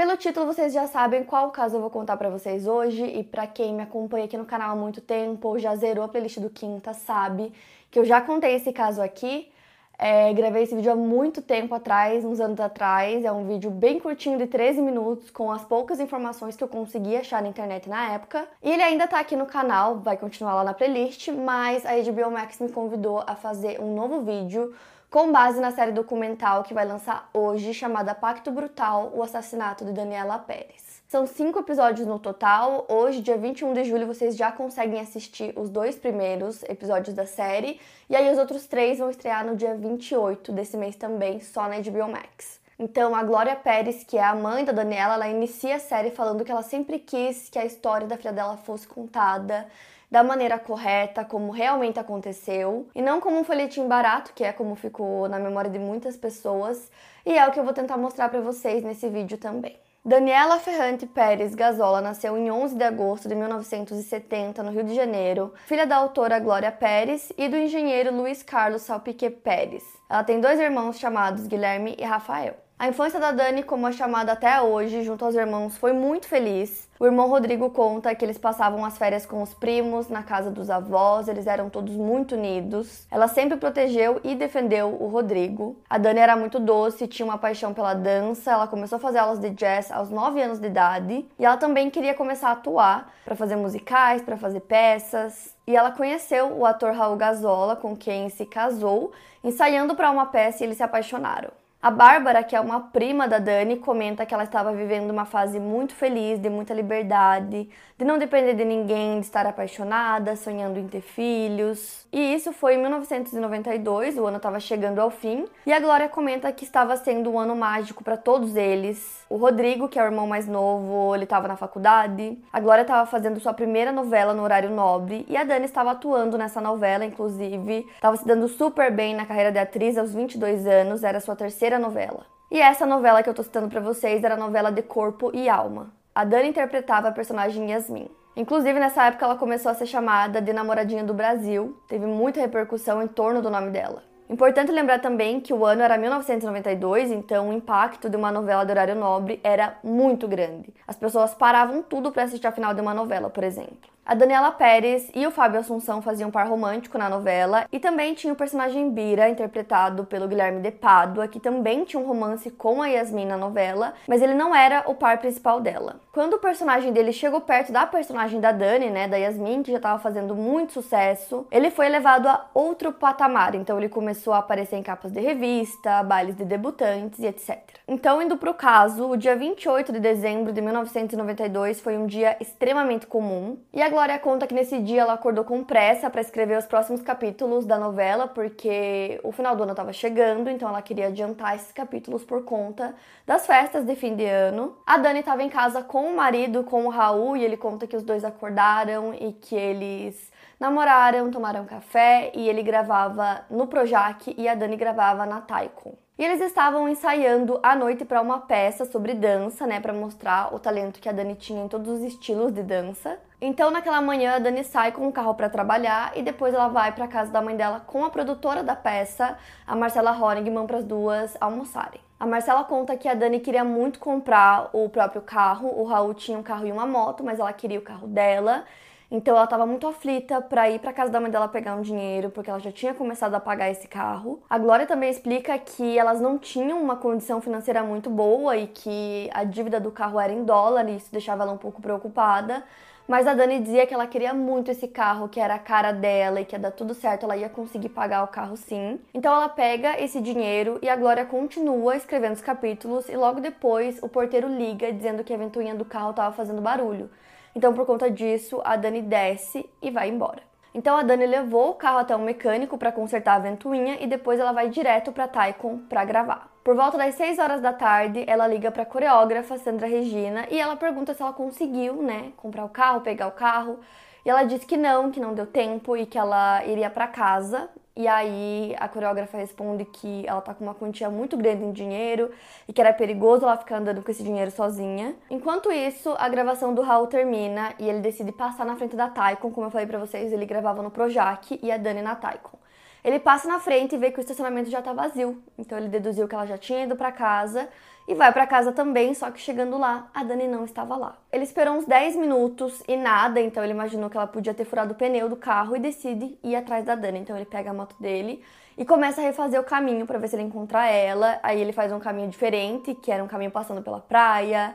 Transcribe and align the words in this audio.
Pelo 0.00 0.16
título 0.16 0.46
vocês 0.46 0.72
já 0.72 0.86
sabem 0.86 1.22
qual 1.22 1.50
caso 1.50 1.76
eu 1.76 1.80
vou 1.82 1.90
contar 1.90 2.16
para 2.16 2.30
vocês 2.30 2.66
hoje 2.66 3.04
e 3.04 3.22
para 3.22 3.46
quem 3.46 3.74
me 3.74 3.82
acompanha 3.82 4.24
aqui 4.24 4.34
no 4.34 4.46
canal 4.46 4.70
há 4.70 4.74
muito 4.74 4.98
tempo 4.98 5.46
ou 5.46 5.58
já 5.58 5.76
zerou 5.76 6.02
a 6.02 6.08
playlist 6.08 6.38
do 6.38 6.48
Quinta 6.48 6.94
sabe 6.94 7.52
que 7.90 7.98
eu 7.98 8.04
já 8.06 8.18
contei 8.18 8.54
esse 8.54 8.72
caso 8.72 9.02
aqui. 9.02 9.52
É, 9.98 10.32
gravei 10.32 10.62
esse 10.62 10.74
vídeo 10.74 10.90
há 10.90 10.96
muito 10.96 11.42
tempo 11.42 11.74
atrás, 11.74 12.24
uns 12.24 12.40
anos 12.40 12.58
atrás. 12.58 13.26
É 13.26 13.30
um 13.30 13.46
vídeo 13.46 13.70
bem 13.70 14.00
curtinho 14.00 14.38
de 14.38 14.46
13 14.46 14.80
minutos, 14.80 15.28
com 15.28 15.52
as 15.52 15.66
poucas 15.66 16.00
informações 16.00 16.56
que 16.56 16.64
eu 16.64 16.68
consegui 16.68 17.14
achar 17.14 17.42
na 17.42 17.48
internet 17.50 17.86
na 17.86 18.14
época. 18.14 18.48
E 18.62 18.70
ele 18.72 18.82
ainda 18.82 19.06
tá 19.06 19.20
aqui 19.20 19.36
no 19.36 19.44
canal, 19.44 19.98
vai 19.98 20.16
continuar 20.16 20.54
lá 20.54 20.64
na 20.64 20.72
playlist, 20.72 21.28
mas 21.28 21.84
a 21.84 21.90
HBO 21.90 22.30
Max 22.30 22.58
me 22.58 22.70
convidou 22.70 23.22
a 23.26 23.36
fazer 23.36 23.78
um 23.78 23.94
novo 23.94 24.22
vídeo 24.22 24.74
com 25.10 25.32
base 25.32 25.60
na 25.60 25.72
série 25.72 25.90
documental 25.90 26.62
que 26.62 26.72
vai 26.72 26.86
lançar 26.86 27.28
hoje, 27.34 27.74
chamada 27.74 28.14
Pacto 28.14 28.52
Brutal 28.52 29.10
o 29.12 29.22
assassinato 29.24 29.84
de 29.84 29.92
Daniela 29.92 30.38
Pérez. 30.38 31.02
São 31.08 31.26
cinco 31.26 31.58
episódios 31.58 32.06
no 32.06 32.20
total. 32.20 32.86
Hoje, 32.88 33.20
dia 33.20 33.36
21 33.36 33.72
de 33.72 33.82
julho, 33.82 34.06
vocês 34.06 34.36
já 34.36 34.52
conseguem 34.52 35.00
assistir 35.00 35.52
os 35.58 35.68
dois 35.68 35.96
primeiros 35.96 36.62
episódios 36.62 37.16
da 37.16 37.26
série. 37.26 37.80
E 38.08 38.14
aí, 38.14 38.30
os 38.30 38.38
outros 38.38 38.68
três 38.68 39.00
vão 39.00 39.10
estrear 39.10 39.44
no 39.44 39.56
dia 39.56 39.74
28 39.74 40.52
desse 40.52 40.76
mês 40.76 40.94
também, 40.94 41.40
só 41.40 41.62
na 41.62 41.80
HBO 41.80 42.08
Max. 42.08 42.60
Então, 42.78 43.16
a 43.16 43.24
Glória 43.24 43.56
Pérez, 43.56 44.04
que 44.04 44.16
é 44.16 44.22
a 44.22 44.36
mãe 44.36 44.64
da 44.64 44.70
Daniela, 44.70 45.14
ela 45.14 45.28
inicia 45.28 45.74
a 45.74 45.80
série 45.80 46.12
falando 46.12 46.44
que 46.44 46.52
ela 46.52 46.62
sempre 46.62 47.00
quis 47.00 47.48
que 47.48 47.58
a 47.58 47.64
história 47.64 48.06
da 48.06 48.16
filha 48.16 48.32
dela 48.32 48.56
fosse 48.56 48.86
contada 48.86 49.66
da 50.10 50.22
maneira 50.24 50.58
correta, 50.58 51.24
como 51.24 51.52
realmente 51.52 52.00
aconteceu, 52.00 52.88
e 52.94 53.00
não 53.00 53.20
como 53.20 53.38
um 53.38 53.44
folhetim 53.44 53.86
barato, 53.86 54.32
que 54.34 54.42
é 54.42 54.52
como 54.52 54.74
ficou 54.74 55.28
na 55.28 55.38
memória 55.38 55.70
de 55.70 55.78
muitas 55.78 56.16
pessoas, 56.16 56.90
e 57.24 57.38
é 57.38 57.46
o 57.46 57.52
que 57.52 57.60
eu 57.60 57.64
vou 57.64 57.72
tentar 57.72 57.96
mostrar 57.96 58.28
para 58.28 58.40
vocês 58.40 58.82
nesse 58.82 59.08
vídeo 59.08 59.38
também. 59.38 59.78
Daniela 60.02 60.58
Ferrante 60.58 61.06
Pérez 61.06 61.54
Gazola 61.54 62.00
nasceu 62.00 62.36
em 62.36 62.50
11 62.50 62.74
de 62.74 62.82
agosto 62.82 63.28
de 63.28 63.34
1970 63.34 64.62
no 64.62 64.70
Rio 64.70 64.82
de 64.82 64.94
Janeiro, 64.94 65.52
filha 65.66 65.86
da 65.86 65.96
autora 65.96 66.38
Glória 66.38 66.72
Pérez 66.72 67.30
e 67.36 67.48
do 67.48 67.56
engenheiro 67.56 68.14
Luiz 68.14 68.42
Carlos 68.42 68.80
Salpique 68.80 69.28
Pérez. 69.28 69.84
Ela 70.08 70.24
tem 70.24 70.40
dois 70.40 70.58
irmãos 70.58 70.98
chamados 70.98 71.46
Guilherme 71.46 71.94
e 71.98 72.04
Rafael. 72.04 72.56
A 72.80 72.88
infância 72.88 73.20
da 73.20 73.30
Dani, 73.30 73.62
como 73.62 73.86
é 73.86 73.92
chamada 73.92 74.32
até 74.32 74.58
hoje, 74.62 75.02
junto 75.02 75.22
aos 75.22 75.34
irmãos, 75.34 75.76
foi 75.76 75.92
muito 75.92 76.26
feliz. 76.26 76.88
O 76.98 77.04
irmão 77.04 77.28
Rodrigo 77.28 77.68
conta 77.68 78.14
que 78.14 78.24
eles 78.24 78.38
passavam 78.38 78.86
as 78.86 78.96
férias 78.96 79.26
com 79.26 79.42
os 79.42 79.52
primos, 79.52 80.08
na 80.08 80.22
casa 80.22 80.50
dos 80.50 80.70
avós, 80.70 81.28
eles 81.28 81.46
eram 81.46 81.68
todos 81.68 81.94
muito 81.94 82.34
unidos. 82.34 83.06
Ela 83.10 83.28
sempre 83.28 83.58
protegeu 83.58 84.18
e 84.24 84.34
defendeu 84.34 84.96
o 84.98 85.08
Rodrigo. 85.08 85.76
A 85.90 85.98
Dani 85.98 86.20
era 86.20 86.34
muito 86.34 86.58
doce, 86.58 87.06
tinha 87.06 87.26
uma 87.26 87.36
paixão 87.36 87.74
pela 87.74 87.92
dança, 87.92 88.50
ela 88.50 88.66
começou 88.66 88.96
a 88.96 88.98
fazer 88.98 89.18
aulas 89.18 89.40
de 89.40 89.50
jazz 89.50 89.90
aos 89.90 90.08
9 90.08 90.40
anos 90.40 90.58
de 90.58 90.66
idade 90.66 91.26
e 91.38 91.44
ela 91.44 91.58
também 91.58 91.90
queria 91.90 92.14
começar 92.14 92.48
a 92.48 92.52
atuar 92.52 93.12
para 93.26 93.36
fazer 93.36 93.56
musicais, 93.56 94.22
para 94.22 94.38
fazer 94.38 94.60
peças. 94.60 95.54
E 95.66 95.76
ela 95.76 95.90
conheceu 95.90 96.56
o 96.56 96.64
ator 96.64 96.94
Raul 96.94 97.16
Gazola, 97.16 97.76
com 97.76 97.94
quem 97.94 98.30
se 98.30 98.46
casou, 98.46 99.12
ensaiando 99.44 99.94
para 99.94 100.10
uma 100.10 100.24
peça 100.24 100.64
e 100.64 100.66
eles 100.66 100.78
se 100.78 100.82
apaixonaram. 100.82 101.59
A 101.82 101.90
Bárbara, 101.90 102.44
que 102.44 102.54
é 102.54 102.60
uma 102.60 102.78
prima 102.78 103.26
da 103.26 103.38
Dani, 103.38 103.78
comenta 103.78 104.26
que 104.26 104.34
ela 104.34 104.44
estava 104.44 104.70
vivendo 104.70 105.10
uma 105.10 105.24
fase 105.24 105.58
muito 105.58 105.94
feliz, 105.94 106.38
de 106.38 106.50
muita 106.50 106.74
liberdade, 106.74 107.70
de 107.96 108.04
não 108.04 108.18
depender 108.18 108.52
de 108.52 108.66
ninguém, 108.66 109.18
de 109.18 109.24
estar 109.24 109.46
apaixonada, 109.46 110.36
sonhando 110.36 110.78
em 110.78 110.86
ter 110.86 111.00
filhos. 111.00 112.06
E 112.12 112.34
isso 112.34 112.52
foi 112.52 112.74
em 112.74 112.82
1992, 112.82 114.18
o 114.18 114.26
ano 114.26 114.36
estava 114.36 114.60
chegando 114.60 114.98
ao 114.98 115.10
fim, 115.10 115.46
e 115.64 115.72
a 115.72 115.80
Glória 115.80 116.06
comenta 116.06 116.52
que 116.52 116.64
estava 116.64 116.98
sendo 116.98 117.30
um 117.30 117.38
ano 117.38 117.56
mágico 117.56 118.04
para 118.04 118.18
todos 118.18 118.56
eles. 118.56 119.19
O 119.30 119.36
Rodrigo, 119.36 119.88
que 119.88 119.96
é 119.96 120.02
o 120.02 120.06
irmão 120.06 120.26
mais 120.26 120.48
novo, 120.48 121.14
ele 121.14 121.22
estava 121.22 121.46
na 121.46 121.54
faculdade. 121.54 122.36
A 122.52 122.58
Glória 122.58 122.82
estava 122.82 123.06
fazendo 123.06 123.38
sua 123.38 123.54
primeira 123.54 123.92
novela 123.92 124.34
no 124.34 124.42
horário 124.42 124.70
nobre 124.70 125.24
e 125.28 125.36
a 125.36 125.44
Dani 125.44 125.66
estava 125.66 125.92
atuando 125.92 126.36
nessa 126.36 126.60
novela, 126.60 127.04
inclusive, 127.04 127.86
estava 127.94 128.16
se 128.16 128.26
dando 128.26 128.48
super 128.48 128.90
bem 128.90 129.14
na 129.14 129.24
carreira 129.24 129.52
de 129.52 129.58
atriz 129.60 129.96
aos 129.96 130.12
22 130.12 130.66
anos, 130.66 131.04
era 131.04 131.20
sua 131.20 131.36
terceira 131.36 131.78
novela. 131.78 132.26
E 132.50 132.60
essa 132.60 132.84
novela 132.84 133.22
que 133.22 133.30
eu 133.30 133.34
tô 133.34 133.44
citando 133.44 133.68
para 133.68 133.80
vocês 133.80 134.24
era 134.24 134.34
a 134.34 134.36
novela 134.36 134.72
de 134.72 134.82
Corpo 134.82 135.30
e 135.32 135.48
Alma. 135.48 135.92
A 136.12 136.24
Dani 136.24 136.48
interpretava 136.48 137.06
a 137.06 137.12
personagem 137.12 137.70
Yasmin. 137.70 138.10
Inclusive, 138.34 138.80
nessa 138.80 139.04
época, 139.06 139.26
ela 139.26 139.36
começou 139.36 139.70
a 139.70 139.74
ser 139.74 139.86
chamada 139.86 140.42
de 140.42 140.52
Namoradinha 140.52 141.04
do 141.04 141.14
Brasil, 141.14 141.80
teve 141.86 142.04
muita 142.04 142.40
repercussão 142.40 143.00
em 143.00 143.06
torno 143.06 143.40
do 143.40 143.48
nome 143.48 143.70
dela. 143.70 144.09
Importante 144.30 144.70
lembrar 144.70 145.00
também 145.00 145.40
que 145.40 145.52
o 145.52 145.66
ano 145.66 145.82
era 145.82 145.98
1992, 145.98 147.10
então 147.10 147.48
o 147.48 147.52
impacto 147.52 148.08
de 148.08 148.16
uma 148.16 148.30
novela 148.30 148.64
de 148.64 148.70
horário 148.70 148.94
nobre 148.94 149.40
era 149.42 149.76
muito 149.82 150.28
grande. 150.28 150.72
As 150.86 150.94
pessoas 150.94 151.34
paravam 151.34 151.82
tudo 151.82 152.12
para 152.12 152.22
assistir 152.22 152.46
a 152.46 152.52
final 152.52 152.72
de 152.72 152.80
uma 152.80 152.94
novela, 152.94 153.28
por 153.28 153.42
exemplo. 153.42 153.90
A 154.10 154.14
Daniela 154.16 154.50
Pérez 154.50 155.08
e 155.14 155.24
o 155.24 155.30
Fábio 155.30 155.60
Assunção 155.60 156.02
faziam 156.02 156.30
um 156.30 156.32
par 156.32 156.48
romântico 156.48 156.98
na 156.98 157.08
novela 157.08 157.64
e 157.70 157.78
também 157.78 158.12
tinha 158.12 158.32
o 158.32 158.36
personagem 158.36 158.90
Bira, 158.90 159.28
interpretado 159.28 160.04
pelo 160.04 160.26
Guilherme 160.26 160.58
de 160.58 160.72
Pádua, 160.72 161.28
que 161.28 161.38
também 161.38 161.84
tinha 161.84 162.02
um 162.02 162.04
romance 162.08 162.50
com 162.50 162.82
a 162.82 162.88
Yasmin 162.88 163.26
na 163.26 163.36
novela, 163.36 163.94
mas 164.08 164.20
ele 164.20 164.34
não 164.34 164.52
era 164.52 164.82
o 164.88 164.96
par 164.96 165.18
principal 165.18 165.60
dela. 165.60 166.00
Quando 166.10 166.34
o 166.34 166.38
personagem 166.40 166.92
dele 166.92 167.12
chegou 167.12 167.40
perto 167.40 167.70
da 167.70 167.86
personagem 167.86 168.40
da 168.40 168.50
Dani, 168.50 168.90
né, 168.90 169.06
da 169.06 169.16
Yasmin, 169.16 169.62
que 169.62 169.70
já 169.70 169.76
estava 169.76 170.00
fazendo 170.00 170.34
muito 170.34 170.72
sucesso, 170.72 171.46
ele 171.48 171.70
foi 171.70 171.88
levado 171.88 172.26
a 172.26 172.46
outro 172.52 172.92
patamar, 172.92 173.54
então 173.54 173.78
ele 173.78 173.88
começou 173.88 174.32
a 174.32 174.38
aparecer 174.38 174.74
em 174.74 174.82
capas 174.82 175.12
de 175.12 175.20
revista, 175.20 176.02
bailes 176.02 176.34
de 176.34 176.44
debutantes 176.44 177.20
e 177.20 177.26
etc. 177.26 177.60
Então, 177.86 178.20
indo 178.20 178.36
pro 178.36 178.54
caso, 178.54 179.08
o 179.08 179.16
dia 179.16 179.36
28 179.36 179.92
de 179.92 180.00
dezembro 180.00 180.52
de 180.52 180.60
1992 180.60 181.80
foi 181.80 181.96
um 181.96 182.06
dia 182.06 182.36
extremamente 182.40 183.06
comum 183.06 183.56
e 183.72 183.80
a 183.80 183.99
Glória 184.00 184.18
conta 184.18 184.46
que 184.46 184.54
nesse 184.54 184.78
dia 184.78 185.02
ela 185.02 185.12
acordou 185.12 185.44
com 185.44 185.62
pressa 185.62 186.08
para 186.08 186.22
escrever 186.22 186.56
os 186.56 186.64
próximos 186.64 187.02
capítulos 187.02 187.66
da 187.66 187.78
novela, 187.78 188.26
porque 188.26 189.20
o 189.22 189.30
final 189.30 189.54
do 189.54 189.62
ano 189.62 189.72
estava 189.72 189.92
chegando, 189.92 190.48
então 190.48 190.66
ela 190.70 190.80
queria 190.80 191.08
adiantar 191.08 191.54
esses 191.54 191.70
capítulos 191.70 192.24
por 192.24 192.42
conta 192.42 192.94
das 193.26 193.46
festas 193.46 193.84
de 193.84 193.94
fim 193.94 194.16
de 194.16 194.24
ano. 194.24 194.74
A 194.86 194.96
Dani 194.96 195.20
estava 195.20 195.42
em 195.42 195.50
casa 195.50 195.82
com 195.82 196.06
o 196.06 196.16
marido, 196.16 196.64
com 196.64 196.86
o 196.86 196.88
Raul, 196.88 197.36
e 197.36 197.44
ele 197.44 197.58
conta 197.58 197.86
que 197.86 197.94
os 197.94 198.02
dois 198.02 198.24
acordaram 198.24 199.12
e 199.12 199.34
que 199.34 199.54
eles 199.54 200.32
namoraram, 200.58 201.30
tomaram 201.30 201.66
café 201.66 202.32
e 202.34 202.48
ele 202.48 202.62
gravava 202.62 203.44
no 203.50 203.66
Projac 203.66 204.34
e 204.34 204.48
a 204.48 204.54
Dani 204.54 204.78
gravava 204.78 205.26
na 205.26 205.42
Taikon. 205.42 205.92
E 206.18 206.24
eles 206.24 206.40
estavam 206.40 206.88
ensaiando 206.88 207.58
à 207.62 207.74
noite 207.74 208.04
para 208.04 208.20
uma 208.20 208.40
peça 208.40 208.84
sobre 208.84 209.14
dança, 209.14 209.66
né, 209.66 209.80
para 209.80 209.92
mostrar 209.92 210.54
o 210.54 210.58
talento 210.58 211.00
que 211.00 211.08
a 211.08 211.12
Dani 211.12 211.34
tinha 211.34 211.64
em 211.64 211.68
todos 211.68 211.88
os 211.88 212.02
estilos 212.02 212.52
de 212.52 212.62
dança. 212.62 213.18
Então, 213.40 213.70
naquela 213.70 214.02
manhã, 214.02 214.36
a 214.36 214.38
Dani 214.38 214.62
sai 214.62 214.92
com 214.92 215.08
o 215.08 215.12
carro 215.12 215.34
para 215.34 215.48
trabalhar 215.48 216.12
e 216.14 216.22
depois 216.22 216.52
ela 216.52 216.68
vai 216.68 216.92
para 216.92 217.08
casa 217.08 217.32
da 217.32 217.40
mãe 217.40 217.56
dela 217.56 217.80
com 217.80 218.04
a 218.04 218.10
produtora 218.10 218.62
da 218.62 218.76
peça, 218.76 219.38
a 219.66 219.74
Marcela 219.74 220.12
Honigman, 220.12 220.66
para 220.66 220.76
as 220.76 220.84
duas 220.84 221.34
almoçarem. 221.40 222.00
A 222.18 222.26
Marcela 222.26 222.64
conta 222.64 222.98
que 222.98 223.08
a 223.08 223.14
Dani 223.14 223.40
queria 223.40 223.64
muito 223.64 223.98
comprar 223.98 224.68
o 224.74 224.90
próprio 224.90 225.22
carro. 225.22 225.72
O 225.74 225.84
Raul 225.84 226.12
tinha 226.12 226.38
um 226.38 226.42
carro 226.42 226.66
e 226.66 226.72
uma 226.72 226.84
moto, 226.84 227.24
mas 227.24 227.40
ela 227.40 227.50
queria 227.50 227.78
o 227.78 227.82
carro 227.82 228.06
dela. 228.06 228.64
Então 229.10 229.34
ela 229.34 229.44
estava 229.44 229.66
muito 229.66 229.88
aflita 229.88 230.40
para 230.40 230.70
ir 230.70 230.78
para 230.78 230.92
casa 230.92 231.10
da 231.10 231.20
mãe 231.20 231.30
dela 231.30 231.48
pegar 231.48 231.74
um 231.74 231.82
dinheiro, 231.82 232.30
porque 232.30 232.48
ela 232.48 232.60
já 232.60 232.70
tinha 232.70 232.94
começado 232.94 233.34
a 233.34 233.40
pagar 233.40 233.68
esse 233.68 233.88
carro. 233.88 234.40
A 234.48 234.56
Glória 234.56 234.86
também 234.86 235.10
explica 235.10 235.58
que 235.58 235.98
elas 235.98 236.20
não 236.20 236.38
tinham 236.38 236.80
uma 236.80 236.94
condição 236.94 237.40
financeira 237.40 237.82
muito 237.82 238.08
boa 238.08 238.56
e 238.56 238.68
que 238.68 239.28
a 239.34 239.42
dívida 239.42 239.80
do 239.80 239.90
carro 239.90 240.20
era 240.20 240.32
em 240.32 240.44
dólar 240.44 240.88
e 240.88 240.96
isso 240.96 241.10
deixava 241.10 241.42
ela 241.42 241.52
um 241.52 241.58
pouco 241.58 241.82
preocupada. 241.82 242.62
Mas 243.08 243.26
a 243.26 243.34
Dani 243.34 243.58
dizia 243.58 243.84
que 243.88 243.92
ela 243.92 244.06
queria 244.06 244.32
muito 244.32 244.70
esse 244.70 244.86
carro, 244.86 245.28
que 245.28 245.40
era 245.40 245.54
a 245.56 245.58
cara 245.58 245.90
dela 245.90 246.40
e 246.40 246.44
que 246.44 246.54
ia 246.54 246.60
dar 246.60 246.70
tudo 246.70 246.94
certo, 246.94 247.24
ela 247.24 247.36
ia 247.36 247.48
conseguir 247.48 247.88
pagar 247.88 248.22
o 248.22 248.28
carro 248.28 248.56
sim. 248.56 249.00
Então 249.12 249.34
ela 249.34 249.48
pega 249.48 250.00
esse 250.00 250.20
dinheiro 250.20 250.78
e 250.80 250.88
a 250.88 250.94
Glória 250.94 251.24
continua 251.24 251.96
escrevendo 251.96 252.34
os 252.34 252.40
capítulos 252.40 253.08
e 253.08 253.16
logo 253.16 253.40
depois 253.40 254.00
o 254.00 254.08
porteiro 254.08 254.46
liga 254.46 254.92
dizendo 254.92 255.24
que 255.24 255.34
a 255.34 255.36
ventoinha 255.36 255.74
do 255.74 255.84
carro 255.84 256.10
estava 256.10 256.32
fazendo 256.32 256.60
barulho. 256.62 257.10
Então 257.54 257.72
por 257.74 257.86
conta 257.86 258.10
disso, 258.10 258.60
a 258.64 258.76
Dani 258.76 259.02
desce 259.02 259.68
e 259.82 259.90
vai 259.90 260.08
embora. 260.08 260.42
Então 260.72 260.96
a 260.96 261.02
Dani 261.02 261.26
levou 261.26 261.70
o 261.70 261.74
carro 261.74 261.98
até 261.98 262.14
um 262.14 262.22
mecânico 262.22 262.78
para 262.78 262.92
consertar 262.92 263.34
a 263.34 263.38
ventoinha 263.40 263.98
e 264.00 264.06
depois 264.06 264.38
ela 264.38 264.52
vai 264.52 264.68
direto 264.68 265.10
para 265.10 265.26
Taikon 265.26 265.78
para 265.88 266.04
gravar. 266.04 266.48
Por 266.62 266.76
volta 266.76 266.96
das 266.96 267.16
6 267.16 267.38
horas 267.38 267.60
da 267.60 267.72
tarde, 267.72 268.24
ela 268.26 268.46
liga 268.46 268.70
para 268.70 268.84
a 268.84 268.86
coreógrafa 268.86 269.58
Sandra 269.58 269.88
Regina 269.88 270.46
e 270.50 270.60
ela 270.60 270.76
pergunta 270.76 271.12
se 271.12 271.22
ela 271.22 271.32
conseguiu, 271.32 271.94
né, 271.94 272.32
comprar 272.36 272.64
o 272.64 272.68
carro, 272.68 273.00
pegar 273.00 273.26
o 273.26 273.32
carro. 273.32 273.80
E 274.24 274.30
ela 274.30 274.44
diz 274.44 274.64
que 274.64 274.76
não, 274.76 275.10
que 275.10 275.18
não 275.18 275.34
deu 275.34 275.46
tempo 275.46 275.96
e 275.96 276.06
que 276.06 276.18
ela 276.18 276.64
iria 276.64 276.90
para 276.90 277.08
casa 277.08 277.68
e 278.00 278.08
aí 278.08 278.74
a 278.78 278.88
coreógrafa 278.88 279.36
responde 279.36 279.84
que 279.84 280.26
ela 280.26 280.40
tá 280.40 280.54
com 280.54 280.64
uma 280.64 280.74
quantia 280.74 281.10
muito 281.10 281.36
grande 281.36 281.62
em 281.62 281.70
dinheiro 281.70 282.30
e 282.66 282.72
que 282.72 282.80
era 282.80 282.94
perigoso 282.94 283.44
ela 283.44 283.58
ficar 283.58 283.76
andando 283.76 284.02
com 284.02 284.10
esse 284.10 284.22
dinheiro 284.22 284.50
sozinha. 284.50 285.14
Enquanto 285.28 285.70
isso, 285.70 286.14
a 286.18 286.26
gravação 286.26 286.72
do 286.72 286.80
Raul 286.80 287.08
termina 287.08 287.74
e 287.78 287.86
ele 287.86 288.00
decide 288.00 288.32
passar 288.32 288.64
na 288.64 288.74
frente 288.74 288.96
da 288.96 289.10
Taikon, 289.10 289.50
como 289.50 289.66
eu 289.66 289.70
falei 289.70 289.86
para 289.86 289.98
vocês, 289.98 290.32
ele 290.32 290.46
gravava 290.46 290.82
no 290.82 290.90
Projac 290.90 291.60
e 291.62 291.70
a 291.70 291.76
Dani 291.76 292.00
na 292.00 292.14
Taikon. 292.14 292.58
Ele 293.04 293.18
passa 293.18 293.46
na 293.46 293.60
frente 293.60 293.94
e 293.94 293.98
vê 293.98 294.10
que 294.10 294.18
o 294.18 294.22
estacionamento 294.22 294.70
já 294.70 294.80
tá 294.80 294.94
vazio. 294.94 295.42
Então 295.58 295.76
ele 295.76 295.88
deduziu 295.88 296.26
que 296.26 296.34
ela 296.34 296.46
já 296.46 296.56
tinha 296.56 296.84
ido 296.84 296.96
para 296.96 297.12
casa 297.12 297.68
e 298.10 298.14
vai 298.14 298.32
para 298.32 298.44
casa 298.44 298.72
também, 298.72 299.14
só 299.14 299.30
que 299.30 299.40
chegando 299.40 299.78
lá, 299.78 300.10
a 300.12 300.24
Dani 300.24 300.48
não 300.48 300.64
estava 300.64 300.96
lá. 300.96 301.16
Ele 301.30 301.44
esperou 301.44 301.76
uns 301.76 301.84
10 301.84 302.16
minutos 302.16 302.82
e 302.88 302.96
nada, 302.96 303.40
então 303.40 303.62
ele 303.62 303.72
imaginou 303.72 304.10
que 304.10 304.16
ela 304.16 304.26
podia 304.26 304.52
ter 304.52 304.64
furado 304.64 304.94
o 304.94 304.96
pneu 304.96 305.28
do 305.28 305.36
carro 305.36 305.76
e 305.76 305.78
decide 305.78 306.36
ir 306.42 306.56
atrás 306.56 306.84
da 306.84 306.96
Dani. 306.96 307.20
Então 307.20 307.36
ele 307.36 307.44
pega 307.44 307.70
a 307.70 307.72
moto 307.72 307.94
dele 308.00 308.42
e 308.76 308.84
começa 308.84 309.20
a 309.20 309.24
refazer 309.24 309.60
o 309.60 309.62
caminho 309.62 310.06
para 310.08 310.18
ver 310.18 310.26
se 310.26 310.34
ele 310.34 310.42
encontra 310.42 310.88
ela. 310.90 311.38
Aí 311.40 311.60
ele 311.60 311.72
faz 311.72 311.92
um 311.92 312.00
caminho 312.00 312.28
diferente, 312.28 312.96
que 312.96 313.12
era 313.12 313.22
um 313.22 313.28
caminho 313.28 313.52
passando 313.52 313.80
pela 313.80 314.00
praia. 314.00 314.74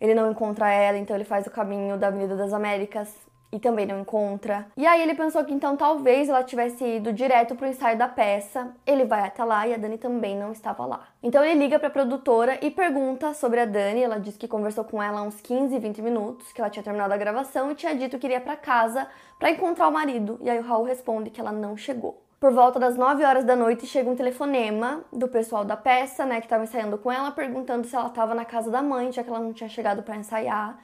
Ele 0.00 0.12
não 0.12 0.28
encontra 0.32 0.68
ela, 0.68 0.98
então 0.98 1.14
ele 1.14 1.24
faz 1.24 1.46
o 1.46 1.52
caminho 1.52 1.96
da 1.96 2.08
Avenida 2.08 2.34
das 2.34 2.52
Américas, 2.52 3.14
e 3.52 3.60
também 3.60 3.84
não 3.84 4.00
encontra. 4.00 4.66
E 4.76 4.86
aí 4.86 5.02
ele 5.02 5.14
pensou 5.14 5.44
que 5.44 5.52
então 5.52 5.76
talvez 5.76 6.28
ela 6.28 6.42
tivesse 6.42 6.82
ido 6.84 7.12
direto 7.12 7.54
pro 7.54 7.66
ensaio 7.66 7.98
da 7.98 8.08
peça. 8.08 8.74
Ele 8.86 9.04
vai 9.04 9.20
até 9.26 9.44
lá 9.44 9.68
e 9.68 9.74
a 9.74 9.76
Dani 9.76 9.98
também 9.98 10.36
não 10.36 10.52
estava 10.52 10.86
lá. 10.86 11.08
Então 11.22 11.44
ele 11.44 11.60
liga 11.60 11.78
para 11.78 11.88
a 11.88 11.90
produtora 11.90 12.58
e 12.62 12.70
pergunta 12.70 13.34
sobre 13.34 13.60
a 13.60 13.66
Dani. 13.66 14.02
Ela 14.02 14.18
diz 14.18 14.36
que 14.38 14.48
conversou 14.48 14.84
com 14.84 15.02
ela 15.02 15.22
uns 15.22 15.40
15, 15.40 15.78
20 15.78 16.00
minutos, 16.00 16.52
que 16.52 16.60
ela 16.60 16.70
tinha 16.70 16.82
terminado 16.82 17.12
a 17.12 17.16
gravação 17.18 17.70
e 17.70 17.74
tinha 17.74 17.94
dito 17.94 18.18
que 18.18 18.26
iria 18.26 18.40
para 18.40 18.56
casa 18.56 19.06
para 19.38 19.50
encontrar 19.50 19.88
o 19.88 19.92
marido. 19.92 20.38
E 20.40 20.48
aí 20.48 20.58
o 20.58 20.62
Raul 20.62 20.84
responde 20.84 21.28
que 21.28 21.40
ela 21.40 21.52
não 21.52 21.76
chegou. 21.76 22.22
Por 22.40 22.52
volta 22.52 22.80
das 22.80 22.96
9 22.96 23.24
horas 23.24 23.44
da 23.44 23.54
noite 23.54 23.86
chega 23.86 24.10
um 24.10 24.16
telefonema 24.16 25.04
do 25.12 25.28
pessoal 25.28 25.64
da 25.64 25.76
peça, 25.76 26.26
né, 26.26 26.40
que 26.40 26.46
estava 26.46 26.64
ensaiando 26.64 26.98
com 26.98 27.12
ela, 27.12 27.30
perguntando 27.30 27.86
se 27.86 27.94
ela 27.94 28.08
estava 28.08 28.34
na 28.34 28.44
casa 28.44 28.68
da 28.68 28.82
mãe, 28.82 29.12
já 29.12 29.22
que 29.22 29.28
ela 29.28 29.38
não 29.38 29.52
tinha 29.52 29.68
chegado 29.68 30.02
para 30.02 30.16
ensaiar. 30.16 30.76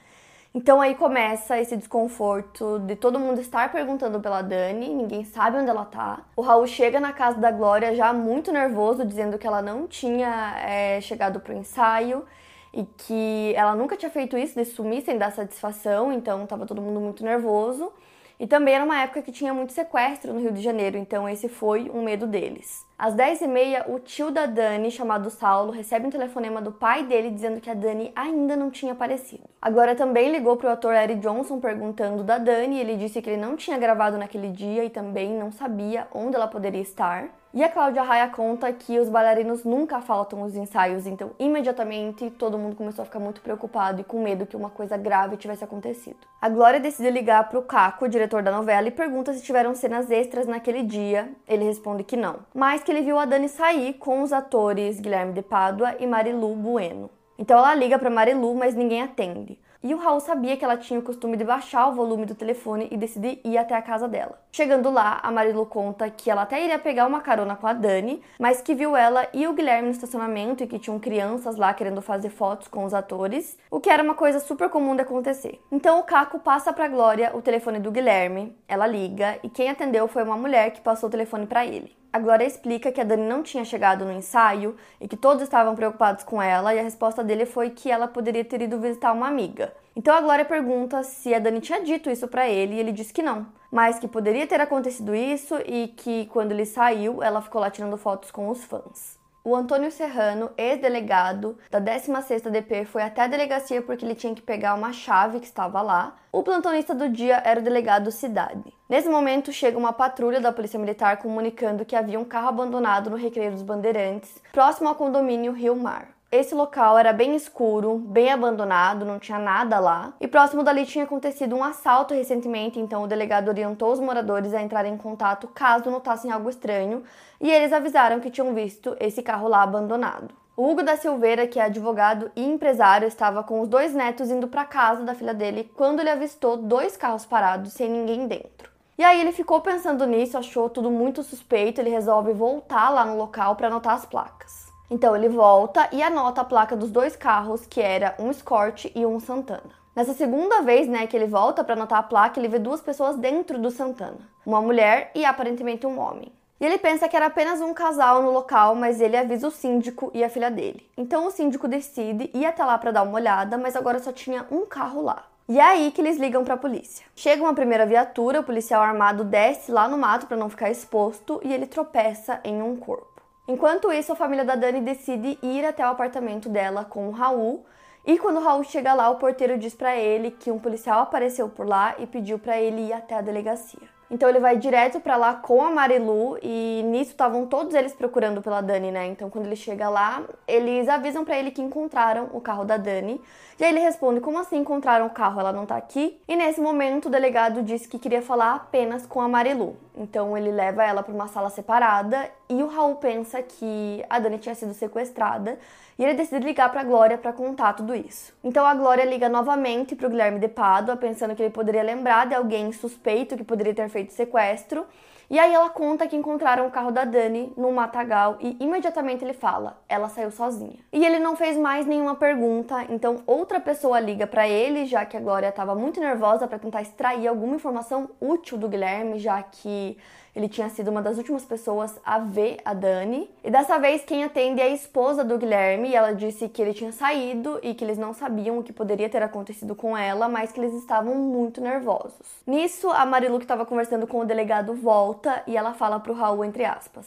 Então 0.53 0.81
aí 0.81 0.95
começa 0.95 1.59
esse 1.59 1.77
desconforto 1.77 2.79
de 2.79 2.95
todo 2.95 3.19
mundo 3.19 3.39
estar 3.39 3.71
perguntando 3.71 4.19
pela 4.19 4.41
Dani, 4.41 4.89
ninguém 4.89 5.23
sabe 5.23 5.57
onde 5.57 5.69
ela 5.69 5.85
tá. 5.85 6.25
O 6.35 6.41
Raul 6.41 6.65
chega 6.65 6.99
na 6.99 7.13
casa 7.13 7.37
da 7.37 7.51
Glória 7.51 7.93
já 7.93 8.11
muito 8.11 8.51
nervoso, 8.51 9.05
dizendo 9.05 9.37
que 9.37 9.45
ela 9.45 9.61
não 9.61 9.87
tinha 9.87 10.55
é, 10.65 10.99
chegado 11.01 11.39
pro 11.39 11.53
ensaio 11.53 12.25
e 12.73 12.83
que 12.83 13.53
ela 13.55 13.75
nunca 13.75 13.95
tinha 13.95 14.09
feito 14.09 14.35
isso 14.37 14.55
de 14.55 14.65
sumir 14.65 15.03
sem 15.03 15.19
dar 15.19 15.31
satisfação, 15.31 16.11
então 16.11 16.47
tava 16.47 16.65
todo 16.65 16.81
mundo 16.81 16.99
muito 16.99 17.23
nervoso. 17.23 17.91
E 18.39 18.47
também 18.47 18.73
era 18.73 18.85
uma 18.85 19.01
época 19.01 19.21
que 19.21 19.31
tinha 19.31 19.53
muito 19.53 19.73
sequestro 19.73 20.33
no 20.33 20.39
Rio 20.39 20.51
de 20.51 20.61
Janeiro, 20.61 20.97
então 20.97 21.29
esse 21.29 21.47
foi 21.47 21.91
um 21.93 22.01
medo 22.01 22.25
deles. 22.25 22.88
Às 22.99 23.15
10h30, 23.15 23.85
o 23.87 23.97
tio 23.97 24.29
da 24.29 24.45
Dani, 24.45 24.91
chamado 24.91 25.29
Saulo, 25.29 25.71
recebe 25.71 26.05
um 26.05 26.09
telefonema 26.09 26.61
do 26.61 26.69
pai 26.69 27.05
dele 27.05 27.29
dizendo 27.29 27.61
que 27.61 27.69
a 27.69 27.73
Dani 27.73 28.11
ainda 28.13 28.57
não 28.57 28.69
tinha 28.69 28.91
aparecido. 28.91 29.43
Agora 29.61 29.95
também 29.95 30.29
ligou 30.29 30.57
para 30.57 30.69
o 30.69 30.73
ator 30.73 30.93
Eric 30.93 31.21
Johnson 31.21 31.61
perguntando 31.61 32.25
da 32.25 32.37
Dani, 32.37 32.77
ele 32.77 32.97
disse 32.97 33.21
que 33.21 33.29
ele 33.29 33.41
não 33.41 33.55
tinha 33.55 33.77
gravado 33.77 34.17
naquele 34.17 34.49
dia 34.49 34.83
e 34.83 34.89
também 34.89 35.31
não 35.31 35.49
sabia 35.49 36.07
onde 36.13 36.35
ela 36.35 36.49
poderia 36.49 36.81
estar. 36.81 37.29
E 37.51 37.63
a 37.63 37.69
Cláudia 37.69 38.03
Raia 38.03 38.27
conta 38.27 38.71
que 38.71 38.99
os 38.99 39.09
bailarinos 39.09 39.63
nunca 39.63 39.99
faltam 40.01 40.43
os 40.43 40.55
ensaios, 40.55 41.07
então 41.07 41.31
imediatamente 41.39 42.29
todo 42.29 42.59
mundo 42.59 42.75
começou 42.75 43.01
a 43.01 43.05
ficar 43.07 43.19
muito 43.19 43.41
preocupado 43.41 43.99
e 43.99 44.03
com 44.03 44.21
medo 44.21 44.45
que 44.45 44.55
uma 44.55 44.69
coisa 44.69 44.95
grave 44.95 45.35
tivesse 45.35 45.63
acontecido. 45.63 46.19
A 46.39 46.47
Glória 46.47 46.79
decide 46.79 47.09
ligar 47.09 47.49
para 47.49 47.57
o 47.57 47.63
Caco, 47.63 48.05
o 48.05 48.07
diretor 48.07 48.43
da 48.43 48.51
novela, 48.51 48.87
e 48.87 48.91
pergunta 48.91 49.33
se 49.33 49.41
tiveram 49.41 49.73
cenas 49.73 50.11
extras 50.11 50.45
naquele 50.45 50.83
dia. 50.83 51.31
Ele 51.47 51.65
responde 51.65 52.03
que 52.03 52.15
não, 52.15 52.35
mas 52.53 52.83
que 52.83 52.91
ele 52.91 53.01
viu 53.01 53.17
a 53.17 53.25
Dani 53.25 53.49
sair 53.49 53.93
com 53.93 54.21
os 54.21 54.31
atores 54.31 54.99
Guilherme 54.99 55.33
de 55.33 55.41
Pádua 55.41 55.95
e 55.99 56.05
Marilu 56.05 56.55
Bueno. 56.55 57.09
Então 57.35 57.57
ela 57.57 57.73
liga 57.73 57.97
para 57.97 58.11
Marilu, 58.11 58.53
mas 58.53 58.75
ninguém 58.75 59.01
atende. 59.01 59.57
E 59.81 59.93
o 59.93 59.97
Raul 59.97 60.19
sabia 60.19 60.57
que 60.57 60.65
ela 60.65 60.75
tinha 60.75 60.99
o 60.99 61.03
costume 61.03 61.37
de 61.37 61.45
baixar 61.45 61.87
o 61.87 61.93
volume 61.93 62.25
do 62.25 62.35
telefone 62.35 62.89
e 62.91 62.97
decidir 62.97 63.39
ir 63.45 63.57
até 63.57 63.73
a 63.73 63.81
casa 63.81 64.09
dela. 64.09 64.37
Chegando 64.51 64.89
lá, 64.89 65.21
a 65.23 65.31
Marilu 65.31 65.65
conta 65.65 66.09
que 66.09 66.29
ela 66.29 66.41
até 66.41 66.61
iria 66.61 66.77
pegar 66.77 67.07
uma 67.07 67.21
carona 67.21 67.55
com 67.55 67.65
a 67.65 67.71
Dani, 67.71 68.21
mas 68.37 68.61
que 68.61 68.75
viu 68.75 68.93
ela 68.93 69.25
e 69.33 69.47
o 69.47 69.53
Guilherme 69.53 69.87
no 69.87 69.93
estacionamento 69.93 70.61
e 70.61 70.67
que 70.67 70.79
tinham 70.79 70.99
crianças 70.99 71.55
lá 71.55 71.73
querendo 71.73 72.01
fazer 72.01 72.29
fotos 72.29 72.67
com 72.67 72.83
os 72.83 72.93
atores, 72.93 73.57
o 73.71 73.79
que 73.79 73.89
era 73.89 74.03
uma 74.03 74.15
coisa 74.15 74.41
super 74.41 74.69
comum 74.69 74.97
de 74.97 75.03
acontecer. 75.03 75.61
Então 75.71 75.99
o 75.99 76.03
Caco 76.03 76.39
passa 76.39 76.73
pra 76.73 76.89
Glória 76.89 77.31
o 77.33 77.41
telefone 77.41 77.79
do 77.79 77.89
Guilherme, 77.89 78.53
ela 78.67 78.85
liga 78.85 79.39
e 79.43 79.49
quem 79.49 79.69
atendeu 79.69 80.09
foi 80.09 80.23
uma 80.23 80.35
mulher 80.35 80.71
que 80.71 80.81
passou 80.81 81.07
o 81.07 81.11
telefone 81.11 81.47
para 81.47 81.65
ele. 81.65 81.98
A 82.11 82.17
Glória 82.17 82.43
explica 82.43 82.91
que 82.91 82.99
a 82.99 83.03
Dani 83.03 83.27
não 83.27 83.43
tinha 83.43 83.63
chegado 83.63 84.03
no 84.03 84.11
ensaio 84.11 84.75
e 84.99 85.07
que 85.07 85.15
todos 85.15 85.43
estavam 85.43 85.75
preocupados 85.75 86.23
com 86.23 86.41
ela, 86.41 86.73
e 86.73 86.79
a 86.79 86.83
resposta 86.83 87.23
dele 87.23 87.45
foi 87.45 87.69
que 87.69 87.91
ela 87.91 88.07
poderia 88.07 88.43
ter 88.43 88.63
ido 88.63 88.79
visitar 88.79 89.13
uma 89.13 89.27
amiga. 89.27 89.71
Então 89.95 90.15
a 90.15 90.21
Glória 90.21 90.43
pergunta 90.43 91.03
se 91.03 91.35
a 91.35 91.39
Dani 91.39 91.61
tinha 91.61 91.83
dito 91.83 92.09
isso 92.09 92.27
para 92.27 92.49
ele 92.49 92.73
e 92.73 92.79
ele 92.79 92.91
disse 92.91 93.13
que 93.13 93.21
não, 93.21 93.45
mas 93.71 93.99
que 93.99 94.07
poderia 94.07 94.47
ter 94.47 94.59
acontecido 94.59 95.13
isso 95.13 95.55
e 95.67 95.89
que 95.89 96.25
quando 96.27 96.51
ele 96.51 96.65
saiu, 96.65 97.21
ela 97.21 97.43
ficou 97.43 97.61
lá 97.61 97.69
tirando 97.69 97.95
fotos 97.95 98.31
com 98.31 98.49
os 98.49 98.63
fãs. 98.63 99.18
O 99.41 99.55
Antônio 99.55 99.89
Serrano, 99.89 100.51
ex-delegado 100.57 101.57
da 101.71 101.79
16ª 101.79 102.49
DP, 102.49 102.83
foi 102.83 103.01
até 103.01 103.21
a 103.21 103.27
delegacia 103.27 103.81
porque 103.81 104.03
ele 104.03 104.13
tinha 104.13 104.35
que 104.35 104.41
pegar 104.41 104.73
uma 104.73 104.91
chave 104.91 105.39
que 105.39 105.45
estava 105.45 105.81
lá. 105.81 106.17
O 106.29 106.43
plantonista 106.43 106.93
do 106.93 107.07
dia 107.07 107.41
era 107.45 107.61
o 107.61 107.63
delegado 107.63 108.11
Cidade. 108.11 108.73
Nesse 108.89 109.07
momento, 109.07 109.53
chega 109.53 109.77
uma 109.77 109.93
patrulha 109.93 110.41
da 110.41 110.51
Polícia 110.51 110.77
Militar 110.77 111.17
comunicando 111.17 111.85
que 111.85 111.95
havia 111.95 112.19
um 112.19 112.25
carro 112.25 112.49
abandonado 112.49 113.09
no 113.09 113.15
Recreio 113.15 113.51
dos 113.51 113.61
Bandeirantes, 113.61 114.41
próximo 114.51 114.89
ao 114.89 114.95
condomínio 114.95 115.53
Rio 115.53 115.75
Mar. 115.75 116.18
Esse 116.31 116.53
local 116.53 116.95
era 116.95 117.11
bem 117.11 117.35
escuro, 117.35 117.97
bem 117.97 118.31
abandonado, 118.31 119.03
não 119.03 119.17
tinha 119.17 119.39
nada 119.39 119.79
lá. 119.79 120.13
E 120.21 120.27
próximo 120.27 120.61
dali 120.61 120.85
tinha 120.85 121.03
acontecido 121.03 121.55
um 121.55 121.63
assalto 121.63 122.13
recentemente, 122.13 122.79
então 122.79 123.01
o 123.01 123.07
delegado 123.07 123.47
orientou 123.47 123.91
os 123.91 123.99
moradores 123.99 124.53
a 124.53 124.61
entrarem 124.61 124.93
em 124.93 124.97
contato 124.97 125.47
caso 125.47 125.89
notassem 125.89 126.29
algo 126.29 126.47
estranho, 126.47 127.03
e 127.41 127.49
eles 127.49 127.73
avisaram 127.73 128.19
que 128.19 128.29
tinham 128.29 128.53
visto 128.53 128.95
esse 128.99 129.23
carro 129.23 129.47
lá 129.47 129.63
abandonado. 129.63 130.29
O 130.55 130.69
Hugo 130.69 130.83
da 130.83 130.95
Silveira, 130.95 131.47
que 131.47 131.59
é 131.59 131.63
advogado 131.63 132.29
e 132.35 132.45
empresário, 132.45 133.07
estava 133.07 133.41
com 133.41 133.61
os 133.61 133.67
dois 133.67 133.95
netos 133.95 134.29
indo 134.29 134.47
para 134.47 134.65
casa 134.65 135.03
da 135.03 135.15
filha 135.15 135.33
dele 135.33 135.71
quando 135.75 135.99
ele 135.99 136.11
avistou 136.11 136.57
dois 136.57 136.95
carros 136.95 137.25
parados 137.25 137.73
sem 137.73 137.89
ninguém 137.89 138.27
dentro. 138.27 138.69
E 138.99 139.03
aí 139.03 139.19
ele 139.19 139.31
ficou 139.31 139.61
pensando 139.61 140.05
nisso, 140.05 140.37
achou 140.37 140.69
tudo 140.69 140.91
muito 140.91 141.23
suspeito, 141.23 141.81
ele 141.81 141.89
resolve 141.89 142.33
voltar 142.33 142.91
lá 142.91 143.03
no 143.03 143.17
local 143.17 143.55
para 143.55 143.65
anotar 143.65 143.95
as 143.95 144.05
placas. 144.05 144.68
Então 144.89 145.15
ele 145.15 145.29
volta 145.29 145.87
e 145.91 146.01
anota 146.01 146.41
a 146.41 146.45
placa 146.45 146.75
dos 146.75 146.89
dois 146.89 147.15
carros, 147.15 147.65
que 147.65 147.79
era 147.79 148.15
um 148.17 148.31
Escort 148.31 148.85
e 148.95 149.05
um 149.05 149.19
Santana. 149.19 149.79
Nessa 149.95 150.13
segunda 150.13 150.61
vez, 150.61 150.87
né, 150.87 151.05
que 151.07 151.15
ele 151.15 151.27
volta 151.27 151.63
para 151.63 151.73
anotar 151.73 151.99
a 151.99 152.03
placa, 152.03 152.39
ele 152.39 152.47
vê 152.47 152.57
duas 152.57 152.81
pessoas 152.81 153.17
dentro 153.17 153.59
do 153.59 153.69
Santana, 153.69 154.19
uma 154.45 154.61
mulher 154.61 155.11
e 155.13 155.25
aparentemente 155.25 155.85
um 155.85 155.99
homem. 155.99 156.31
E 156.59 156.65
ele 156.65 156.77
pensa 156.77 157.07
que 157.07 157.15
era 157.15 157.27
apenas 157.27 157.61
um 157.61 157.73
casal 157.73 158.21
no 158.21 158.31
local, 158.31 158.75
mas 158.75 158.99
ele 158.99 159.15
avisa 159.15 159.47
o 159.47 159.51
síndico 159.51 160.11
e 160.13 160.23
a 160.23 160.29
filha 160.29 160.51
dele. 160.51 160.85
Então 160.97 161.25
o 161.25 161.31
síndico 161.31 161.67
decide 161.67 162.29
ir 162.33 162.45
até 162.45 162.65
lá 162.65 162.77
para 162.77 162.91
dar 162.91 163.03
uma 163.03 163.15
olhada, 163.15 163.57
mas 163.57 163.75
agora 163.75 163.99
só 163.99 164.11
tinha 164.11 164.45
um 164.51 164.65
carro 164.65 165.01
lá. 165.01 165.25
E 165.47 165.57
é 165.57 165.63
aí 165.63 165.91
que 165.91 165.99
eles 165.99 166.17
ligam 166.17 166.43
para 166.43 166.53
a 166.53 166.57
polícia. 166.57 167.05
Chega 167.15 167.41
uma 167.41 167.55
primeira 167.55 167.85
viatura, 167.85 168.41
o 168.41 168.43
policial 168.43 168.83
armado 168.83 169.23
desce 169.23 169.71
lá 169.71 169.87
no 169.87 169.97
mato 169.97 170.27
para 170.27 170.37
não 170.37 170.47
ficar 170.47 170.69
exposto 170.69 171.41
e 171.43 171.51
ele 171.51 171.65
tropeça 171.65 172.39
em 172.43 172.61
um 172.61 172.75
corpo. 172.75 173.08
Enquanto 173.49 173.91
isso, 173.91 174.11
a 174.11 174.15
família 174.15 174.45
da 174.45 174.53
Dani 174.53 174.79
decide 174.79 175.39
ir 175.41 175.65
até 175.65 175.83
o 175.83 175.89
apartamento 175.89 176.47
dela 176.47 176.85
com 176.85 177.07
o 177.07 177.11
Raul. 177.11 177.65
E 178.05 178.15
quando 178.19 178.37
o 178.37 178.43
Raul 178.43 178.63
chega 178.63 178.93
lá, 178.93 179.09
o 179.09 179.15
porteiro 179.15 179.57
diz 179.57 179.73
para 179.73 179.95
ele 179.95 180.29
que 180.29 180.51
um 180.51 180.59
policial 180.59 181.01
apareceu 181.01 181.49
por 181.49 181.67
lá 181.67 181.95
e 181.97 182.05
pediu 182.05 182.37
para 182.37 182.61
ele 182.61 182.89
ir 182.89 182.93
até 182.93 183.15
a 183.15 183.21
delegacia. 183.21 183.98
Então 184.11 184.27
ele 184.27 184.39
vai 184.39 184.57
direto 184.57 184.99
para 184.99 185.15
lá 185.15 185.35
com 185.35 185.61
a 185.61 185.69
Marilu 185.69 186.37
e 186.41 186.81
nisso 186.85 187.11
estavam 187.11 187.45
todos 187.45 187.75
eles 187.75 187.93
procurando 187.93 188.41
pela 188.41 188.59
Dani, 188.59 188.91
né? 188.91 189.05
Então 189.05 189.29
quando 189.29 189.45
ele 189.45 189.55
chega 189.55 189.87
lá, 189.87 190.23
eles 190.47 190.89
avisam 190.89 191.23
para 191.23 191.37
ele 191.37 191.51
que 191.51 191.61
encontraram 191.61 192.27
o 192.33 192.41
carro 192.41 192.65
da 192.65 192.75
Dani. 192.75 193.21
E 193.59 193.63
aí 193.63 193.69
ele 193.69 193.79
responde: 193.79 194.19
"Como 194.19 194.39
assim 194.39 194.57
encontraram 194.57 195.05
o 195.05 195.11
carro? 195.11 195.39
Ela 195.39 195.53
não 195.53 195.65
tá 195.65 195.77
aqui?". 195.77 196.19
E 196.27 196.35
nesse 196.35 196.59
momento 196.59 197.05
o 197.05 197.09
delegado 197.09 197.61
disse 197.61 197.87
que 197.87 197.99
queria 197.99 198.21
falar 198.21 198.55
apenas 198.55 199.05
com 199.05 199.21
a 199.21 199.27
Marilu. 199.27 199.75
Então 199.95 200.35
ele 200.35 200.51
leva 200.51 200.83
ela 200.83 201.03
para 201.03 201.13
uma 201.13 201.27
sala 201.27 201.51
separada 201.51 202.31
e 202.49 202.63
o 202.63 202.67
Raul 202.67 202.95
pensa 202.95 203.43
que 203.43 204.03
a 204.09 204.17
Dani 204.17 204.39
tinha 204.39 204.55
sido 204.55 204.73
sequestrada 204.73 205.59
e 205.99 206.03
ele 206.03 206.13
decide 206.13 206.45
ligar 206.45 206.71
para 206.71 206.81
Glória 206.81 207.17
para 207.17 207.33
contar 207.33 207.73
tudo 207.73 207.93
isso. 207.93 208.33
Então 208.41 208.65
a 208.65 208.73
Glória 208.73 209.03
liga 209.03 209.27
novamente 209.27 209.97
para 209.97 210.07
o 210.07 210.09
Guilherme 210.09 210.39
de 210.39 210.47
Pádua, 210.47 210.95
pensando 210.95 211.35
que 211.35 211.43
ele 211.43 211.49
poderia 211.49 211.83
lembrar 211.83 212.25
de 212.25 212.33
alguém 212.33 212.71
suspeito 212.71 213.35
que 213.35 213.43
poderia 213.43 213.73
ter 213.73 213.89
feito 213.89 214.13
sequestro. 214.13 214.87
E 215.29 215.37
aí 215.37 215.53
ela 215.53 215.69
conta 215.69 216.07
que 216.07 216.15
encontraram 216.15 216.65
o 216.65 216.71
carro 216.71 216.89
da 216.89 217.03
Dani 217.03 217.53
no 217.55 217.71
matagal 217.71 218.37
e 218.39 218.55
imediatamente 218.61 219.25
ele 219.25 219.33
fala: 219.33 219.77
ela 219.89 220.07
saiu 220.07 220.31
sozinha. 220.31 220.79
E 220.91 221.05
ele 221.05 221.19
não 221.19 221.35
fez 221.35 221.57
mais 221.57 221.85
nenhuma 221.85 222.15
pergunta, 222.15 222.85
então 222.89 223.17
outra 223.27 223.59
pessoa 223.59 223.99
liga 223.99 224.25
para 224.25 224.47
ele, 224.47 224.85
já 224.85 225.05
que 225.05 225.17
a 225.17 225.19
Glória 225.19 225.49
estava 225.49 225.75
muito 225.75 225.99
nervosa 225.99 226.47
para 226.47 226.57
tentar 226.57 226.81
extrair 226.81 227.27
alguma 227.27 227.57
informação 227.57 228.09
útil 228.21 228.57
do 228.57 228.69
Guilherme, 228.69 229.19
já 229.19 229.43
que 229.43 229.97
ele 230.39 230.47
tinha 230.47 230.69
sido 230.69 230.89
uma 230.89 231.01
das 231.01 231.17
últimas 231.17 231.43
pessoas 231.43 231.99
a 232.05 232.17
ver 232.17 232.57
a 232.63 232.73
Dani. 232.73 233.29
E 233.43 233.51
dessa 233.51 233.77
vez 233.77 234.03
quem 234.03 234.23
atende 234.23 234.61
é 234.61 234.65
a 234.65 234.69
esposa 234.69 235.23
do 235.23 235.37
Guilherme 235.37 235.89
e 235.89 235.95
ela 235.95 236.13
disse 236.13 236.47
que 236.47 236.61
ele 236.61 236.73
tinha 236.73 236.91
saído 236.93 237.59
e 237.61 237.73
que 237.73 237.83
eles 237.83 237.97
não 237.97 238.13
sabiam 238.13 238.57
o 238.57 238.63
que 238.63 238.71
poderia 238.71 239.09
ter 239.09 239.21
acontecido 239.21 239.75
com 239.75 239.97
ela, 239.97 240.29
mas 240.29 240.51
que 240.51 240.59
eles 240.59 240.73
estavam 240.73 241.15
muito 241.15 241.59
nervosos. 241.59 242.25
Nisso, 242.47 242.89
a 242.89 243.05
Marilu 243.05 243.37
que 243.37 243.43
estava 243.43 243.65
conversando 243.65 244.07
com 244.07 244.21
o 244.21 244.25
delegado 244.25 244.73
volta 244.73 245.43
e 245.45 245.57
ela 245.57 245.73
fala 245.73 245.99
pro 245.99 246.13
Raul 246.13 246.45
entre 246.45 246.63
aspas: 246.63 247.05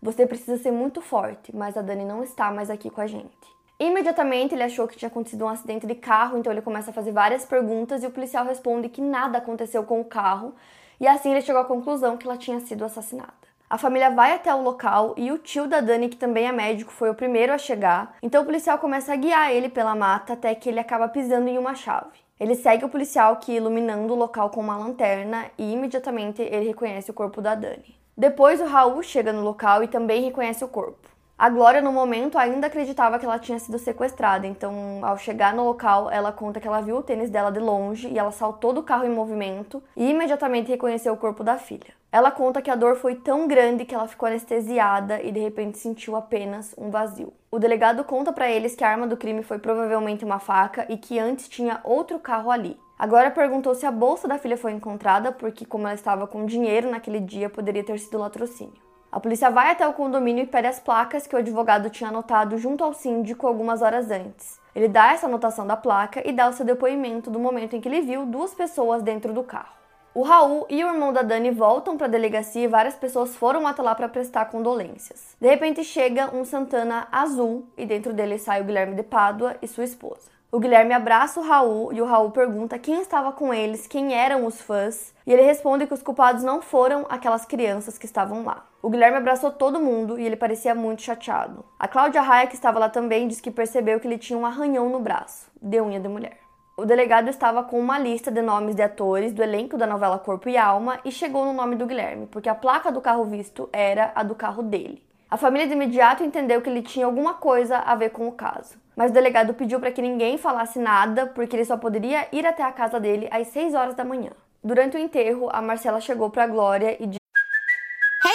"Você 0.00 0.24
precisa 0.26 0.56
ser 0.56 0.70
muito 0.70 1.00
forte, 1.00 1.54
mas 1.54 1.76
a 1.76 1.82
Dani 1.82 2.04
não 2.04 2.22
está 2.22 2.50
mais 2.52 2.70
aqui 2.70 2.90
com 2.90 3.00
a 3.00 3.06
gente." 3.06 3.58
Imediatamente 3.80 4.54
ele 4.54 4.64
achou 4.64 4.88
que 4.88 4.96
tinha 4.96 5.08
acontecido 5.08 5.44
um 5.44 5.48
acidente 5.48 5.86
de 5.86 5.94
carro, 5.94 6.36
então 6.36 6.50
ele 6.52 6.62
começa 6.62 6.90
a 6.90 6.94
fazer 6.94 7.12
várias 7.12 7.44
perguntas 7.44 8.02
e 8.02 8.06
o 8.06 8.10
policial 8.10 8.44
responde 8.44 8.88
que 8.88 9.00
nada 9.00 9.38
aconteceu 9.38 9.84
com 9.84 10.00
o 10.00 10.04
carro 10.04 10.52
e 11.00 11.06
assim 11.06 11.30
ele 11.30 11.42
chegou 11.42 11.60
à 11.62 11.64
conclusão 11.64 12.16
que 12.16 12.26
ela 12.26 12.36
tinha 12.36 12.60
sido 12.60 12.84
assassinada. 12.84 13.32
A 13.70 13.76
família 13.76 14.10
vai 14.10 14.32
até 14.32 14.54
o 14.54 14.62
local 14.62 15.14
e 15.16 15.30
o 15.30 15.36
tio 15.36 15.66
da 15.66 15.80
Dani, 15.80 16.08
que 16.08 16.16
também 16.16 16.46
é 16.46 16.52
médico, 16.52 16.90
foi 16.90 17.10
o 17.10 17.14
primeiro 17.14 17.52
a 17.52 17.58
chegar. 17.58 18.16
Então 18.22 18.42
o 18.42 18.46
policial 18.46 18.78
começa 18.78 19.12
a 19.12 19.16
guiar 19.16 19.50
ele 19.52 19.68
pela 19.68 19.94
mata 19.94 20.32
até 20.32 20.54
que 20.54 20.70
ele 20.70 20.80
acaba 20.80 21.06
pisando 21.06 21.48
em 21.48 21.58
uma 21.58 21.74
chave. 21.74 22.18
Ele 22.40 22.54
segue 22.54 22.84
o 22.84 22.88
policial 22.88 23.36
que 23.36 23.52
iluminando 23.52 24.12
o 24.14 24.16
local 24.16 24.48
com 24.48 24.60
uma 24.60 24.78
lanterna 24.78 25.50
e 25.58 25.72
imediatamente 25.72 26.40
ele 26.40 26.68
reconhece 26.68 27.10
o 27.10 27.14
corpo 27.14 27.42
da 27.42 27.54
Dani. 27.54 27.98
Depois 28.16 28.60
o 28.60 28.64
Raul 28.64 29.02
chega 29.02 29.32
no 29.32 29.42
local 29.42 29.82
e 29.82 29.88
também 29.88 30.22
reconhece 30.22 30.64
o 30.64 30.68
corpo. 30.68 31.08
A 31.38 31.48
Glória, 31.48 31.80
no 31.80 31.92
momento, 31.92 32.36
ainda 32.36 32.66
acreditava 32.66 33.16
que 33.16 33.24
ela 33.24 33.38
tinha 33.38 33.60
sido 33.60 33.78
sequestrada, 33.78 34.44
então, 34.44 34.98
ao 35.02 35.16
chegar 35.16 35.54
no 35.54 35.62
local, 35.62 36.10
ela 36.10 36.32
conta 36.32 36.58
que 36.58 36.66
ela 36.66 36.80
viu 36.80 36.96
o 36.96 37.02
tênis 37.02 37.30
dela 37.30 37.52
de 37.52 37.60
longe 37.60 38.08
e 38.08 38.18
ela 38.18 38.32
saltou 38.32 38.72
do 38.72 38.82
carro 38.82 39.04
em 39.04 39.08
movimento 39.08 39.80
e 39.96 40.10
imediatamente 40.10 40.66
reconheceu 40.66 41.12
o 41.12 41.16
corpo 41.16 41.44
da 41.44 41.56
filha. 41.56 41.94
Ela 42.10 42.32
conta 42.32 42.60
que 42.60 42.72
a 42.72 42.74
dor 42.74 42.96
foi 42.96 43.14
tão 43.14 43.46
grande 43.46 43.84
que 43.84 43.94
ela 43.94 44.08
ficou 44.08 44.26
anestesiada 44.26 45.22
e 45.22 45.30
de 45.30 45.38
repente 45.38 45.78
sentiu 45.78 46.16
apenas 46.16 46.74
um 46.76 46.90
vazio. 46.90 47.32
O 47.52 47.60
delegado 47.60 48.02
conta 48.02 48.32
para 48.32 48.50
eles 48.50 48.74
que 48.74 48.82
a 48.82 48.90
arma 48.90 49.06
do 49.06 49.16
crime 49.16 49.44
foi 49.44 49.60
provavelmente 49.60 50.24
uma 50.24 50.40
faca 50.40 50.86
e 50.88 50.96
que 50.96 51.20
antes 51.20 51.48
tinha 51.48 51.80
outro 51.84 52.18
carro 52.18 52.50
ali. 52.50 52.76
Agora 52.98 53.30
perguntou 53.30 53.76
se 53.76 53.86
a 53.86 53.92
bolsa 53.92 54.26
da 54.26 54.38
filha 54.38 54.56
foi 54.56 54.72
encontrada, 54.72 55.30
porque 55.30 55.64
como 55.64 55.86
ela 55.86 55.94
estava 55.94 56.26
com 56.26 56.44
dinheiro 56.44 56.90
naquele 56.90 57.20
dia, 57.20 57.48
poderia 57.48 57.84
ter 57.84 57.96
sido 58.00 58.18
latrocínio. 58.18 58.87
A 59.10 59.18
polícia 59.18 59.50
vai 59.50 59.70
até 59.70 59.88
o 59.88 59.94
condomínio 59.94 60.44
e 60.44 60.46
pede 60.46 60.66
as 60.66 60.78
placas 60.78 61.26
que 61.26 61.34
o 61.34 61.38
advogado 61.38 61.88
tinha 61.88 62.10
anotado 62.10 62.58
junto 62.58 62.84
ao 62.84 62.92
síndico 62.92 63.46
algumas 63.46 63.80
horas 63.80 64.10
antes. 64.10 64.60
Ele 64.74 64.86
dá 64.86 65.12
essa 65.12 65.26
anotação 65.26 65.66
da 65.66 65.76
placa 65.76 66.22
e 66.28 66.32
dá 66.32 66.46
o 66.46 66.52
seu 66.52 66.66
depoimento 66.66 67.30
do 67.30 67.38
momento 67.38 67.74
em 67.74 67.80
que 67.80 67.88
ele 67.88 68.02
viu 68.02 68.26
duas 68.26 68.52
pessoas 68.52 69.02
dentro 69.02 69.32
do 69.32 69.42
carro. 69.42 69.78
O 70.14 70.22
Raul 70.22 70.66
e 70.68 70.84
o 70.84 70.88
irmão 70.88 71.12
da 71.12 71.22
Dani 71.22 71.50
voltam 71.50 71.96
para 71.96 72.06
a 72.06 72.10
delegacia 72.10 72.64
e 72.64 72.68
várias 72.68 72.96
pessoas 72.96 73.34
foram 73.34 73.66
até 73.66 73.80
lá 73.80 73.94
para 73.94 74.08
prestar 74.08 74.44
condolências. 74.46 75.34
De 75.40 75.48
repente 75.48 75.82
chega 75.84 76.34
um 76.34 76.44
Santana 76.44 77.08
azul 77.10 77.66
e 77.78 77.86
dentro 77.86 78.12
dele 78.12 78.38
sai 78.38 78.60
o 78.60 78.64
Guilherme 78.64 78.94
de 78.94 79.02
Pádua 79.02 79.56
e 79.62 79.66
sua 79.66 79.84
esposa. 79.84 80.30
O 80.52 80.58
Guilherme 80.58 80.92
abraça 80.92 81.40
o 81.40 81.42
Raul 81.42 81.92
e 81.92 82.00
o 82.02 82.04
Raul 82.04 82.30
pergunta 82.30 82.78
quem 82.78 83.00
estava 83.00 83.32
com 83.32 83.54
eles, 83.54 83.86
quem 83.86 84.14
eram 84.14 84.44
os 84.44 84.60
fãs, 84.60 85.14
e 85.26 85.32
ele 85.32 85.42
responde 85.42 85.86
que 85.86 85.94
os 85.94 86.02
culpados 86.02 86.42
não 86.42 86.60
foram 86.60 87.06
aquelas 87.08 87.44
crianças 87.44 87.98
que 87.98 88.06
estavam 88.06 88.44
lá. 88.44 88.67
O 88.82 88.90
Guilherme 88.90 89.18
abraçou 89.18 89.50
todo 89.50 89.80
mundo 89.80 90.18
e 90.18 90.24
ele 90.24 90.36
parecia 90.36 90.74
muito 90.74 91.02
chateado. 91.02 91.64
A 91.78 91.88
Cláudia 91.88 92.20
Raia, 92.20 92.46
que 92.46 92.54
estava 92.54 92.78
lá 92.78 92.88
também, 92.88 93.26
disse 93.26 93.42
que 93.42 93.50
percebeu 93.50 93.98
que 93.98 94.06
ele 94.06 94.18
tinha 94.18 94.38
um 94.38 94.46
arranhão 94.46 94.88
no 94.88 95.00
braço, 95.00 95.50
de 95.60 95.80
unha 95.80 95.98
de 95.98 96.08
mulher. 96.08 96.38
O 96.76 96.84
delegado 96.84 97.28
estava 97.28 97.62
com 97.62 97.78
uma 97.78 97.98
lista 97.98 98.30
de 98.30 98.40
nomes 98.40 98.74
de 98.74 98.82
atores 98.82 99.32
do 99.32 99.42
elenco 99.42 99.76
da 99.76 99.86
novela 99.86 100.18
Corpo 100.18 100.48
e 100.48 100.56
Alma 100.56 101.00
e 101.04 101.10
chegou 101.10 101.44
no 101.44 101.52
nome 101.52 101.76
do 101.76 101.86
Guilherme, 101.86 102.26
porque 102.26 102.48
a 102.48 102.54
placa 102.54 102.92
do 102.92 103.00
carro 103.00 103.24
visto 103.24 103.68
era 103.72 104.12
a 104.14 104.22
do 104.22 104.34
carro 104.34 104.62
dele. 104.62 105.02
A 105.28 105.36
família 105.36 105.66
de 105.66 105.74
imediato 105.74 106.22
entendeu 106.22 106.62
que 106.62 106.70
ele 106.70 106.82
tinha 106.82 107.04
alguma 107.04 107.34
coisa 107.34 107.78
a 107.78 107.94
ver 107.94 108.10
com 108.10 108.28
o 108.28 108.32
caso 108.32 108.78
mas 108.98 109.12
o 109.12 109.14
delegado 109.14 109.54
pediu 109.54 109.78
para 109.78 109.92
que 109.92 110.02
ninguém 110.02 110.36
falasse 110.36 110.76
nada, 110.76 111.28
porque 111.28 111.54
ele 111.54 111.64
só 111.64 111.76
poderia 111.76 112.26
ir 112.32 112.44
até 112.44 112.64
a 112.64 112.72
casa 112.72 112.98
dele 112.98 113.28
às 113.30 113.46
6 113.46 113.72
horas 113.72 113.94
da 113.94 114.04
manhã. 114.04 114.32
Durante 114.62 114.96
o 114.96 114.98
enterro, 114.98 115.48
a 115.52 115.62
Marcela 115.62 116.00
chegou 116.00 116.30
para 116.30 116.42
a 116.42 116.48
Glória 116.48 116.96
e 117.00 117.06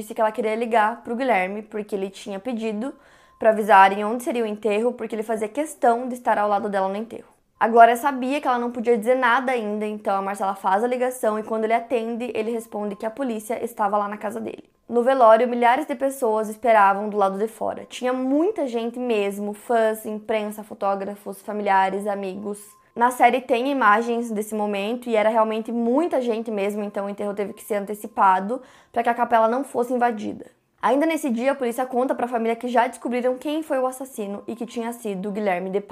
Disse 0.00 0.14
que 0.14 0.20
ela 0.22 0.32
queria 0.32 0.54
ligar 0.54 1.02
pro 1.02 1.14
Guilherme 1.14 1.60
porque 1.60 1.94
ele 1.94 2.08
tinha 2.08 2.40
pedido 2.40 2.94
para 3.38 3.50
avisarem 3.50 4.02
onde 4.02 4.22
seria 4.22 4.42
o 4.42 4.46
enterro, 4.46 4.94
porque 4.94 5.14
ele 5.14 5.22
fazia 5.22 5.46
questão 5.46 6.08
de 6.08 6.14
estar 6.14 6.38
ao 6.38 6.48
lado 6.48 6.70
dela 6.70 6.88
no 6.88 6.96
enterro. 6.96 7.28
A 7.58 7.68
Glória 7.68 7.94
sabia 7.98 8.40
que 8.40 8.48
ela 8.48 8.58
não 8.58 8.70
podia 8.70 8.96
dizer 8.96 9.14
nada 9.14 9.52
ainda, 9.52 9.84
então 9.84 10.16
a 10.16 10.22
Marcela 10.22 10.54
faz 10.54 10.82
a 10.82 10.86
ligação 10.86 11.38
e 11.38 11.42
quando 11.42 11.64
ele 11.64 11.74
atende, 11.74 12.32
ele 12.34 12.50
responde 12.50 12.96
que 12.96 13.04
a 13.04 13.10
polícia 13.10 13.62
estava 13.62 13.98
lá 13.98 14.08
na 14.08 14.16
casa 14.16 14.40
dele. 14.40 14.64
No 14.88 15.02
velório, 15.02 15.46
milhares 15.46 15.84
de 15.84 15.94
pessoas 15.94 16.48
esperavam 16.48 17.10
do 17.10 17.18
lado 17.18 17.36
de 17.36 17.46
fora. 17.46 17.84
Tinha 17.84 18.14
muita 18.14 18.66
gente 18.66 18.98
mesmo, 18.98 19.52
fãs, 19.52 20.06
imprensa, 20.06 20.64
fotógrafos, 20.64 21.42
familiares, 21.42 22.06
amigos. 22.06 22.58
Na 22.94 23.10
série 23.10 23.40
tem 23.40 23.70
imagens 23.70 24.30
desse 24.30 24.54
momento 24.54 25.08
e 25.08 25.14
era 25.14 25.28
realmente 25.28 25.70
muita 25.70 26.20
gente 26.20 26.50
mesmo, 26.50 26.82
então 26.82 27.06
o 27.06 27.08
enterro 27.08 27.34
teve 27.34 27.52
que 27.52 27.62
ser 27.62 27.76
antecipado 27.76 28.60
para 28.92 29.02
que 29.02 29.08
a 29.08 29.14
capela 29.14 29.46
não 29.46 29.62
fosse 29.62 29.92
invadida. 29.92 30.46
Ainda 30.82 31.06
nesse 31.06 31.30
dia, 31.30 31.52
a 31.52 31.54
polícia 31.54 31.84
conta 31.86 32.14
para 32.14 32.24
a 32.24 32.28
família 32.28 32.56
que 32.56 32.66
já 32.66 32.86
descobriram 32.86 33.36
quem 33.36 33.62
foi 33.62 33.78
o 33.78 33.86
assassino 33.86 34.42
e 34.46 34.56
que 34.56 34.66
tinha 34.66 34.92
sido 34.92 35.30
Guilherme 35.30 35.70
de. 35.70 35.84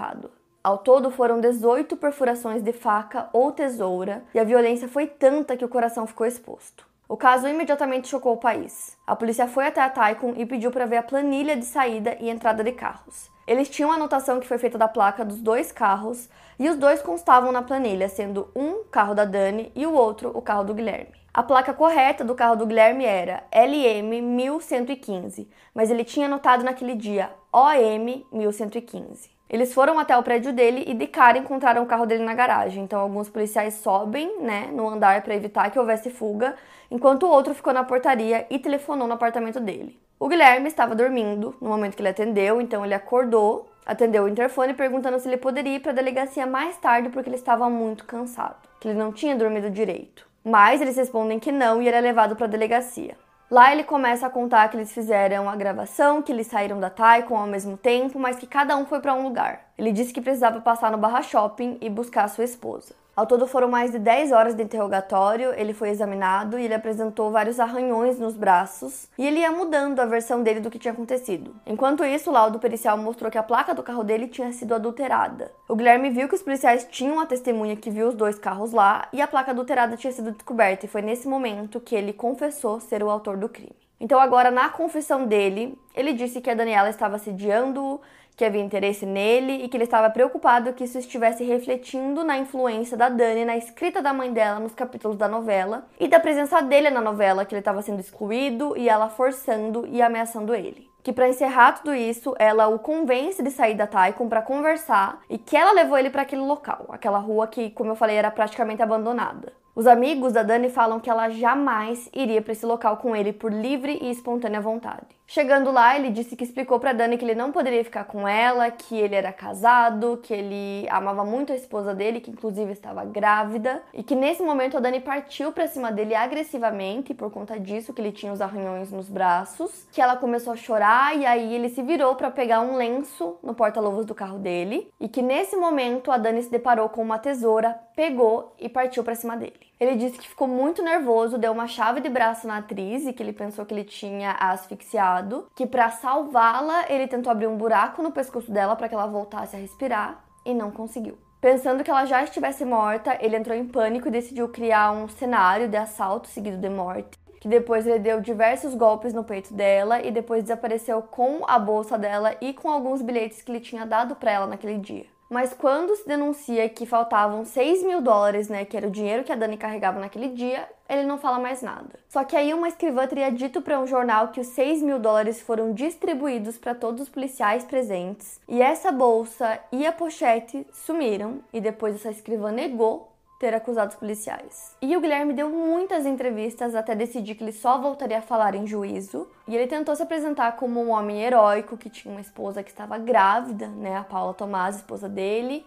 Ao 0.64 0.78
todo 0.78 1.10
foram 1.10 1.40
18 1.40 1.96
perfurações 1.96 2.62
de 2.62 2.72
faca 2.72 3.28
ou 3.32 3.52
tesoura 3.52 4.24
e 4.34 4.38
a 4.38 4.44
violência 4.44 4.88
foi 4.88 5.06
tanta 5.06 5.56
que 5.56 5.64
o 5.64 5.68
coração 5.68 6.06
ficou 6.06 6.26
exposto. 6.26 6.86
O 7.08 7.16
caso 7.16 7.48
imediatamente 7.48 8.08
chocou 8.08 8.34
o 8.34 8.38
país. 8.38 8.96
A 9.06 9.14
polícia 9.14 9.46
foi 9.46 9.66
até 9.66 9.80
a 9.80 9.88
Taikon 9.88 10.34
e 10.36 10.44
pediu 10.44 10.70
para 10.70 10.84
ver 10.84 10.98
a 10.98 11.02
planilha 11.02 11.56
de 11.56 11.64
saída 11.64 12.16
e 12.20 12.28
entrada 12.28 12.62
de 12.62 12.72
carros. 12.72 13.30
Eles 13.48 13.70
tinham 13.70 13.90
a 13.90 13.94
anotação 13.94 14.40
que 14.40 14.46
foi 14.46 14.58
feita 14.58 14.76
da 14.76 14.86
placa 14.86 15.24
dos 15.24 15.40
dois 15.40 15.72
carros 15.72 16.28
e 16.58 16.68
os 16.68 16.76
dois 16.76 17.00
constavam 17.00 17.50
na 17.50 17.62
planilha, 17.62 18.06
sendo 18.06 18.50
um 18.54 18.84
carro 18.84 19.14
da 19.14 19.24
Dani 19.24 19.72
e 19.74 19.86
o 19.86 19.94
outro 19.94 20.30
o 20.34 20.42
carro 20.42 20.64
do 20.64 20.74
Guilherme. 20.74 21.14
A 21.32 21.42
placa 21.42 21.72
correta 21.72 22.22
do 22.22 22.34
carro 22.34 22.56
do 22.56 22.66
Guilherme 22.66 23.06
era 23.06 23.44
LM 23.50 24.20
1115, 24.20 25.48
mas 25.72 25.90
ele 25.90 26.04
tinha 26.04 26.26
anotado 26.26 26.62
naquele 26.62 26.94
dia 26.94 27.30
OM 27.50 28.22
1115. 28.30 29.37
Eles 29.48 29.72
foram 29.72 29.98
até 29.98 30.16
o 30.16 30.22
prédio 30.22 30.52
dele 30.52 30.84
e 30.86 30.92
de 30.92 31.06
cara 31.06 31.38
encontraram 31.38 31.82
o 31.82 31.86
carro 31.86 32.04
dele 32.04 32.22
na 32.22 32.34
garagem. 32.34 32.84
Então 32.84 33.00
alguns 33.00 33.30
policiais 33.30 33.74
sobem, 33.74 34.40
né, 34.40 34.68
no 34.72 34.88
andar 34.88 35.22
para 35.22 35.34
evitar 35.34 35.70
que 35.70 35.78
houvesse 35.78 36.10
fuga, 36.10 36.54
enquanto 36.90 37.22
o 37.24 37.30
outro 37.30 37.54
ficou 37.54 37.72
na 37.72 37.82
portaria 37.82 38.46
e 38.50 38.58
telefonou 38.58 39.08
no 39.08 39.14
apartamento 39.14 39.58
dele. 39.58 39.98
O 40.20 40.28
Guilherme 40.28 40.68
estava 40.68 40.94
dormindo 40.94 41.54
no 41.60 41.68
momento 41.68 41.94
que 41.94 42.02
ele 42.02 42.08
atendeu, 42.08 42.60
então 42.60 42.84
ele 42.84 42.92
acordou, 42.92 43.70
atendeu 43.86 44.24
o 44.24 44.28
interfone 44.28 44.74
perguntando 44.74 45.18
se 45.18 45.28
ele 45.28 45.36
poderia 45.36 45.76
ir 45.76 45.80
para 45.80 45.92
a 45.92 45.94
delegacia 45.94 46.46
mais 46.46 46.76
tarde 46.76 47.08
porque 47.08 47.28
ele 47.28 47.36
estava 47.36 47.70
muito 47.70 48.04
cansado, 48.04 48.56
que 48.80 48.88
ele 48.88 48.98
não 48.98 49.12
tinha 49.12 49.36
dormido 49.36 49.70
direito. 49.70 50.26
Mas 50.44 50.80
eles 50.80 50.96
respondem 50.96 51.38
que 51.38 51.52
não 51.52 51.80
e 51.80 51.88
ele 51.88 51.96
é 51.96 52.00
levado 52.00 52.36
para 52.36 52.46
a 52.46 52.50
delegacia. 52.50 53.16
Lá 53.50 53.72
ele 53.72 53.82
começa 53.82 54.26
a 54.26 54.30
contar 54.30 54.68
que 54.68 54.76
eles 54.76 54.92
fizeram 54.92 55.48
a 55.48 55.56
gravação, 55.56 56.20
que 56.20 56.30
eles 56.30 56.46
saíram 56.46 56.78
da 56.78 56.90
Taikon 56.90 57.34
ao 57.34 57.46
mesmo 57.46 57.78
tempo, 57.78 58.18
mas 58.18 58.36
que 58.36 58.46
cada 58.46 58.76
um 58.76 58.84
foi 58.84 59.00
para 59.00 59.14
um 59.14 59.22
lugar. 59.22 59.70
Ele 59.78 59.90
disse 59.90 60.12
que 60.12 60.20
precisava 60.20 60.60
passar 60.60 60.92
no 60.92 60.98
Barra 60.98 61.22
Shopping 61.22 61.78
e 61.80 61.88
buscar 61.88 62.28
sua 62.28 62.44
esposa. 62.44 62.94
Ao 63.18 63.26
todo 63.26 63.48
foram 63.48 63.66
mais 63.66 63.90
de 63.90 63.98
10 63.98 64.30
horas 64.30 64.54
de 64.54 64.62
interrogatório, 64.62 65.52
ele 65.56 65.74
foi 65.74 65.88
examinado 65.88 66.56
e 66.56 66.64
ele 66.64 66.72
apresentou 66.72 67.32
vários 67.32 67.58
arranhões 67.58 68.16
nos 68.16 68.36
braços 68.36 69.08
e 69.18 69.26
ele 69.26 69.40
ia 69.40 69.50
mudando 69.50 69.98
a 69.98 70.06
versão 70.06 70.40
dele 70.40 70.60
do 70.60 70.70
que 70.70 70.78
tinha 70.78 70.92
acontecido. 70.92 71.52
Enquanto 71.66 72.04
isso, 72.04 72.30
o 72.30 72.32
laudo 72.32 72.60
pericial 72.60 72.96
mostrou 72.96 73.28
que 73.28 73.36
a 73.36 73.42
placa 73.42 73.74
do 73.74 73.82
carro 73.82 74.04
dele 74.04 74.28
tinha 74.28 74.52
sido 74.52 74.72
adulterada. 74.72 75.50
O 75.68 75.74
Guilherme 75.74 76.10
viu 76.10 76.28
que 76.28 76.36
os 76.36 76.44
policiais 76.44 76.86
tinham 76.88 77.18
a 77.18 77.26
testemunha 77.26 77.74
que 77.74 77.90
viu 77.90 78.06
os 78.06 78.14
dois 78.14 78.38
carros 78.38 78.70
lá 78.70 79.08
e 79.12 79.20
a 79.20 79.26
placa 79.26 79.50
adulterada 79.50 79.96
tinha 79.96 80.12
sido 80.12 80.30
descoberta 80.30 80.86
e 80.86 80.88
foi 80.88 81.02
nesse 81.02 81.26
momento 81.26 81.80
que 81.80 81.96
ele 81.96 82.12
confessou 82.12 82.78
ser 82.78 83.02
o 83.02 83.10
autor 83.10 83.36
do 83.36 83.48
crime. 83.48 83.74
Então 84.00 84.20
agora 84.20 84.48
na 84.48 84.68
confissão 84.68 85.26
dele, 85.26 85.76
ele 85.92 86.12
disse 86.12 86.40
que 86.40 86.50
a 86.50 86.54
Daniela 86.54 86.88
estava 86.88 87.16
assediando-o, 87.16 88.00
que 88.38 88.44
havia 88.44 88.62
interesse 88.62 89.04
nele 89.04 89.64
e 89.64 89.68
que 89.68 89.76
ele 89.76 89.82
estava 89.82 90.08
preocupado 90.08 90.72
que 90.72 90.84
isso 90.84 90.96
estivesse 90.96 91.42
refletindo 91.42 92.22
na 92.22 92.38
influência 92.38 92.96
da 92.96 93.08
Dani 93.08 93.44
na 93.44 93.56
escrita 93.56 94.00
da 94.00 94.12
mãe 94.12 94.32
dela 94.32 94.60
nos 94.60 94.74
capítulos 94.74 95.16
da 95.16 95.26
novela 95.26 95.88
e 95.98 96.06
da 96.06 96.20
presença 96.20 96.62
dele 96.62 96.88
na 96.88 97.00
novela, 97.00 97.44
que 97.44 97.52
ele 97.52 97.58
estava 97.60 97.82
sendo 97.82 97.98
excluído 97.98 98.76
e 98.76 98.88
ela 98.88 99.08
forçando 99.08 99.84
e 99.88 100.00
ameaçando 100.00 100.54
ele 100.54 100.88
que 101.02 101.12
para 101.12 101.28
encerrar 101.28 101.72
tudo 101.72 101.94
isso, 101.94 102.34
ela 102.38 102.68
o 102.68 102.78
convence 102.78 103.42
de 103.42 103.50
sair 103.50 103.74
da 103.74 103.86
Taikon 103.86 104.28
para 104.28 104.42
conversar 104.42 105.20
e 105.30 105.38
que 105.38 105.56
ela 105.56 105.72
levou 105.72 105.96
ele 105.96 106.10
para 106.10 106.20
aquele 106.20 106.42
local, 106.42 106.84
aquela 106.90 107.18
rua 107.18 107.46
que, 107.46 107.70
como 107.70 107.92
eu 107.92 107.96
falei, 107.96 108.16
era 108.16 108.30
praticamente 108.30 108.82
abandonada. 108.82 109.54
Os 109.74 109.86
amigos 109.86 110.34
da 110.34 110.42
Dani 110.42 110.68
falam 110.68 111.00
que 111.00 111.08
ela 111.08 111.30
jamais 111.30 112.10
iria 112.12 112.42
para 112.42 112.52
esse 112.52 112.66
local 112.66 112.98
com 112.98 113.16
ele 113.16 113.32
por 113.32 113.50
livre 113.50 113.98
e 114.02 114.10
espontânea 114.10 114.60
vontade. 114.60 115.17
Chegando 115.30 115.70
lá, 115.70 115.94
ele 115.94 116.08
disse 116.08 116.34
que 116.34 116.42
explicou 116.42 116.80
para 116.80 116.94
Dani 116.94 117.18
que 117.18 117.24
ele 117.24 117.34
não 117.34 117.52
poderia 117.52 117.84
ficar 117.84 118.04
com 118.04 118.26
ela, 118.26 118.70
que 118.70 118.96
ele 118.96 119.14
era 119.14 119.30
casado, 119.30 120.18
que 120.22 120.32
ele 120.32 120.88
amava 120.88 121.22
muito 121.22 121.52
a 121.52 121.54
esposa 121.54 121.94
dele, 121.94 122.18
que 122.18 122.30
inclusive 122.30 122.72
estava 122.72 123.04
grávida, 123.04 123.82
e 123.92 124.02
que 124.02 124.14
nesse 124.14 124.42
momento 124.42 124.78
a 124.78 124.80
Dani 124.80 125.00
partiu 125.00 125.52
para 125.52 125.68
cima 125.68 125.92
dele 125.92 126.14
agressivamente, 126.14 127.12
por 127.12 127.30
conta 127.30 127.60
disso 127.60 127.92
que 127.92 128.00
ele 128.00 128.10
tinha 128.10 128.32
os 128.32 128.40
arranhões 128.40 128.90
nos 128.90 129.10
braços, 129.10 129.86
que 129.92 130.00
ela 130.00 130.16
começou 130.16 130.54
a 130.54 130.56
chorar 130.56 131.14
e 131.14 131.26
aí 131.26 131.54
ele 131.54 131.68
se 131.68 131.82
virou 131.82 132.14
para 132.14 132.30
pegar 132.30 132.62
um 132.62 132.76
lenço 132.76 133.36
no 133.42 133.52
porta-luvas 133.52 134.06
do 134.06 134.14
carro 134.14 134.38
dele, 134.38 134.90
e 134.98 135.10
que 135.10 135.20
nesse 135.20 135.56
momento 135.56 136.10
a 136.10 136.16
Dani 136.16 136.42
se 136.42 136.50
deparou 136.50 136.88
com 136.88 137.02
uma 137.02 137.18
tesoura, 137.18 137.78
pegou 137.94 138.54
e 138.58 138.66
partiu 138.66 139.04
para 139.04 139.14
cima 139.14 139.36
dele. 139.36 139.67
Ele 139.80 139.94
disse 139.94 140.18
que 140.18 140.28
ficou 140.28 140.48
muito 140.48 140.82
nervoso, 140.82 141.38
deu 141.38 141.52
uma 141.52 141.68
chave 141.68 142.00
de 142.00 142.08
braço 142.08 142.48
na 142.48 142.56
atriz 142.58 143.06
e 143.06 143.12
que 143.12 143.22
ele 143.22 143.32
pensou 143.32 143.64
que 143.64 143.72
ele 143.72 143.84
tinha 143.84 144.32
asfixiado, 144.32 145.46
que 145.54 145.66
para 145.66 145.90
salvá-la 145.90 146.86
ele 146.88 147.06
tentou 147.06 147.30
abrir 147.30 147.46
um 147.46 147.56
buraco 147.56 148.02
no 148.02 148.10
pescoço 148.10 148.50
dela 148.50 148.74
para 148.74 148.88
que 148.88 148.94
ela 148.94 149.06
voltasse 149.06 149.54
a 149.54 149.58
respirar 149.58 150.24
e 150.44 150.52
não 150.52 150.72
conseguiu. 150.72 151.16
Pensando 151.40 151.84
que 151.84 151.90
ela 151.90 152.04
já 152.04 152.24
estivesse 152.24 152.64
morta, 152.64 153.16
ele 153.20 153.36
entrou 153.36 153.56
em 153.56 153.64
pânico 153.64 154.08
e 154.08 154.10
decidiu 154.10 154.48
criar 154.48 154.90
um 154.90 155.06
cenário 155.06 155.68
de 155.68 155.76
assalto 155.76 156.26
seguido 156.26 156.56
de 156.56 156.68
morte. 156.68 157.16
Que 157.40 157.46
depois 157.46 157.86
ele 157.86 158.00
deu 158.00 158.20
diversos 158.20 158.74
golpes 158.74 159.14
no 159.14 159.22
peito 159.22 159.54
dela 159.54 160.02
e 160.02 160.10
depois 160.10 160.42
desapareceu 160.42 161.00
com 161.02 161.44
a 161.46 161.56
bolsa 161.56 161.96
dela 161.96 162.34
e 162.40 162.52
com 162.52 162.68
alguns 162.68 163.00
bilhetes 163.00 163.40
que 163.42 163.52
ele 163.52 163.60
tinha 163.60 163.86
dado 163.86 164.16
para 164.16 164.32
ela 164.32 164.46
naquele 164.48 164.78
dia. 164.78 165.06
Mas 165.28 165.52
quando 165.52 165.94
se 165.94 166.06
denuncia 166.06 166.68
que 166.68 166.86
faltavam 166.86 167.44
6 167.44 167.82
mil 167.82 168.00
dólares, 168.00 168.48
né, 168.48 168.64
que 168.64 168.76
era 168.76 168.88
o 168.88 168.90
dinheiro 168.90 169.24
que 169.24 169.32
a 169.32 169.36
Dani 169.36 169.58
carregava 169.58 170.00
naquele 170.00 170.28
dia, 170.28 170.66
ele 170.88 171.04
não 171.04 171.18
fala 171.18 171.38
mais 171.38 171.60
nada. 171.60 171.98
Só 172.08 172.24
que 172.24 172.34
aí 172.34 172.54
uma 172.54 172.68
escrivã 172.68 173.06
teria 173.06 173.30
dito 173.30 173.60
para 173.60 173.78
um 173.78 173.86
jornal 173.86 174.28
que 174.28 174.40
os 174.40 174.46
6 174.48 174.82
mil 174.82 174.98
dólares 174.98 175.40
foram 175.40 175.74
distribuídos 175.74 176.56
para 176.56 176.74
todos 176.74 177.02
os 177.02 177.08
policiais 177.10 177.62
presentes, 177.64 178.40
e 178.48 178.62
essa 178.62 178.90
bolsa 178.90 179.60
e 179.70 179.86
a 179.86 179.92
pochete 179.92 180.66
sumiram, 180.72 181.40
e 181.52 181.60
depois 181.60 181.94
essa 181.94 182.10
escrivã 182.10 182.50
negou 182.50 183.12
ter 183.38 183.54
acusado 183.54 183.90
os 183.90 183.96
policiais. 183.96 184.76
E 184.82 184.96
o 184.96 185.00
Guilherme 185.00 185.32
deu 185.32 185.48
muitas 185.48 186.04
entrevistas 186.04 186.74
até 186.74 186.94
decidir 186.94 187.36
que 187.36 187.44
ele 187.44 187.52
só 187.52 187.78
voltaria 187.78 188.18
a 188.18 188.22
falar 188.22 188.54
em 188.54 188.66
juízo. 188.66 189.28
E 189.46 189.54
ele 189.54 189.68
tentou 189.68 189.94
se 189.94 190.02
apresentar 190.02 190.56
como 190.56 190.82
um 190.82 190.90
homem 190.90 191.22
heróico 191.22 191.76
que 191.76 191.88
tinha 191.88 192.12
uma 192.12 192.20
esposa 192.20 192.62
que 192.62 192.70
estava 192.70 192.98
grávida, 192.98 193.68
né, 193.68 193.96
a 193.96 194.02
Paula 194.02 194.34
Tomás, 194.34 194.76
esposa 194.76 195.08
dele, 195.08 195.64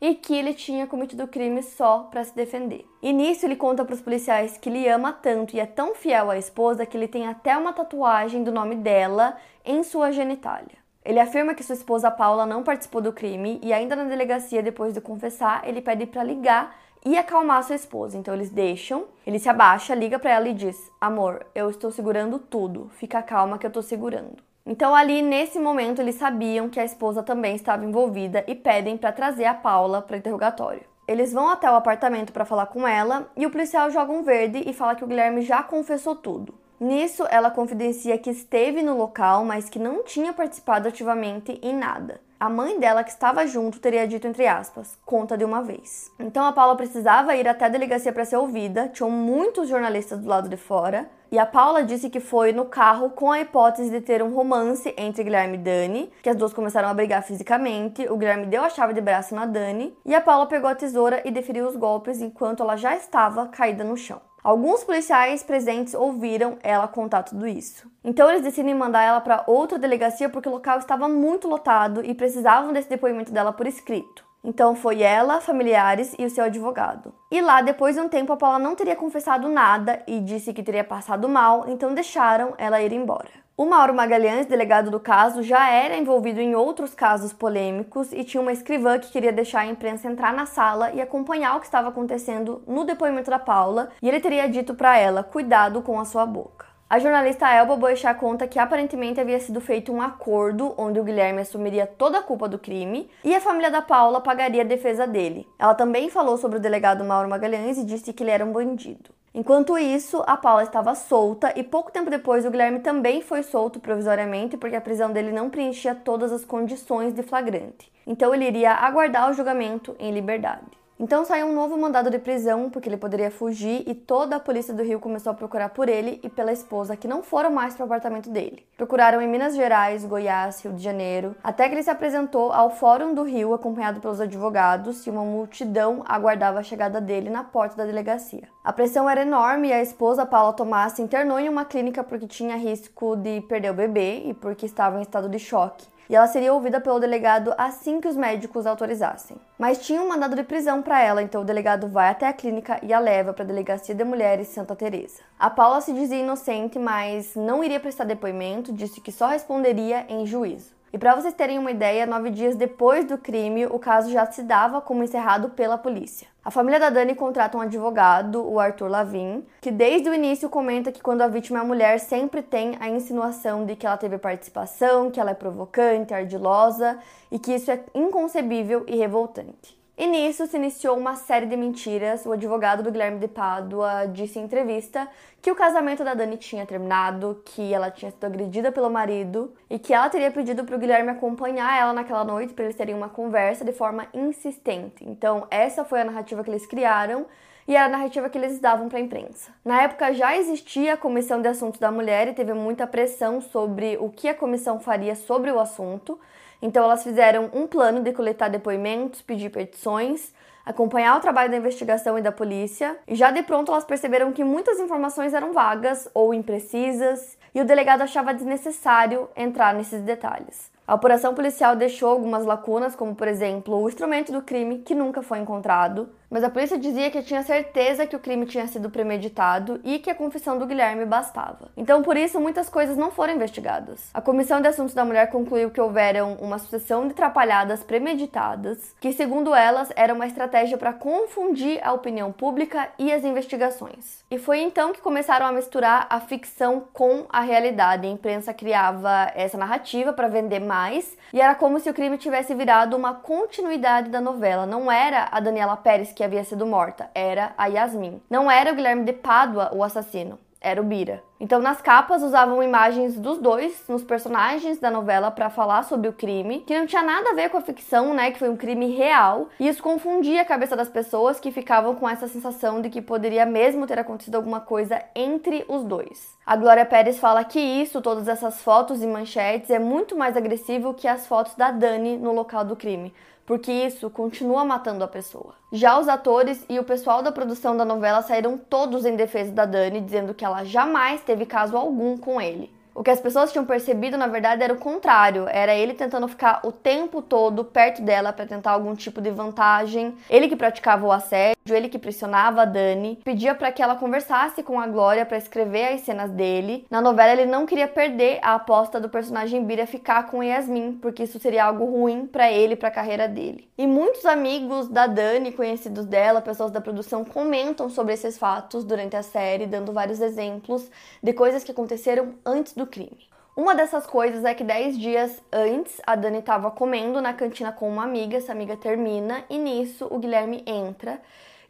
e 0.00 0.14
que 0.14 0.32
ele 0.32 0.54
tinha 0.54 0.86
cometido 0.86 1.24
o 1.24 1.28
crime 1.28 1.60
só 1.60 2.08
para 2.10 2.22
se 2.22 2.34
defender. 2.34 2.86
E 3.02 3.12
nisso 3.12 3.44
ele 3.44 3.56
conta 3.56 3.84
para 3.84 3.94
os 3.94 4.00
policiais 4.00 4.56
que 4.56 4.68
ele 4.68 4.88
ama 4.88 5.12
tanto 5.12 5.56
e 5.56 5.60
é 5.60 5.66
tão 5.66 5.96
fiel 5.96 6.30
à 6.30 6.38
esposa 6.38 6.86
que 6.86 6.96
ele 6.96 7.08
tem 7.08 7.26
até 7.26 7.56
uma 7.56 7.72
tatuagem 7.72 8.44
do 8.44 8.52
nome 8.52 8.76
dela 8.76 9.36
em 9.64 9.82
sua 9.82 10.12
genitália. 10.12 10.78
Ele 11.04 11.18
afirma 11.18 11.54
que 11.54 11.64
sua 11.64 11.74
esposa 11.74 12.10
Paula 12.10 12.44
não 12.44 12.62
participou 12.62 13.00
do 13.00 13.12
crime 13.12 13.58
e 13.62 13.72
ainda 13.72 13.96
na 13.96 14.04
delegacia 14.04 14.62
depois 14.62 14.92
de 14.92 15.00
confessar, 15.00 15.66
ele 15.66 15.80
pede 15.80 16.06
para 16.06 16.22
ligar 16.22 16.76
e 17.04 17.16
acalmar 17.16 17.62
sua 17.62 17.76
esposa. 17.76 18.16
Então 18.16 18.34
eles 18.34 18.50
deixam, 18.50 19.04
ele 19.26 19.38
se 19.38 19.48
abaixa, 19.48 19.94
liga 19.94 20.18
para 20.18 20.32
ela 20.32 20.48
e 20.48 20.54
diz: 20.54 20.90
"Amor, 21.00 21.46
eu 21.54 21.70
estou 21.70 21.90
segurando 21.90 22.38
tudo. 22.38 22.90
Fica 22.94 23.22
calma 23.22 23.58
que 23.58 23.66
eu 23.66 23.68
estou 23.68 23.82
segurando". 23.82 24.36
Então 24.66 24.94
ali 24.94 25.22
nesse 25.22 25.58
momento 25.58 26.02
eles 26.02 26.16
sabiam 26.16 26.68
que 26.68 26.78
a 26.78 26.84
esposa 26.84 27.22
também 27.22 27.56
estava 27.56 27.84
envolvida 27.84 28.44
e 28.46 28.54
pedem 28.54 28.96
para 28.98 29.12
trazer 29.12 29.46
a 29.46 29.54
Paula 29.54 30.02
para 30.02 30.18
interrogatório. 30.18 30.82
Eles 31.08 31.32
vão 31.32 31.48
até 31.48 31.70
o 31.70 31.74
apartamento 31.74 32.34
para 32.34 32.44
falar 32.44 32.66
com 32.66 32.86
ela 32.86 33.30
e 33.34 33.46
o 33.46 33.50
policial 33.50 33.90
joga 33.90 34.12
um 34.12 34.22
verde 34.22 34.62
e 34.66 34.74
fala 34.74 34.94
que 34.94 35.02
o 35.02 35.06
Guilherme 35.06 35.40
já 35.40 35.62
confessou 35.62 36.14
tudo. 36.14 36.54
Nisso, 36.78 37.24
ela 37.30 37.50
confidencia 37.50 38.18
que 38.18 38.30
esteve 38.30 38.82
no 38.82 38.96
local, 38.96 39.44
mas 39.44 39.68
que 39.70 39.78
não 39.78 40.04
tinha 40.04 40.32
participado 40.32 40.86
ativamente 40.86 41.58
em 41.62 41.74
nada. 41.74 42.20
A 42.40 42.48
mãe 42.48 42.78
dela, 42.78 43.02
que 43.02 43.10
estava 43.10 43.44
junto, 43.48 43.80
teria 43.80 44.06
dito 44.06 44.28
entre 44.28 44.46
aspas, 44.46 44.96
conta 45.04 45.36
de 45.36 45.44
uma 45.44 45.60
vez. 45.60 46.08
Então 46.20 46.44
a 46.44 46.52
Paula 46.52 46.76
precisava 46.76 47.34
ir 47.34 47.48
até 47.48 47.64
a 47.64 47.68
delegacia 47.68 48.12
para 48.12 48.24
ser 48.24 48.36
ouvida, 48.36 48.88
tinham 48.88 49.10
muitos 49.10 49.68
jornalistas 49.68 50.20
do 50.20 50.28
lado 50.28 50.48
de 50.48 50.56
fora, 50.56 51.10
e 51.32 51.38
a 51.38 51.44
Paula 51.44 51.82
disse 51.82 52.08
que 52.08 52.20
foi 52.20 52.52
no 52.52 52.64
carro 52.66 53.10
com 53.10 53.32
a 53.32 53.40
hipótese 53.40 53.90
de 53.90 54.00
ter 54.00 54.22
um 54.22 54.32
romance 54.32 54.94
entre 54.96 55.24
Guilherme 55.24 55.56
e 55.56 55.58
Dani, 55.58 56.12
que 56.22 56.30
as 56.30 56.36
duas 56.36 56.54
começaram 56.54 56.88
a 56.88 56.94
brigar 56.94 57.24
fisicamente. 57.24 58.08
O 58.08 58.16
Guilherme 58.16 58.46
deu 58.46 58.62
a 58.62 58.70
chave 58.70 58.94
de 58.94 59.00
braço 59.00 59.34
na 59.34 59.44
Dani 59.44 59.92
e 60.06 60.14
a 60.14 60.20
Paula 60.20 60.46
pegou 60.46 60.70
a 60.70 60.76
tesoura 60.76 61.20
e 61.24 61.32
deferiu 61.32 61.66
os 61.66 61.74
golpes 61.74 62.22
enquanto 62.22 62.62
ela 62.62 62.76
já 62.76 62.94
estava 62.94 63.48
caída 63.48 63.82
no 63.82 63.96
chão. 63.96 64.27
Alguns 64.42 64.84
policiais 64.84 65.42
presentes 65.42 65.94
ouviram 65.94 66.58
ela 66.62 66.86
contar 66.86 67.24
tudo 67.24 67.46
isso. 67.46 67.90
Então 68.04 68.30
eles 68.30 68.42
decidem 68.42 68.74
mandar 68.74 69.02
ela 69.02 69.20
para 69.20 69.44
outra 69.46 69.78
delegacia 69.78 70.28
porque 70.28 70.48
o 70.48 70.52
local 70.52 70.78
estava 70.78 71.08
muito 71.08 71.48
lotado 71.48 72.04
e 72.04 72.14
precisavam 72.14 72.72
desse 72.72 72.88
depoimento 72.88 73.32
dela 73.32 73.52
por 73.52 73.66
escrito. 73.66 74.24
Então 74.42 74.74
foi 74.74 75.02
ela, 75.02 75.40
familiares 75.40 76.14
e 76.18 76.24
o 76.24 76.30
seu 76.30 76.44
advogado. 76.44 77.12
E 77.30 77.40
lá, 77.40 77.60
depois 77.60 77.96
de 77.96 78.00
um 78.00 78.08
tempo, 78.08 78.32
a 78.32 78.36
Paula 78.36 78.58
não 78.58 78.76
teria 78.76 78.94
confessado 78.94 79.48
nada 79.48 80.02
e 80.06 80.20
disse 80.20 80.52
que 80.52 80.62
teria 80.62 80.84
passado 80.84 81.28
mal, 81.28 81.64
então 81.68 81.92
deixaram 81.92 82.54
ela 82.56 82.80
ir 82.80 82.92
embora. 82.92 83.47
O 83.60 83.66
Mauro 83.66 83.92
Magalhães, 83.92 84.46
delegado 84.46 84.88
do 84.88 85.00
caso, 85.00 85.42
já 85.42 85.68
era 85.68 85.96
envolvido 85.96 86.40
em 86.40 86.54
outros 86.54 86.94
casos 86.94 87.32
polêmicos 87.32 88.12
e 88.12 88.22
tinha 88.22 88.40
uma 88.40 88.52
escrivã 88.52 89.00
que 89.00 89.10
queria 89.10 89.32
deixar 89.32 89.62
a 89.62 89.66
imprensa 89.66 90.06
entrar 90.06 90.32
na 90.32 90.46
sala 90.46 90.92
e 90.92 91.00
acompanhar 91.00 91.56
o 91.56 91.58
que 91.58 91.66
estava 91.66 91.88
acontecendo 91.88 92.62
no 92.68 92.84
depoimento 92.84 93.32
da 93.32 93.38
Paula, 93.40 93.88
e 94.00 94.08
ele 94.08 94.20
teria 94.20 94.48
dito 94.48 94.76
para 94.76 94.96
ela: 94.96 95.24
cuidado 95.24 95.82
com 95.82 95.98
a 95.98 96.04
sua 96.04 96.24
boca. 96.24 96.66
A 96.88 97.00
jornalista 97.00 97.52
Elba 97.52 97.74
Boechat 97.74 98.16
conta 98.20 98.46
que 98.46 98.60
aparentemente 98.60 99.20
havia 99.20 99.40
sido 99.40 99.60
feito 99.60 99.92
um 99.92 100.00
acordo 100.00 100.72
onde 100.78 101.00
o 101.00 101.04
Guilherme 101.04 101.40
assumiria 101.40 101.84
toda 101.84 102.20
a 102.20 102.22
culpa 102.22 102.48
do 102.48 102.60
crime 102.60 103.10
e 103.24 103.34
a 103.34 103.40
família 103.40 103.72
da 103.72 103.82
Paula 103.82 104.20
pagaria 104.20 104.62
a 104.62 104.64
defesa 104.64 105.04
dele. 105.04 105.48
Ela 105.58 105.74
também 105.74 106.08
falou 106.08 106.38
sobre 106.38 106.58
o 106.58 106.62
delegado 106.62 107.04
Mauro 107.04 107.28
Magalhães 107.28 107.76
e 107.76 107.84
disse 107.84 108.12
que 108.12 108.22
ele 108.22 108.30
era 108.30 108.44
um 108.44 108.52
bandido. 108.52 109.17
Enquanto 109.34 109.76
isso, 109.76 110.22
a 110.26 110.36
Paula 110.36 110.62
estava 110.62 110.94
solta 110.94 111.52
e 111.54 111.62
pouco 111.62 111.92
tempo 111.92 112.10
depois 112.10 112.46
o 112.46 112.50
Guilherme 112.50 112.80
também 112.80 113.20
foi 113.20 113.42
solto 113.42 113.78
provisoriamente 113.78 114.56
porque 114.56 114.76
a 114.76 114.80
prisão 114.80 115.12
dele 115.12 115.30
não 115.30 115.50
preenchia 115.50 115.94
todas 115.94 116.32
as 116.32 116.44
condições 116.44 117.12
de 117.12 117.22
flagrante. 117.22 117.92
Então 118.06 118.34
ele 118.34 118.46
iria 118.46 118.72
aguardar 118.72 119.30
o 119.30 119.34
julgamento 119.34 119.94
em 119.98 120.12
liberdade. 120.12 120.66
Então 121.00 121.24
saiu 121.24 121.46
um 121.46 121.54
novo 121.54 121.78
mandado 121.78 122.10
de 122.10 122.18
prisão 122.18 122.68
porque 122.68 122.88
ele 122.88 122.96
poderia 122.96 123.30
fugir 123.30 123.84
e 123.86 123.94
toda 123.94 124.34
a 124.34 124.40
polícia 124.40 124.74
do 124.74 124.82
Rio 124.82 124.98
começou 124.98 125.30
a 125.30 125.34
procurar 125.34 125.68
por 125.68 125.88
ele 125.88 126.18
e 126.24 126.28
pela 126.28 126.50
esposa 126.52 126.96
que 126.96 127.06
não 127.06 127.22
foram 127.22 127.52
mais 127.52 127.74
para 127.74 127.84
o 127.84 127.86
apartamento 127.86 128.28
dele. 128.28 128.66
Procuraram 128.76 129.22
em 129.22 129.28
Minas 129.28 129.54
Gerais, 129.54 130.04
Goiás, 130.04 130.60
Rio 130.60 130.72
de 130.72 130.82
Janeiro, 130.82 131.36
até 131.40 131.68
que 131.68 131.74
ele 131.76 131.84
se 131.84 131.90
apresentou 131.90 132.52
ao 132.52 132.70
Fórum 132.70 133.14
do 133.14 133.22
Rio 133.22 133.54
acompanhado 133.54 134.00
pelos 134.00 134.20
advogados 134.20 135.06
e 135.06 135.10
uma 135.10 135.22
multidão 135.22 136.02
aguardava 136.04 136.58
a 136.58 136.64
chegada 136.64 137.00
dele 137.00 137.30
na 137.30 137.44
porta 137.44 137.76
da 137.76 137.84
delegacia. 137.84 138.48
A 138.64 138.72
pressão 138.72 139.08
era 139.08 139.22
enorme 139.22 139.68
e 139.68 139.72
a 139.72 139.80
esposa 139.80 140.26
Paula 140.26 140.52
Tomás 140.52 140.94
se 140.94 141.02
internou 141.02 141.38
em 141.38 141.48
uma 141.48 141.64
clínica 141.64 142.02
porque 142.02 142.26
tinha 142.26 142.56
risco 142.56 143.14
de 143.14 143.40
perder 143.42 143.70
o 143.70 143.74
bebê 143.74 144.24
e 144.26 144.34
porque 144.34 144.66
estava 144.66 144.98
em 144.98 145.02
estado 145.02 145.28
de 145.28 145.38
choque. 145.38 145.86
E 146.08 146.14
ela 146.16 146.26
seria 146.26 146.54
ouvida 146.54 146.80
pelo 146.80 146.98
delegado 146.98 147.52
assim 147.58 148.00
que 148.00 148.08
os 148.08 148.16
médicos 148.16 148.66
autorizassem. 148.66 149.36
Mas 149.58 149.78
tinha 149.78 150.00
um 150.00 150.08
mandado 150.08 150.34
de 150.34 150.42
prisão 150.42 150.80
para 150.80 151.02
ela, 151.02 151.22
então 151.22 151.42
o 151.42 151.44
delegado 151.44 151.88
vai 151.88 152.08
até 152.08 152.26
a 152.26 152.32
clínica 152.32 152.78
e 152.82 152.92
a 152.92 152.98
leva 152.98 153.32
para 153.32 153.44
a 153.44 153.46
delegacia 153.46 153.94
de 153.94 154.04
mulheres 154.04 154.48
Santa 154.48 154.74
Teresa. 154.74 155.20
A 155.38 155.50
Paula 155.50 155.80
se 155.80 155.92
dizia 155.92 156.18
inocente, 156.18 156.78
mas 156.78 157.34
não 157.34 157.62
iria 157.62 157.80
prestar 157.80 158.04
depoimento, 158.04 158.72
disse 158.72 159.00
que 159.00 159.12
só 159.12 159.26
responderia 159.28 160.06
em 160.08 160.24
juízo. 160.24 160.77
E 160.90 160.96
para 160.96 161.14
vocês 161.14 161.34
terem 161.34 161.58
uma 161.58 161.70
ideia, 161.70 162.06
nove 162.06 162.30
dias 162.30 162.56
depois 162.56 163.04
do 163.04 163.18
crime, 163.18 163.66
o 163.66 163.78
caso 163.78 164.10
já 164.10 164.24
se 164.30 164.42
dava 164.42 164.80
como 164.80 165.04
encerrado 165.04 165.50
pela 165.50 165.76
polícia. 165.76 166.26
A 166.42 166.50
família 166.50 166.80
da 166.80 166.88
Dani 166.88 167.14
contrata 167.14 167.58
um 167.58 167.60
advogado, 167.60 168.42
o 168.42 168.58
Arthur 168.58 168.88
Lavin, 168.88 169.44
que 169.60 169.70
desde 169.70 170.08
o 170.08 170.14
início 170.14 170.48
comenta 170.48 170.90
que 170.90 171.02
quando 171.02 171.20
a 171.20 171.28
vítima 171.28 171.58
é 171.58 171.62
mulher, 171.62 172.00
sempre 172.00 172.40
tem 172.40 172.76
a 172.80 172.88
insinuação 172.88 173.66
de 173.66 173.76
que 173.76 173.86
ela 173.86 173.98
teve 173.98 174.16
participação, 174.16 175.10
que 175.10 175.20
ela 175.20 175.32
é 175.32 175.34
provocante, 175.34 176.14
ardilosa 176.14 176.98
e 177.30 177.38
que 177.38 177.52
isso 177.52 177.70
é 177.70 177.80
inconcebível 177.94 178.84
e 178.86 178.96
revoltante. 178.96 179.77
E 180.00 180.06
nisso 180.06 180.46
se 180.46 180.56
iniciou 180.56 180.96
uma 180.96 181.16
série 181.16 181.46
de 181.46 181.56
mentiras. 181.56 182.24
O 182.24 182.30
advogado 182.30 182.84
do 182.84 182.92
Guilherme 182.92 183.18
de 183.18 183.26
Pádua 183.26 184.06
disse 184.06 184.38
em 184.38 184.44
entrevista 184.44 185.08
que 185.42 185.50
o 185.50 185.56
casamento 185.56 186.04
da 186.04 186.14
Dani 186.14 186.36
tinha 186.36 186.64
terminado, 186.64 187.42
que 187.44 187.74
ela 187.74 187.90
tinha 187.90 188.12
sido 188.12 188.24
agredida 188.24 188.70
pelo 188.70 188.88
marido 188.88 189.52
e 189.68 189.76
que 189.76 189.92
ela 189.92 190.08
teria 190.08 190.30
pedido 190.30 190.62
para 190.62 190.76
o 190.76 190.78
Guilherme 190.78 191.10
acompanhar 191.10 191.76
ela 191.80 191.92
naquela 191.92 192.22
noite 192.22 192.54
para 192.54 192.66
eles 192.66 192.76
terem 192.76 192.94
uma 192.94 193.08
conversa 193.08 193.64
de 193.64 193.72
forma 193.72 194.06
insistente. 194.14 195.04
Então, 195.04 195.48
essa 195.50 195.84
foi 195.84 196.02
a 196.02 196.04
narrativa 196.04 196.44
que 196.44 196.50
eles 196.50 196.64
criaram 196.64 197.26
e 197.66 197.74
era 197.74 197.86
a 197.86 197.88
narrativa 197.88 198.30
que 198.30 198.38
eles 198.38 198.60
davam 198.60 198.88
para 198.88 198.98
a 198.98 199.02
imprensa. 199.02 199.50
Na 199.64 199.82
época 199.82 200.14
já 200.14 200.36
existia 200.36 200.94
a 200.94 200.96
Comissão 200.96 201.42
de 201.42 201.48
Assuntos 201.48 201.80
da 201.80 201.90
Mulher 201.90 202.28
e 202.28 202.34
teve 202.34 202.52
muita 202.52 202.86
pressão 202.86 203.40
sobre 203.40 203.96
o 204.00 204.10
que 204.10 204.28
a 204.28 204.34
comissão 204.34 204.78
faria 204.78 205.16
sobre 205.16 205.50
o 205.50 205.58
assunto. 205.58 206.20
Então 206.60 206.84
elas 206.84 207.02
fizeram 207.02 207.50
um 207.52 207.66
plano 207.66 208.02
de 208.02 208.12
coletar 208.12 208.48
depoimentos, 208.48 209.22
pedir 209.22 209.50
petições, 209.50 210.32
acompanhar 210.68 211.16
o 211.16 211.20
trabalho 211.20 211.50
da 211.50 211.56
investigação 211.56 212.18
e 212.18 212.22
da 212.22 212.30
polícia, 212.30 212.98
e 213.06 213.14
já 213.14 213.30
de 213.30 213.42
pronto 213.42 213.72
elas 213.72 213.84
perceberam 213.84 214.32
que 214.32 214.44
muitas 214.44 214.78
informações 214.78 215.32
eram 215.32 215.52
vagas 215.52 216.08
ou 216.12 216.34
imprecisas, 216.34 217.38
e 217.54 217.60
o 217.60 217.64
delegado 217.64 218.02
achava 218.02 218.34
desnecessário 218.34 219.28
entrar 219.34 219.72
nesses 219.72 220.02
detalhes. 220.02 220.70
A 220.86 220.94
operação 220.94 221.34
policial 221.34 221.76
deixou 221.76 222.10
algumas 222.10 222.44
lacunas, 222.44 222.96
como 222.96 223.14
por 223.14 223.28
exemplo 223.28 223.76
o 223.76 223.88
instrumento 223.88 224.32
do 224.32 224.42
crime 224.42 224.78
que 224.78 224.94
nunca 224.94 225.22
foi 225.22 225.38
encontrado, 225.38 226.08
mas 226.30 226.44
a 226.44 226.50
polícia 226.50 226.78
dizia 226.78 227.10
que 227.10 227.22
tinha 227.22 227.42
certeza 227.42 228.06
que 228.06 228.16
o 228.16 228.18
crime 228.18 228.46
tinha 228.46 228.66
sido 228.66 228.90
premeditado 228.90 229.80
e 229.82 229.98
que 229.98 230.10
a 230.10 230.14
confissão 230.14 230.58
do 230.58 230.66
Guilherme 230.66 231.04
bastava. 231.04 231.70
Então, 231.76 232.02
por 232.02 232.16
isso, 232.16 232.40
muitas 232.40 232.68
coisas 232.68 232.96
não 232.96 233.10
foram 233.10 233.34
investigadas. 233.34 234.10
A 234.12 234.20
Comissão 234.20 234.60
de 234.60 234.68
Assuntos 234.68 234.94
da 234.94 235.04
Mulher 235.04 235.30
concluiu 235.30 235.70
que 235.70 235.80
houveram 235.80 236.34
uma 236.34 236.58
sucessão 236.58 237.06
de 237.06 237.12
atrapalhadas 237.12 237.82
premeditadas, 237.82 238.94
que, 239.00 239.12
segundo 239.12 239.54
elas, 239.54 239.90
era 239.96 240.12
uma 240.12 240.26
estratégia 240.26 240.76
para 240.76 240.92
confundir 240.92 241.80
a 241.82 241.92
opinião 241.92 242.30
pública 242.30 242.88
e 242.98 243.12
as 243.12 243.24
investigações. 243.24 244.24
E 244.30 244.38
foi 244.38 244.60
então 244.60 244.92
que 244.92 245.00
começaram 245.00 245.46
a 245.46 245.52
misturar 245.52 246.06
a 246.10 246.20
ficção 246.20 246.84
com 246.92 247.24
a 247.28 247.40
realidade. 247.40 248.06
A 248.06 248.10
imprensa 248.10 248.52
criava 248.52 249.32
essa 249.34 249.56
narrativa 249.56 250.12
para 250.12 250.28
vender 250.28 250.60
mais, 250.60 251.16
e 251.32 251.40
era 251.40 251.54
como 251.54 251.80
se 251.80 251.88
o 251.88 251.94
crime 251.94 252.18
tivesse 252.18 252.54
virado 252.54 252.96
uma 252.96 253.14
continuidade 253.14 254.10
da 254.10 254.20
novela. 254.20 254.66
Não 254.66 254.90
era 254.92 255.28
a 255.30 255.40
Daniela 255.40 255.76
Pérez 255.76 256.12
que 256.18 256.24
havia 256.24 256.42
sido 256.42 256.66
morta, 256.66 257.08
era 257.14 257.52
a 257.56 257.66
Yasmin. 257.66 258.20
Não 258.28 258.50
era 258.50 258.72
o 258.72 258.74
Guilherme 258.74 259.04
de 259.04 259.12
Pádua 259.12 259.70
o 259.72 259.84
assassino, 259.84 260.36
era 260.60 260.80
o 260.80 260.84
Bira. 260.84 261.22
Então, 261.38 261.60
nas 261.60 261.80
capas 261.80 262.24
usavam 262.24 262.60
imagens 262.60 263.14
dos 263.14 263.38
dois, 263.38 263.84
nos 263.88 264.02
personagens 264.02 264.80
da 264.80 264.90
novela, 264.90 265.30
para 265.30 265.48
falar 265.48 265.84
sobre 265.84 266.08
o 266.08 266.12
crime, 266.12 266.64
que 266.66 266.76
não 266.76 266.86
tinha 266.86 267.02
nada 267.02 267.30
a 267.30 267.34
ver 267.34 267.50
com 267.50 267.58
a 267.58 267.60
ficção, 267.60 268.12
né? 268.12 268.32
Que 268.32 268.38
foi 268.40 268.48
um 268.48 268.56
crime 268.56 268.92
real. 268.96 269.46
E 269.60 269.68
isso 269.68 269.80
confundia 269.80 270.42
a 270.42 270.44
cabeça 270.44 270.74
das 270.74 270.88
pessoas 270.88 271.38
que 271.38 271.52
ficavam 271.52 271.94
com 271.94 272.08
essa 272.08 272.26
sensação 272.26 272.82
de 272.82 272.90
que 272.90 273.00
poderia 273.00 273.46
mesmo 273.46 273.86
ter 273.86 274.00
acontecido 274.00 274.34
alguma 274.34 274.60
coisa 274.60 275.00
entre 275.14 275.64
os 275.68 275.84
dois. 275.84 276.36
A 276.44 276.56
Glória 276.56 276.84
Pérez 276.84 277.20
fala 277.20 277.44
que 277.44 277.60
isso, 277.60 278.02
todas 278.02 278.26
essas 278.26 278.60
fotos 278.60 279.00
e 279.04 279.06
manchetes, 279.06 279.70
é 279.70 279.78
muito 279.78 280.16
mais 280.16 280.36
agressivo 280.36 280.94
que 280.94 281.06
as 281.06 281.28
fotos 281.28 281.54
da 281.54 281.70
Dani 281.70 282.16
no 282.16 282.32
local 282.32 282.64
do 282.64 282.74
crime 282.74 283.14
porque 283.48 283.72
isso 283.72 284.10
continua 284.10 284.62
matando 284.62 285.02
a 285.02 285.08
pessoa. 285.08 285.54
Já 285.72 285.98
os 285.98 286.06
atores 286.06 286.62
e 286.68 286.78
o 286.78 286.84
pessoal 286.84 287.22
da 287.22 287.32
produção 287.32 287.74
da 287.74 287.82
novela 287.82 288.20
saíram 288.20 288.58
todos 288.58 289.06
em 289.06 289.16
defesa 289.16 289.50
da 289.50 289.64
Dani, 289.64 290.02
dizendo 290.02 290.34
que 290.34 290.44
ela 290.44 290.64
jamais 290.64 291.22
teve 291.22 291.46
caso 291.46 291.74
algum 291.74 292.18
com 292.18 292.38
ele. 292.38 292.70
O 292.94 293.02
que 293.02 293.10
as 293.10 293.20
pessoas 293.20 293.52
tinham 293.52 293.64
percebido, 293.64 294.16
na 294.16 294.26
verdade, 294.26 294.62
era 294.62 294.72
o 294.72 294.78
contrário. 294.78 295.46
Era 295.48 295.74
ele 295.74 295.94
tentando 295.94 296.26
ficar 296.26 296.60
o 296.64 296.72
tempo 296.72 297.22
todo 297.22 297.64
perto 297.64 298.02
dela 298.02 298.32
para 298.32 298.46
tentar 298.46 298.72
algum 298.72 298.94
tipo 298.94 299.20
de 299.20 299.30
vantagem. 299.30 300.14
Ele 300.28 300.48
que 300.48 300.56
praticava 300.56 301.06
o 301.06 301.12
assédio, 301.12 301.56
ele 301.70 301.88
que 301.88 301.98
pressionava 301.98 302.62
a 302.62 302.64
Dani, 302.64 303.20
pedia 303.24 303.54
para 303.54 303.70
que 303.70 303.82
ela 303.82 303.94
conversasse 303.94 304.62
com 304.62 304.80
a 304.80 304.86
Glória 304.86 305.24
para 305.24 305.38
escrever 305.38 305.92
as 305.92 306.00
cenas 306.00 306.30
dele. 306.30 306.86
Na 306.90 307.00
novela, 307.00 307.32
ele 307.32 307.46
não 307.46 307.66
queria 307.66 307.86
perder 307.86 308.40
a 308.42 308.54
aposta 308.54 308.98
do 308.98 309.08
personagem 309.08 309.64
Bira 309.64 309.86
ficar 309.86 310.26
com 310.26 310.42
Yasmin, 310.42 310.98
porque 311.00 311.22
isso 311.22 311.38
seria 311.38 311.64
algo 311.64 311.84
ruim 311.84 312.26
para 312.26 312.50
ele 312.50 312.74
para 312.74 312.88
a 312.88 312.92
carreira 312.92 313.28
dele. 313.28 313.68
E 313.78 313.86
muitos 313.86 314.26
amigos 314.26 314.88
da 314.88 315.06
Dani, 315.06 315.52
conhecidos 315.52 316.04
dela, 316.04 316.40
pessoas 316.40 316.72
da 316.72 316.80
produção, 316.80 317.24
comentam 317.24 317.88
sobre 317.88 318.14
esses 318.14 318.36
fatos 318.36 318.82
durante 318.82 319.14
a 319.14 319.22
série, 319.22 319.66
dando 319.66 319.92
vários 319.92 320.20
exemplos 320.20 320.90
de 321.22 321.32
coisas 321.32 321.62
que 321.62 321.70
aconteceram 321.70 322.34
antes 322.44 322.72
do 322.72 322.87
crime. 322.88 323.28
Uma 323.56 323.74
dessas 323.74 324.06
coisas 324.06 324.44
é 324.44 324.54
que 324.54 324.62
10 324.62 324.98
dias 324.98 325.42
antes 325.52 326.00
a 326.06 326.14
Dani 326.14 326.38
estava 326.38 326.70
comendo 326.70 327.20
na 327.20 327.32
cantina 327.32 327.72
com 327.72 327.88
uma 327.88 328.04
amiga, 328.04 328.36
essa 328.36 328.52
amiga 328.52 328.76
termina 328.76 329.44
e 329.50 329.58
nisso 329.58 330.06
o 330.10 330.18
Guilherme 330.18 330.62
entra. 330.64 331.20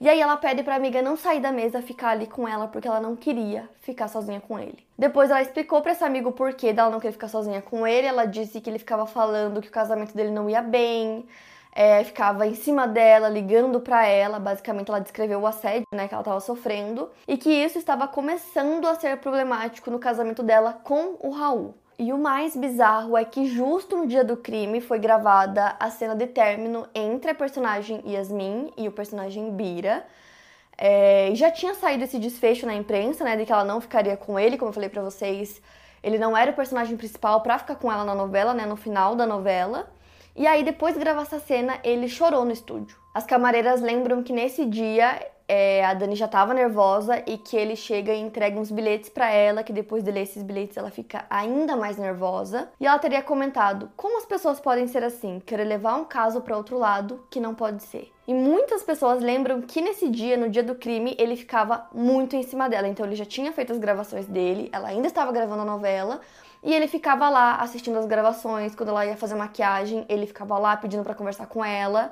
E 0.01 0.09
aí 0.09 0.21
ela 0.21 0.37
pede 0.37 0.63
para 0.63 0.75
a 0.75 0.77
amiga 0.77 1.03
não 1.03 1.17
sair 1.17 1.41
da 1.41 1.51
mesa, 1.51 1.83
ficar 1.83 2.11
ali 2.11 2.27
com 2.27 2.47
ela 2.47 2.69
porque 2.69 2.87
ela 2.87 3.01
não 3.01 3.17
queria 3.17 3.69
ficar 3.81 4.07
sozinha 4.07 4.41
com 4.41 4.59
ele. 4.59 4.79
Depois 4.97 5.31
ela 5.31 5.43
explicou 5.43 5.83
para 5.83 5.93
esse 5.93 6.05
amigo 6.05 6.29
o 6.29 6.33
porquê 6.33 6.73
dela 6.73 6.91
não 6.91 7.01
querer 7.01 7.13
ficar 7.13 7.29
sozinha 7.29 7.61
com 7.61 7.87
ele. 7.87 8.07
Ela 8.07 8.25
disse 8.25 8.61
que 8.61 8.71
ele 8.71 8.79
ficava 8.79 9.07
falando 9.07 9.61
que 9.61 9.69
o 9.69 9.73
casamento 9.73 10.15
dele 10.15 10.31
não 10.31 10.49
ia 10.49 10.63
bem, 10.63 11.27
é, 11.73 12.03
ficava 12.05 12.47
em 12.47 12.55
cima 12.55 12.87
dela, 12.87 13.29
ligando 13.29 13.81
para 13.81 14.07
ela. 14.07 14.39
Basicamente, 14.39 14.89
ela 14.89 15.01
descreveu 15.01 15.41
o 15.41 15.47
assédio 15.47 15.85
né, 15.95 16.09
que 16.09 16.15
ela 16.15 16.23
estava 16.23 16.41
sofrendo 16.41 17.09
e 17.27 17.37
que 17.37 17.51
isso 17.51 17.79
estava 17.79 18.09
começando 18.09 18.87
a 18.87 18.95
ser 18.95 19.17
problemático 19.19 19.91
no 19.91 19.99
casamento 19.99 20.43
dela 20.43 20.73
com 20.73 21.17
o 21.21 21.31
Raul. 21.31 21.75
E 21.99 22.13
o 22.13 22.19
mais 22.19 22.55
bizarro 22.55 23.17
é 23.17 23.25
que 23.25 23.47
justo 23.47 23.97
no 23.97 24.07
dia 24.07 24.23
do 24.23 24.37
crime 24.37 24.81
foi 24.81 25.01
gravada 25.01 25.75
a 25.81 25.91
cena 25.91 26.15
de 26.15 26.29
término 26.29 26.87
entre 26.95 27.33
a 27.33 27.35
personagem 27.35 28.01
Yasmin 28.07 28.73
e 28.77 28.87
o 28.87 28.93
personagem 28.93 29.51
Bira. 29.51 30.07
É, 30.77 31.33
já 31.35 31.51
tinha 31.51 31.75
saído 31.75 32.05
esse 32.05 32.21
desfecho 32.21 32.65
na 32.67 32.75
imprensa, 32.75 33.25
né, 33.25 33.37
de 33.37 33.45
que 33.45 33.53
ela 33.53 33.65
não 33.65 33.81
ficaria 33.81 34.17
com 34.17 34.39
ele, 34.39 34.57
como 34.57 34.69
eu 34.69 34.73
falei 34.73 34.89
para 34.89 35.03
vocês. 35.03 35.61
Ele 36.01 36.19
não 36.19 36.37
era 36.37 36.53
o 36.53 36.55
personagem 36.55 36.97
principal 36.97 37.41
para 37.41 37.59
ficar 37.59 37.75
com 37.75 37.91
ela 37.91 38.05
na 38.05 38.15
novela, 38.15 38.55
né, 38.55 38.65
no 38.65 38.77
final 38.77 39.17
da 39.17 39.27
novela. 39.27 39.91
E 40.39 40.47
aí, 40.47 40.63
depois 40.63 40.95
de 40.95 41.01
gravar 41.01 41.23
essa 41.23 41.41
cena, 41.41 41.81
ele 41.83 42.09
chorou 42.09 42.45
no 42.45 42.53
estúdio. 42.53 42.97
As 43.13 43.27
camareiras 43.27 43.81
lembram 43.81 44.23
que 44.23 44.33
nesse 44.33 44.65
dia 44.65 45.21
é, 45.49 45.85
a 45.85 45.93
Dani 45.95 46.15
já 46.15 46.27
estava 46.27 46.55
nervosa 46.55 47.21
e 47.27 47.37
que 47.37 47.57
ele 47.57 47.75
chega 47.75 48.15
e 48.15 48.21
entrega 48.21 48.57
uns 48.57 48.71
bilhetes 48.71 49.09
para 49.09 49.29
ela, 49.33 49.65
que 49.65 49.73
depois 49.73 50.05
de 50.05 50.13
ler 50.13 50.23
esses 50.23 50.41
bilhetes 50.45 50.77
ela 50.77 50.93
fica 50.93 51.27
ainda 51.29 51.75
mais 51.75 51.97
nervosa. 51.97 52.69
E 52.79 52.87
ela 52.87 53.01
teria 53.01 53.21
comentado: 53.21 53.91
como 53.97 54.17
as 54.17 54.27
pessoas 54.27 54.61
podem 54.61 54.87
ser 54.87 55.03
assim, 55.03 55.43
querer 55.45 55.65
levar 55.65 55.97
um 55.97 56.05
caso 56.05 56.41
para 56.41 56.57
outro 56.57 56.79
lado 56.79 57.27
que 57.29 57.41
não 57.41 57.53
pode 57.53 57.83
ser. 57.83 58.13
E 58.25 58.33
muitas 58.33 58.85
pessoas 58.85 59.21
lembram 59.21 59.61
que 59.63 59.81
nesse 59.81 60.09
dia, 60.09 60.37
no 60.37 60.49
dia 60.49 60.63
do 60.63 60.77
crime, 60.77 61.17
ele 61.19 61.35
ficava 61.35 61.89
muito 61.93 62.37
em 62.37 62.45
cima 62.45 62.69
dela. 62.69 62.87
Então 62.87 63.05
ele 63.05 63.17
já 63.17 63.25
tinha 63.25 63.51
feito 63.51 63.73
as 63.73 63.79
gravações 63.79 64.27
dele, 64.27 64.69
ela 64.73 64.87
ainda 64.87 65.09
estava 65.09 65.33
gravando 65.33 65.63
a 65.63 65.65
novela, 65.65 66.21
e 66.63 66.75
ele 66.75 66.89
ficava 66.89 67.29
lá 67.29 67.57
assistindo 67.57 67.99
as 67.99 68.07
gravações, 68.07 68.75
quando 68.75 68.91
ela 68.91 69.07
ia 69.07 69.17
fazer 69.17 69.35
maquiagem, 69.35 70.05
ele 70.09 70.27
ficava 70.27 70.59
lá 70.59 70.77
pedindo 70.77 71.05
para 71.05 71.15
conversar 71.15 71.47
com 71.47 71.65
ela. 71.65 72.11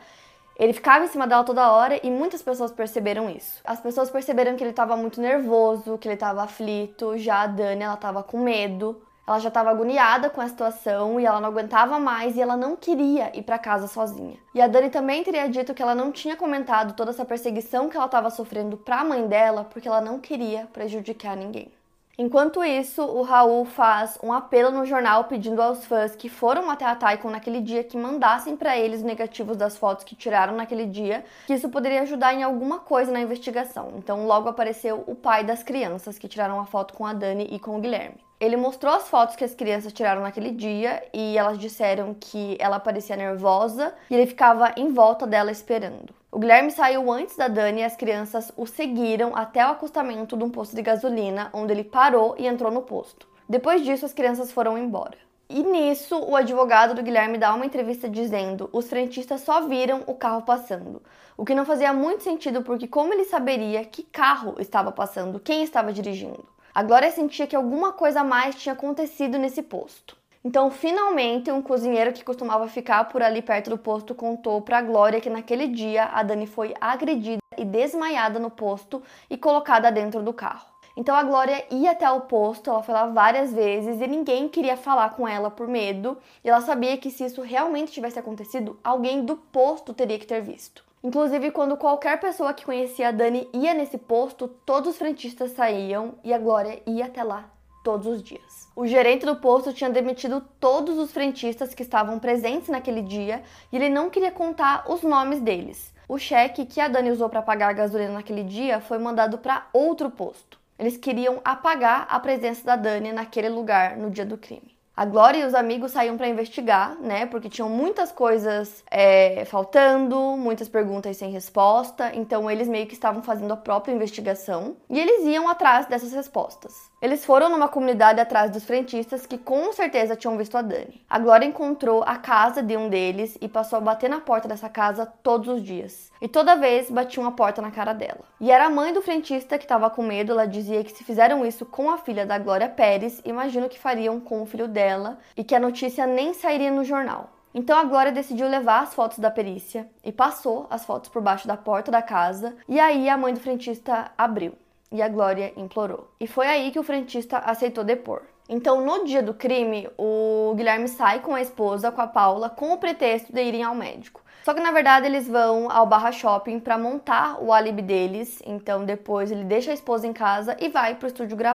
Ele 0.59 0.73
ficava 0.73 1.05
em 1.05 1.09
cima 1.09 1.27
dela 1.27 1.45
toda 1.45 1.71
hora 1.71 2.01
e 2.03 2.11
muitas 2.11 2.43
pessoas 2.43 2.73
perceberam 2.73 3.29
isso. 3.29 3.61
As 3.65 3.79
pessoas 3.81 4.09
perceberam 4.09 4.57
que 4.57 4.63
ele 4.63 4.71
estava 4.71 4.97
muito 4.97 5.21
nervoso, 5.21 5.99
que 5.99 6.09
ele 6.09 6.15
estava 6.15 6.43
aflito. 6.43 7.19
Já 7.19 7.43
a 7.43 7.47
Dani, 7.47 7.83
ela 7.83 7.95
estava 7.95 8.23
com 8.23 8.39
medo. 8.39 9.03
Ela 9.27 9.41
já 9.41 9.49
estava 9.49 9.71
agoniada 9.71 10.31
com 10.31 10.41
a 10.41 10.49
situação 10.49 11.19
e 11.19 11.27
ela 11.27 11.41
não 11.41 11.49
aguentava 11.49 11.99
mais 11.99 12.37
e 12.37 12.41
ela 12.41 12.57
não 12.57 12.77
queria 12.77 13.37
ir 13.37 13.43
para 13.43 13.59
casa 13.59 13.89
sozinha. 13.89 14.39
E 14.55 14.63
a 14.63 14.69
Dani 14.69 14.89
também 14.89 15.25
teria 15.25 15.49
dito 15.49 15.75
que 15.75 15.83
ela 15.83 15.97
não 15.97 16.13
tinha 16.13 16.37
comentado 16.37 16.95
toda 16.95 17.11
essa 17.11 17.25
perseguição 17.25 17.89
que 17.89 17.97
ela 17.97 18.07
estava 18.07 18.31
sofrendo 18.31 18.77
para 18.77 19.01
a 19.01 19.05
mãe 19.05 19.27
dela 19.27 19.65
porque 19.65 19.89
ela 19.89 20.01
não 20.01 20.21
queria 20.21 20.69
prejudicar 20.73 21.37
ninguém. 21.37 21.73
Enquanto 22.19 22.65
isso, 22.65 23.03
o 23.03 23.21
Raul 23.21 23.67
faz 23.67 24.19
um 24.23 24.33
apelo 24.33 24.71
no 24.71 24.87
jornal 24.87 25.25
pedindo 25.25 25.61
aos 25.61 25.85
fãs 25.85 26.17
que 26.17 26.31
foram 26.31 26.71
até 26.71 26.87
a 26.87 26.95
Taikon 26.97 27.29
naquele 27.29 27.61
dia 27.61 27.85
que 27.85 27.95
mandassem 27.95 28.57
para 28.57 28.75
eles 28.75 29.03
negativos 29.03 29.55
das 29.55 29.77
fotos 29.77 30.03
que 30.03 30.17
tiraram 30.17 30.57
naquele 30.57 30.87
dia, 30.87 31.27
que 31.47 31.53
isso 31.53 31.69
poderia 31.69 32.01
ajudar 32.01 32.33
em 32.33 32.43
alguma 32.43 32.79
coisa 32.79 33.13
na 33.13 33.21
investigação. 33.21 33.93
Então, 33.99 34.27
logo 34.27 34.49
apareceu 34.49 35.05
o 35.07 35.15
pai 35.15 35.45
das 35.45 35.63
crianças 35.63 36.19
que 36.19 36.27
tiraram 36.27 36.59
a 36.59 36.65
foto 36.65 36.95
com 36.95 37.05
a 37.05 37.13
Dani 37.13 37.49
e 37.51 37.59
com 37.59 37.77
o 37.77 37.81
Guilherme. 37.83 38.17
Ele 38.41 38.57
mostrou 38.57 38.95
as 38.95 39.09
fotos 39.09 39.37
que 39.37 39.45
as 39.45 39.55
crianças 39.55 39.93
tiraram 39.93 40.23
naquele 40.23 40.51
dia 40.51 41.03
e 41.13 41.37
elas 41.37 41.59
disseram 41.59 42.15
que 42.19 42.57
ela 42.59 42.81
parecia 42.81 43.17
nervosa 43.17 43.95
e 44.09 44.15
ele 44.15 44.27
ficava 44.27 44.73
em 44.75 44.91
volta 44.91 45.27
dela 45.27 45.51
esperando. 45.51 46.15
O 46.37 46.39
Guilherme 46.39 46.71
saiu 46.71 47.11
antes 47.11 47.35
da 47.35 47.49
Dani 47.49 47.81
e 47.81 47.85
as 47.85 47.97
crianças 47.97 48.53
o 48.59 48.67
seguiram 48.67 49.35
até 49.35 49.67
o 49.67 49.71
acostamento 49.71 50.37
de 50.37 50.45
um 50.45 50.51
posto 50.51 50.77
de 50.77 50.83
gasolina, 50.83 51.49
onde 51.51 51.73
ele 51.73 51.83
parou 51.83 52.35
e 52.39 52.47
entrou 52.47 52.71
no 52.71 52.83
posto. 52.83 53.27
Depois 53.49 53.83
disso, 53.83 54.05
as 54.05 54.13
crianças 54.13 54.53
foram 54.53 54.77
embora. 54.77 55.17
E 55.49 55.63
nisso, 55.63 56.15
o 56.19 56.37
advogado 56.37 56.93
do 56.93 57.03
Guilherme 57.03 57.39
dá 57.39 57.55
uma 57.55 57.65
entrevista 57.65 58.07
dizendo: 58.07 58.69
os 58.71 58.87
frentistas 58.87 59.41
só 59.41 59.63
viram 59.63 60.05
o 60.07 60.13
carro 60.13 60.43
passando. 60.43 61.03
O 61.39 61.45
que 61.47 61.55
não 61.55 61.65
fazia 61.65 61.91
muito 61.95 62.23
sentido 62.23 62.61
porque, 62.61 62.87
como 62.87 63.15
ele 63.15 63.25
saberia 63.25 63.83
que 63.87 64.03
carro 64.03 64.57
estava 64.59 64.93
passando, 64.93 65.41
quem 65.41 65.63
estava 65.63 65.91
dirigindo? 65.91 66.47
A 66.75 66.83
Glória 66.83 67.11
sentia 67.13 67.47
que 67.47 67.57
alguma 67.57 67.95
coisa 67.95 68.23
mais 68.23 68.57
tinha 68.57 68.75
acontecido 68.75 69.39
nesse 69.39 69.63
posto. 69.63 70.15
Então, 70.47 70.71
finalmente, 70.71 71.51
um 71.51 71.61
cozinheiro 71.61 72.13
que 72.13 72.23
costumava 72.23 72.69
ficar 72.69 73.09
por 73.09 73.21
ali 73.21 73.43
perto 73.43 73.69
do 73.69 73.77
posto 73.77 74.15
contou 74.15 74.63
para 74.63 74.81
Glória 74.81 75.21
que 75.21 75.29
naquele 75.29 75.67
dia 75.67 76.05
a 76.05 76.23
Dani 76.23 76.47
foi 76.47 76.73
agredida 76.81 77.41
e 77.59 77.65
desmaiada 77.65 78.39
no 78.39 78.49
posto 78.49 79.03
e 79.29 79.37
colocada 79.37 79.91
dentro 79.91 80.23
do 80.23 80.33
carro. 80.33 80.65
Então 80.97 81.17
a 81.17 81.25
Glória 81.25 81.67
ia 81.69 81.91
até 81.91 82.09
o 82.09 82.21
posto, 82.21 82.71
ela 82.71 82.81
foi 82.81 82.95
lá 82.95 83.07
várias 83.07 83.53
vezes 83.53 84.01
e 84.01 84.07
ninguém 84.07 84.49
queria 84.49 84.77
falar 84.77 85.17
com 85.17 85.27
ela 85.27 85.51
por 85.51 85.67
medo. 85.67 86.17
E 86.45 86.49
ela 86.49 86.61
sabia 86.61 86.97
que 86.97 87.11
se 87.11 87.25
isso 87.25 87.43
realmente 87.43 87.91
tivesse 87.91 88.21
acontecido, 88.21 88.79
alguém 88.85 89.25
do 89.25 89.35
posto 89.35 89.93
teria 89.93 90.17
que 90.17 90.29
ter 90.29 90.43
visto. 90.43 90.85
Inclusive, 91.03 91.51
quando 91.51 91.77
qualquer 91.77 92.21
pessoa 92.21 92.55
que 92.55 92.65
conhecia 92.65 93.09
a 93.09 93.11
Dani 93.11 93.49
ia 93.53 93.75
nesse 93.75 93.99
posto, 93.99 94.47
todos 94.65 94.91
os 94.91 94.97
frentistas 94.97 95.51
saíam 95.51 96.15
e 96.23 96.33
a 96.33 96.39
Glória 96.39 96.81
ia 96.87 97.07
até 97.07 97.25
lá 97.25 97.51
todos 97.83 98.07
os 98.07 98.23
dias. 98.23 98.66
O 98.77 98.87
gerente 98.87 99.25
do 99.25 99.37
posto 99.37 99.73
tinha 99.73 99.89
demitido 99.89 100.39
todos 100.61 100.99
os 100.99 101.11
frentistas 101.11 101.73
que 101.73 101.83
estavam 101.83 102.19
presentes 102.19 102.69
naquele 102.69 103.01
dia 103.01 103.43
e 103.73 103.77
ele 103.77 103.89
não 103.89 104.11
queria 104.11 104.31
contar 104.31 104.85
os 104.87 105.03
nomes 105.03 105.41
deles. 105.41 105.95
O 106.07 106.19
cheque 106.19 106.67
que 106.67 106.79
a 106.79 106.87
Dani 106.87 107.11
usou 107.11 107.31
para 107.31 107.41
pagar 107.41 107.71
a 107.71 107.73
gasolina 107.73 108.13
naquele 108.13 108.45
dia 108.45 108.79
foi 108.79 108.99
mandado 108.99 109.39
para 109.39 109.67
outro 109.73 110.11
posto. 110.11 110.61
Eles 110.79 110.99
queriam 110.99 111.41
apagar 111.43 112.07
a 112.11 112.21
presença 112.21 112.67
da 112.67 112.77
Dani 112.77 113.13
naquele 113.13 113.49
lugar 113.49 113.97
no 113.97 114.11
dia 114.11 114.27
do 114.27 114.37
crime. 114.37 114.77
A 114.97 115.05
Glória 115.05 115.41
e 115.41 115.45
os 115.45 115.55
amigos 115.55 115.93
saíam 115.93 116.17
para 116.17 116.27
investigar, 116.27 116.97
né? 117.01 117.27
Porque 117.27 117.51
tinham 117.51 117.69
muitas 117.69 118.11
coisas 118.11 118.83
é, 118.91 119.45
faltando, 119.45 120.19
muitas 120.39 120.71
perguntas 120.71 121.19
sem 121.19 121.31
resposta. 121.31 122.13
Então 122.15 122.51
eles 122.51 122.67
meio 122.67 122.87
que 122.87 122.95
estavam 122.95 123.23
fazendo 123.23 123.53
a 123.53 123.59
própria 123.59 123.93
investigação 123.93 124.75
e 124.89 124.99
eles 124.99 125.23
iam 125.27 125.51
atrás 125.51 125.85
dessas 125.85 126.13
respostas. 126.15 126.75
Eles 127.01 127.27
foram 127.27 127.51
numa 127.51 127.69
comunidade 127.69 128.21
atrás 128.21 128.51
dos 128.51 128.65
frentistas 128.65 129.27
que 129.27 129.37
com 129.37 129.71
certeza 129.71 130.17
tinham 130.17 130.39
visto 130.39 130.57
a 130.57 130.63
Dani. 130.63 131.05
A 131.11 131.19
Glória 131.19 131.45
encontrou 131.45 132.03
a 132.03 132.17
casa 132.17 132.63
de 132.63 132.75
um 132.75 132.89
deles 132.89 133.37
e 133.39 133.47
passou 133.47 133.77
a 133.77 133.83
bater 133.83 134.09
na 134.09 134.19
porta 134.19 134.49
dessa 134.49 134.71
casa 134.71 135.05
todos 135.05 135.47
os 135.47 135.63
dias. 135.63 136.11
E 136.23 136.27
toda 136.27 136.57
vez 136.57 136.91
batia 136.91 137.23
uma 137.23 137.33
porta 137.33 137.61
na 137.61 137.71
cara 137.71 137.93
dela. 137.93 138.25
E 138.41 138.51
era 138.51 138.65
a 138.65 138.71
mãe 138.71 138.95
do 138.95 139.03
frentista 139.03 139.59
que 139.59 139.65
estava 139.65 139.91
com 139.91 140.03
medo, 140.03 140.33
ela 140.33 140.47
dizia 140.47 140.83
que 140.83 140.91
se 140.91 141.05
fizeram 141.05 141.45
isso 141.45 141.67
com 141.67 141.91
a 141.91 141.99
filha 141.99 142.25
da 142.25 142.39
Glória 142.39 142.69
Pérez, 142.69 143.21
imagino 143.27 143.69
que 143.69 143.79
fariam 143.79 144.19
com 144.19 144.41
o 144.41 144.47
filho 144.47 144.67
dela 144.67 145.19
e 145.37 145.45
que 145.45 145.55
a 145.55 145.61
notícia 145.61 146.07
nem 146.07 146.33
sairia 146.33 146.71
no 146.71 146.83
jornal. 146.83 147.29
Então 147.55 147.79
a 147.79 147.85
Glória 147.85 148.11
decidiu 148.11 148.49
levar 148.49 148.83
as 148.83 148.95
fotos 148.95 149.19
da 149.19 149.31
perícia 149.31 149.87
e 150.03 150.11
passou 150.11 150.67
as 150.71 150.87
fotos 150.87 151.11
por 151.11 151.21
baixo 151.21 151.47
da 151.47 151.59
porta 151.59 151.91
da 151.91 152.01
casa, 152.01 152.57
e 152.67 152.81
aí 152.81 153.07
a 153.11 153.19
mãe 153.19 153.35
do 153.35 153.41
frentista 153.41 154.11
abriu 154.17 154.55
e 154.91 155.03
a 155.03 155.09
Glória 155.09 155.53
implorou. 155.57 156.09
E 156.21 156.27
foi 156.27 156.47
aí 156.47 156.71
que 156.71 156.79
o 156.79 156.83
frentista 156.83 157.39
aceitou 157.39 157.85
depor. 157.85 158.23
Então, 158.49 158.85
no 158.85 159.05
dia 159.05 159.23
do 159.23 159.35
crime, 159.35 159.89
o 159.99 160.55
Guilherme 160.57 160.87
sai 160.87 161.21
com 161.21 161.35
a 161.35 161.43
esposa, 161.43 161.91
com 161.91 162.01
a 162.01 162.07
Paula, 162.07 162.49
com 162.49 162.73
o 162.73 162.79
pretexto 162.79 163.33
de 163.33 163.43
irem 163.43 163.65
ao 163.65 163.75
médico. 163.75 164.23
Só 164.47 164.55
que 164.55 164.61
na 164.61 164.71
verdade 164.71 165.07
eles 165.07 165.27
vão 165.27 165.69
ao 165.69 165.85
Barra 165.87 166.13
Shopping 166.13 166.61
para 166.61 166.79
montar 166.79 167.43
o 167.43 167.53
álibi 167.53 167.83
deles. 167.83 168.41
Então 168.47 168.85
depois 168.85 169.33
ele 169.33 169.43
deixa 169.43 169.73
a 169.73 169.75
esposa 169.75 170.07
em 170.07 170.13
casa 170.13 170.57
e 170.61 170.69
vai 170.69 170.95
pro 170.95 171.09
estúdio 171.09 171.37
gravar. 171.37 171.51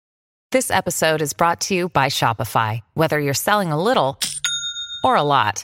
This 0.52 0.70
episode 0.70 1.24
is 1.24 1.32
brought 1.32 1.66
to 1.70 1.74
you 1.74 1.88
by 1.88 2.10
Shopify. 2.10 2.82
Whether 2.94 3.22
you're 3.22 3.34
selling 3.34 3.72
a 3.72 3.78
little 3.78 4.18
or 5.06 5.16
a 5.16 5.24
lot, 5.24 5.64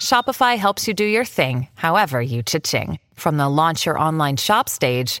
Shopify 0.00 0.56
helps 0.56 0.86
you 0.86 0.94
do 0.94 1.02
your 1.02 1.24
thing, 1.24 1.66
however 1.74 2.22
you 2.22 2.44
cha-ching. 2.44 3.00
From 3.14 3.36
the 3.36 3.48
launch 3.48 3.84
your 3.84 3.98
online 3.98 4.36
shop 4.36 4.68
stage 4.68 5.20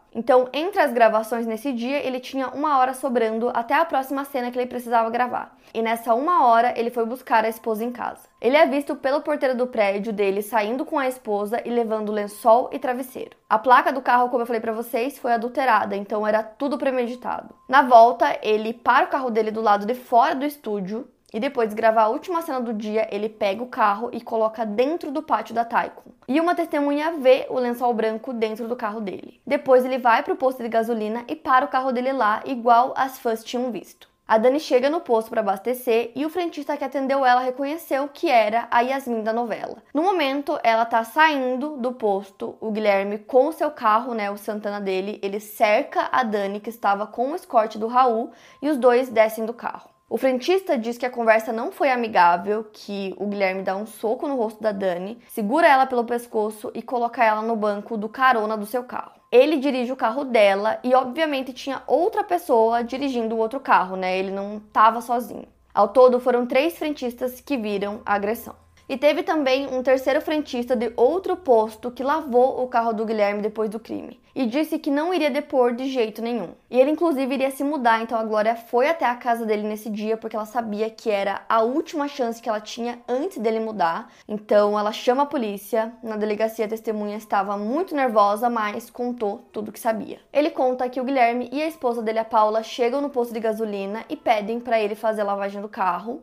Então, 0.13 0.49
entre 0.51 0.81
as 0.81 0.91
gravações 0.91 1.47
nesse 1.47 1.71
dia, 1.71 2.05
ele 2.05 2.19
tinha 2.19 2.49
uma 2.49 2.77
hora 2.77 2.93
sobrando 2.93 3.49
até 3.53 3.73
a 3.73 3.85
próxima 3.85 4.25
cena 4.25 4.51
que 4.51 4.59
ele 4.59 4.67
precisava 4.67 5.09
gravar. 5.09 5.55
E 5.73 5.81
nessa 5.81 6.13
uma 6.13 6.45
hora, 6.47 6.73
ele 6.77 6.89
foi 6.89 7.05
buscar 7.05 7.45
a 7.45 7.49
esposa 7.49 7.85
em 7.85 7.91
casa. 7.91 8.27
Ele 8.41 8.57
é 8.57 8.65
visto 8.65 8.93
pelo 8.95 9.21
porteiro 9.21 9.55
do 9.55 9.67
prédio 9.67 10.11
dele 10.11 10.41
saindo 10.41 10.83
com 10.83 10.99
a 10.99 11.07
esposa 11.07 11.61
e 11.63 11.69
levando 11.69 12.11
lençol 12.11 12.69
e 12.73 12.79
travesseiro. 12.79 13.37
A 13.49 13.57
placa 13.57 13.93
do 13.93 14.01
carro, 14.01 14.27
como 14.29 14.41
eu 14.41 14.47
falei 14.47 14.59
para 14.59 14.73
vocês, 14.73 15.17
foi 15.17 15.31
adulterada, 15.31 15.95
então 15.95 16.27
era 16.27 16.43
tudo 16.43 16.77
premeditado. 16.77 17.55
Na 17.69 17.81
volta, 17.81 18.37
ele 18.41 18.73
para 18.73 19.05
o 19.05 19.09
carro 19.09 19.29
dele 19.29 19.51
do 19.51 19.61
lado 19.61 19.85
de 19.85 19.93
fora 19.93 20.35
do 20.35 20.45
estúdio, 20.45 21.07
e 21.33 21.39
depois 21.39 21.69
de 21.69 21.75
gravar 21.75 22.03
a 22.03 22.09
última 22.09 22.41
cena 22.41 22.59
do 22.59 22.73
dia, 22.73 23.07
ele 23.11 23.29
pega 23.29 23.63
o 23.63 23.67
carro 23.67 24.09
e 24.11 24.21
coloca 24.21 24.65
dentro 24.65 25.11
do 25.11 25.23
pátio 25.23 25.55
da 25.55 25.63
Taikon. 25.63 26.11
E 26.27 26.39
uma 26.39 26.55
testemunha 26.55 27.13
vê 27.13 27.47
o 27.49 27.59
lençol 27.59 27.93
branco 27.93 28.33
dentro 28.33 28.67
do 28.67 28.75
carro 28.75 28.99
dele. 28.99 29.39
Depois 29.45 29.85
ele 29.85 29.97
vai 29.97 30.23
para 30.23 30.33
o 30.33 30.37
posto 30.37 30.61
de 30.61 30.69
gasolina 30.69 31.23
e 31.27 31.35
para 31.35 31.65
o 31.65 31.69
carro 31.69 31.91
dele 31.91 32.11
lá, 32.11 32.41
igual 32.45 32.93
as 32.95 33.17
fãs 33.19 33.43
tinham 33.43 33.71
visto. 33.71 34.11
A 34.31 34.37
Dani 34.37 34.61
chega 34.61 34.89
no 34.89 35.01
posto 35.01 35.29
para 35.29 35.41
abastecer 35.41 36.13
e 36.15 36.25
o 36.25 36.29
frentista 36.29 36.77
que 36.77 36.85
atendeu 36.85 37.25
ela 37.25 37.41
reconheceu 37.41 38.07
que 38.07 38.29
era 38.29 38.65
a 38.71 38.79
Yasmin 38.79 39.23
da 39.23 39.33
novela. 39.33 39.83
No 39.93 40.03
momento, 40.03 40.57
ela 40.63 40.85
tá 40.85 41.03
saindo 41.03 41.75
do 41.75 41.91
posto, 41.91 42.55
o 42.61 42.71
Guilherme 42.71 43.17
com 43.17 43.47
o 43.47 43.51
seu 43.51 43.69
carro, 43.69 44.13
né, 44.13 44.31
o 44.31 44.37
Santana 44.37 44.79
dele, 44.79 45.19
ele 45.21 45.41
cerca 45.41 46.07
a 46.13 46.23
Dani 46.23 46.61
que 46.61 46.69
estava 46.69 47.05
com 47.05 47.33
o 47.33 47.35
escorte 47.35 47.77
do 47.77 47.87
Raul 47.87 48.31
e 48.61 48.69
os 48.69 48.77
dois 48.77 49.09
descem 49.09 49.45
do 49.45 49.53
carro. 49.53 49.90
O 50.11 50.17
frentista 50.17 50.77
diz 50.77 50.97
que 50.97 51.05
a 51.05 51.09
conversa 51.09 51.53
não 51.53 51.71
foi 51.71 51.89
amigável, 51.89 52.65
que 52.73 53.15
o 53.17 53.27
Guilherme 53.27 53.63
dá 53.63 53.77
um 53.77 53.85
soco 53.85 54.27
no 54.27 54.35
rosto 54.35 54.61
da 54.61 54.73
Dani, 54.73 55.17
segura 55.29 55.65
ela 55.65 55.85
pelo 55.85 56.03
pescoço 56.03 56.69
e 56.75 56.81
coloca 56.81 57.23
ela 57.23 57.41
no 57.41 57.55
banco 57.55 57.95
do 57.95 58.09
carona 58.09 58.57
do 58.57 58.65
seu 58.65 58.83
carro. 58.83 59.13
Ele 59.31 59.55
dirige 59.55 59.89
o 59.89 59.95
carro 59.95 60.25
dela 60.25 60.81
e, 60.83 60.93
obviamente, 60.93 61.53
tinha 61.53 61.81
outra 61.87 62.25
pessoa 62.25 62.83
dirigindo 62.83 63.35
o 63.35 63.37
outro 63.37 63.61
carro, 63.61 63.95
né? 63.95 64.19
Ele 64.19 64.31
não 64.31 64.57
estava 64.57 64.99
sozinho. 64.99 65.47
Ao 65.73 65.87
todo, 65.87 66.19
foram 66.19 66.45
três 66.45 66.77
frentistas 66.77 67.39
que 67.39 67.55
viram 67.55 68.01
a 68.05 68.13
agressão. 68.13 68.53
E 68.91 68.97
teve 68.97 69.23
também 69.23 69.73
um 69.73 69.81
terceiro 69.81 70.19
frentista 70.19 70.75
de 70.75 70.91
outro 70.97 71.37
posto 71.37 71.89
que 71.91 72.03
lavou 72.03 72.61
o 72.61 72.67
carro 72.67 72.91
do 72.91 73.05
Guilherme 73.05 73.41
depois 73.41 73.69
do 73.69 73.79
crime 73.79 74.19
e 74.35 74.45
disse 74.45 74.77
que 74.77 74.91
não 74.91 75.13
iria 75.13 75.31
depor 75.31 75.73
de 75.73 75.87
jeito 75.87 76.21
nenhum. 76.21 76.49
E 76.69 76.77
ele, 76.77 76.91
inclusive, 76.91 77.33
iria 77.33 77.51
se 77.51 77.63
mudar, 77.63 78.01
então 78.01 78.17
a 78.17 78.23
Glória 78.25 78.53
foi 78.53 78.89
até 78.89 79.05
a 79.05 79.15
casa 79.15 79.45
dele 79.45 79.63
nesse 79.63 79.89
dia 79.89 80.17
porque 80.17 80.35
ela 80.35 80.45
sabia 80.45 80.89
que 80.89 81.09
era 81.09 81.41
a 81.47 81.61
última 81.61 82.05
chance 82.09 82.41
que 82.41 82.49
ela 82.49 82.59
tinha 82.59 82.99
antes 83.07 83.37
dele 83.37 83.61
mudar. 83.61 84.11
Então 84.27 84.77
ela 84.77 84.91
chama 84.91 85.23
a 85.23 85.25
polícia. 85.25 85.93
Na 86.03 86.17
delegacia, 86.17 86.65
a 86.65 86.69
testemunha 86.69 87.15
estava 87.15 87.57
muito 87.57 87.95
nervosa, 87.95 88.49
mas 88.49 88.89
contou 88.89 89.39
tudo 89.53 89.69
o 89.69 89.71
que 89.71 89.79
sabia. 89.79 90.19
Ele 90.33 90.49
conta 90.49 90.89
que 90.89 90.99
o 90.99 91.05
Guilherme 91.05 91.47
e 91.49 91.61
a 91.61 91.67
esposa 91.67 92.01
dele, 92.01 92.19
a 92.19 92.25
Paula, 92.25 92.61
chegam 92.61 92.99
no 92.99 93.09
posto 93.09 93.33
de 93.33 93.39
gasolina 93.39 94.03
e 94.09 94.17
pedem 94.17 94.59
para 94.59 94.81
ele 94.81 94.95
fazer 94.95 95.21
a 95.21 95.25
lavagem 95.25 95.61
do 95.61 95.69
carro 95.69 96.21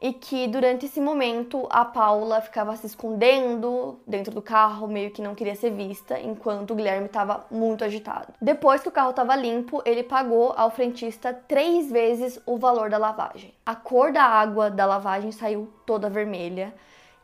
e 0.00 0.12
que 0.12 0.48
durante 0.48 0.86
esse 0.86 1.00
momento 1.00 1.66
a 1.68 1.84
Paula 1.84 2.40
ficava 2.40 2.74
se 2.76 2.86
escondendo 2.86 4.00
dentro 4.06 4.34
do 4.34 4.40
carro, 4.40 4.88
meio 4.88 5.10
que 5.10 5.20
não 5.20 5.34
queria 5.34 5.54
ser 5.54 5.70
vista, 5.70 6.18
enquanto 6.18 6.70
o 6.70 6.74
Guilherme 6.74 7.06
estava 7.06 7.44
muito 7.50 7.84
agitado. 7.84 8.32
Depois 8.40 8.80
que 8.80 8.88
o 8.88 8.92
carro 8.92 9.10
estava 9.10 9.36
limpo, 9.36 9.82
ele 9.84 10.02
pagou 10.02 10.54
ao 10.56 10.70
frentista 10.70 11.34
três 11.46 11.90
vezes 11.90 12.40
o 12.46 12.56
valor 12.56 12.88
da 12.88 12.96
lavagem. 12.96 13.52
A 13.66 13.74
cor 13.74 14.12
da 14.12 14.24
água 14.24 14.70
da 14.70 14.86
lavagem 14.86 15.32
saiu 15.32 15.70
toda 15.84 16.08
vermelha 16.08 16.72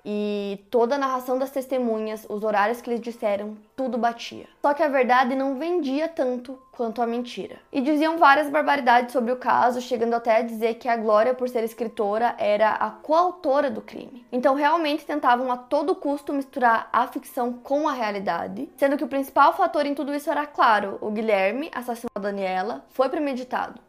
e 0.08 0.64
toda 0.70 0.94
a 0.94 0.98
narração 0.98 1.36
das 1.36 1.50
testemunhas, 1.50 2.24
os 2.28 2.44
horários 2.44 2.80
que 2.80 2.88
eles 2.88 3.00
disseram, 3.00 3.56
tudo 3.74 3.98
batia. 3.98 4.46
Só 4.62 4.72
que 4.72 4.82
a 4.82 4.88
verdade 4.88 5.34
não 5.34 5.58
vendia 5.58 6.06
tanto 6.06 6.56
quanto 6.70 7.02
a 7.02 7.06
mentira. 7.06 7.56
E 7.72 7.80
diziam 7.80 8.16
várias 8.16 8.48
barbaridades 8.48 9.12
sobre 9.12 9.32
o 9.32 9.36
caso, 9.36 9.80
chegando 9.80 10.14
até 10.14 10.36
a 10.36 10.42
dizer 10.42 10.74
que 10.74 10.88
a 10.88 10.96
Glória, 10.96 11.34
por 11.34 11.48
ser 11.48 11.64
escritora, 11.64 12.36
era 12.38 12.70
a 12.70 12.90
coautora 12.90 13.68
do 13.68 13.82
crime. 13.82 14.24
Então 14.30 14.54
realmente 14.54 15.04
tentavam 15.04 15.50
a 15.50 15.56
todo 15.56 15.96
custo 15.96 16.32
misturar 16.32 16.88
a 16.92 17.08
ficção 17.08 17.52
com 17.52 17.88
a 17.88 17.92
realidade, 17.92 18.68
sendo 18.76 18.96
que 18.96 19.04
o 19.04 19.08
principal 19.08 19.54
fator 19.54 19.86
em 19.86 19.94
tudo 19.94 20.14
isso 20.14 20.30
era 20.30 20.46
claro, 20.46 20.98
o 21.00 21.10
Guilherme 21.10 21.68
assassinou 21.74 22.10
a 22.14 22.20
Daniela, 22.20 22.84
foi 22.90 23.08
premeditado. 23.08 23.86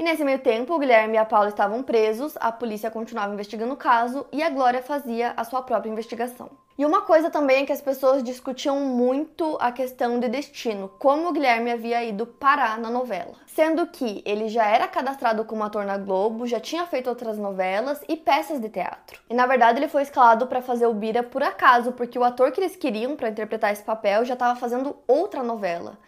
E 0.00 0.02
nesse 0.02 0.24
meio 0.24 0.38
tempo, 0.38 0.74
o 0.74 0.78
Guilherme 0.78 1.16
e 1.16 1.18
a 1.18 1.26
Paula 1.26 1.50
estavam 1.50 1.82
presos, 1.82 2.32
a 2.40 2.50
polícia 2.50 2.90
continuava 2.90 3.34
investigando 3.34 3.74
o 3.74 3.76
caso 3.76 4.26
e 4.32 4.42
a 4.42 4.48
Glória 4.48 4.80
fazia 4.80 5.34
a 5.36 5.44
sua 5.44 5.60
própria 5.60 5.90
investigação. 5.90 6.48
E 6.78 6.86
uma 6.86 7.02
coisa 7.02 7.28
também 7.28 7.64
é 7.64 7.66
que 7.66 7.72
as 7.72 7.82
pessoas 7.82 8.22
discutiam 8.22 8.80
muito 8.80 9.58
a 9.60 9.70
questão 9.70 10.18
de 10.18 10.26
destino, 10.26 10.90
como 10.98 11.28
o 11.28 11.32
Guilherme 11.34 11.70
havia 11.70 12.02
ido 12.02 12.24
parar 12.24 12.78
na 12.78 12.88
novela. 12.88 13.34
Sendo 13.46 13.86
que 13.88 14.22
ele 14.24 14.48
já 14.48 14.64
era 14.64 14.88
cadastrado 14.88 15.44
como 15.44 15.64
ator 15.64 15.84
na 15.84 15.98
Globo, 15.98 16.46
já 16.46 16.58
tinha 16.58 16.86
feito 16.86 17.10
outras 17.10 17.36
novelas 17.36 18.00
e 18.08 18.16
peças 18.16 18.58
de 18.58 18.70
teatro. 18.70 19.20
E 19.28 19.34
na 19.34 19.44
verdade 19.44 19.80
ele 19.80 19.88
foi 19.88 20.00
escalado 20.00 20.46
para 20.46 20.62
fazer 20.62 20.86
o 20.86 20.94
Bira 20.94 21.22
por 21.22 21.42
acaso, 21.42 21.92
porque 21.92 22.18
o 22.18 22.24
ator 22.24 22.52
que 22.52 22.60
eles 22.60 22.74
queriam 22.74 23.16
para 23.16 23.28
interpretar 23.28 23.70
esse 23.70 23.82
papel 23.82 24.24
já 24.24 24.32
estava 24.32 24.58
fazendo 24.58 24.96
outra 25.06 25.42
novela. 25.42 25.98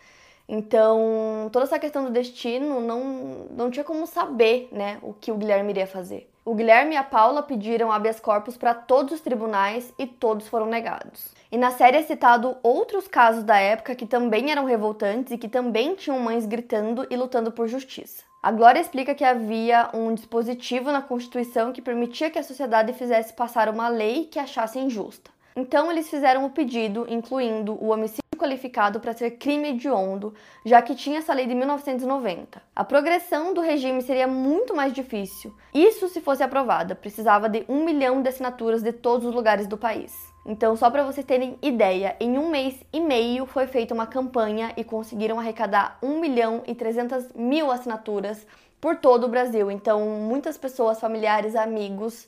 Então, 0.49 1.49
toda 1.53 1.65
essa 1.65 1.79
questão 1.79 2.05
do 2.05 2.11
destino 2.11 2.81
não, 2.81 3.47
não 3.51 3.71
tinha 3.71 3.85
como 3.85 4.07
saber 4.07 4.69
né, 4.73 4.99
o 5.03 5.13
que 5.13 5.33
o 5.33 5.37
Guilherme 5.37 5.71
iria 5.71 5.87
fazer. 5.87 6.29
O 6.45 6.55
Guilherme 6.55 6.95
e 6.95 6.97
a 6.97 7.05
Paula 7.05 7.41
pediram 7.41 7.93
habeas 7.93 8.19
corpus 8.19 8.57
para 8.57 8.75
todos 8.75 9.15
os 9.15 9.21
tribunais 9.21 9.95
e 9.97 10.07
todos 10.07 10.49
foram 10.49 10.67
negados. 10.67 11.33
E 11.53 11.57
na 11.57 11.71
série 11.71 11.99
é 11.99 12.03
citado 12.03 12.57
outros 12.65 13.07
casos 13.07 13.45
da 13.45 13.59
época 13.59 13.95
que 13.95 14.07
também 14.07 14.51
eram 14.51 14.65
revoltantes 14.65 15.33
e 15.33 15.39
que 15.39 15.49
também 15.49 15.95
tinham 15.95 16.19
mães 16.19 16.45
gritando 16.45 17.07
e 17.09 17.17
lutando 17.17 17.53
por 17.53 17.69
justiça. 17.69 18.25
A 18.43 18.51
Glória 18.51 18.81
explica 18.81 19.15
que 19.15 19.23
havia 19.23 19.89
um 19.95 20.13
dispositivo 20.13 20.91
na 20.91 21.01
Constituição 21.01 21.73
que 21.73 21.81
permitia 21.81 22.29
que 22.29 22.41
a 22.41 22.43
sociedade 22.43 22.93
fizesse 22.93 23.33
passar 23.33 23.69
uma 23.69 23.87
lei 23.87 24.25
que 24.25 24.41
achasse 24.41 24.81
injusta. 24.81 25.31
Então 25.55 25.91
eles 25.91 26.09
fizeram 26.09 26.45
o 26.45 26.51
pedido, 26.51 27.07
incluindo 27.09 27.73
o 27.75 27.91
homicídio 27.91 28.23
qualificado 28.43 28.99
para 28.99 29.13
ser 29.13 29.33
crime 29.33 29.69
hediondo, 29.69 30.35
já 30.65 30.83
que 30.83 30.97
tinha 30.97 31.19
essa 31.19 31.33
lei 31.33 31.47
de 31.47 31.55
1990. 31.55 32.61
A 32.75 32.83
progressão 32.85 33.55
do 33.55 33.61
regime 33.61 34.03
seria 34.03 34.27
muito 34.27 34.75
mais 34.75 34.93
difícil. 34.93 35.55
Isso 35.73 36.09
se 36.09 36.21
fosse 36.21 36.43
aprovada, 36.43 36.97
precisava 36.97 37.49
de 37.49 37.65
um 37.69 37.85
milhão 37.85 38.21
de 38.21 38.29
assinaturas 38.29 38.83
de 38.83 38.93
todos 38.93 39.27
os 39.27 39.35
lugares 39.35 39.69
do 39.69 39.79
país. 39.79 40.13
Então, 40.45 40.75
só 40.75 40.91
para 40.91 41.05
vocês 41.05 41.25
terem 41.25 41.57
ideia, 41.63 42.17
em 42.19 42.37
um 42.37 42.51
mês 42.51 42.75
e 42.93 43.01
meio 43.01 43.47
foi 43.47 43.69
feita 43.69 43.95
uma 43.95 44.09
campanha 44.09 44.73
e 44.77 44.83
conseguiram 44.83 45.39
arrecadar 45.39 45.99
1 46.03 46.19
milhão 46.19 46.65
e 46.67 46.75
300 46.75 47.33
mil 47.35 47.71
assinaturas 47.71 48.45
por 48.81 48.97
todo 48.97 49.25
o 49.25 49.29
Brasil. 49.29 49.71
Então, 49.71 50.01
muitas 50.01 50.59
pessoas, 50.59 50.99
familiares, 50.99 51.55
amigos 51.55 52.27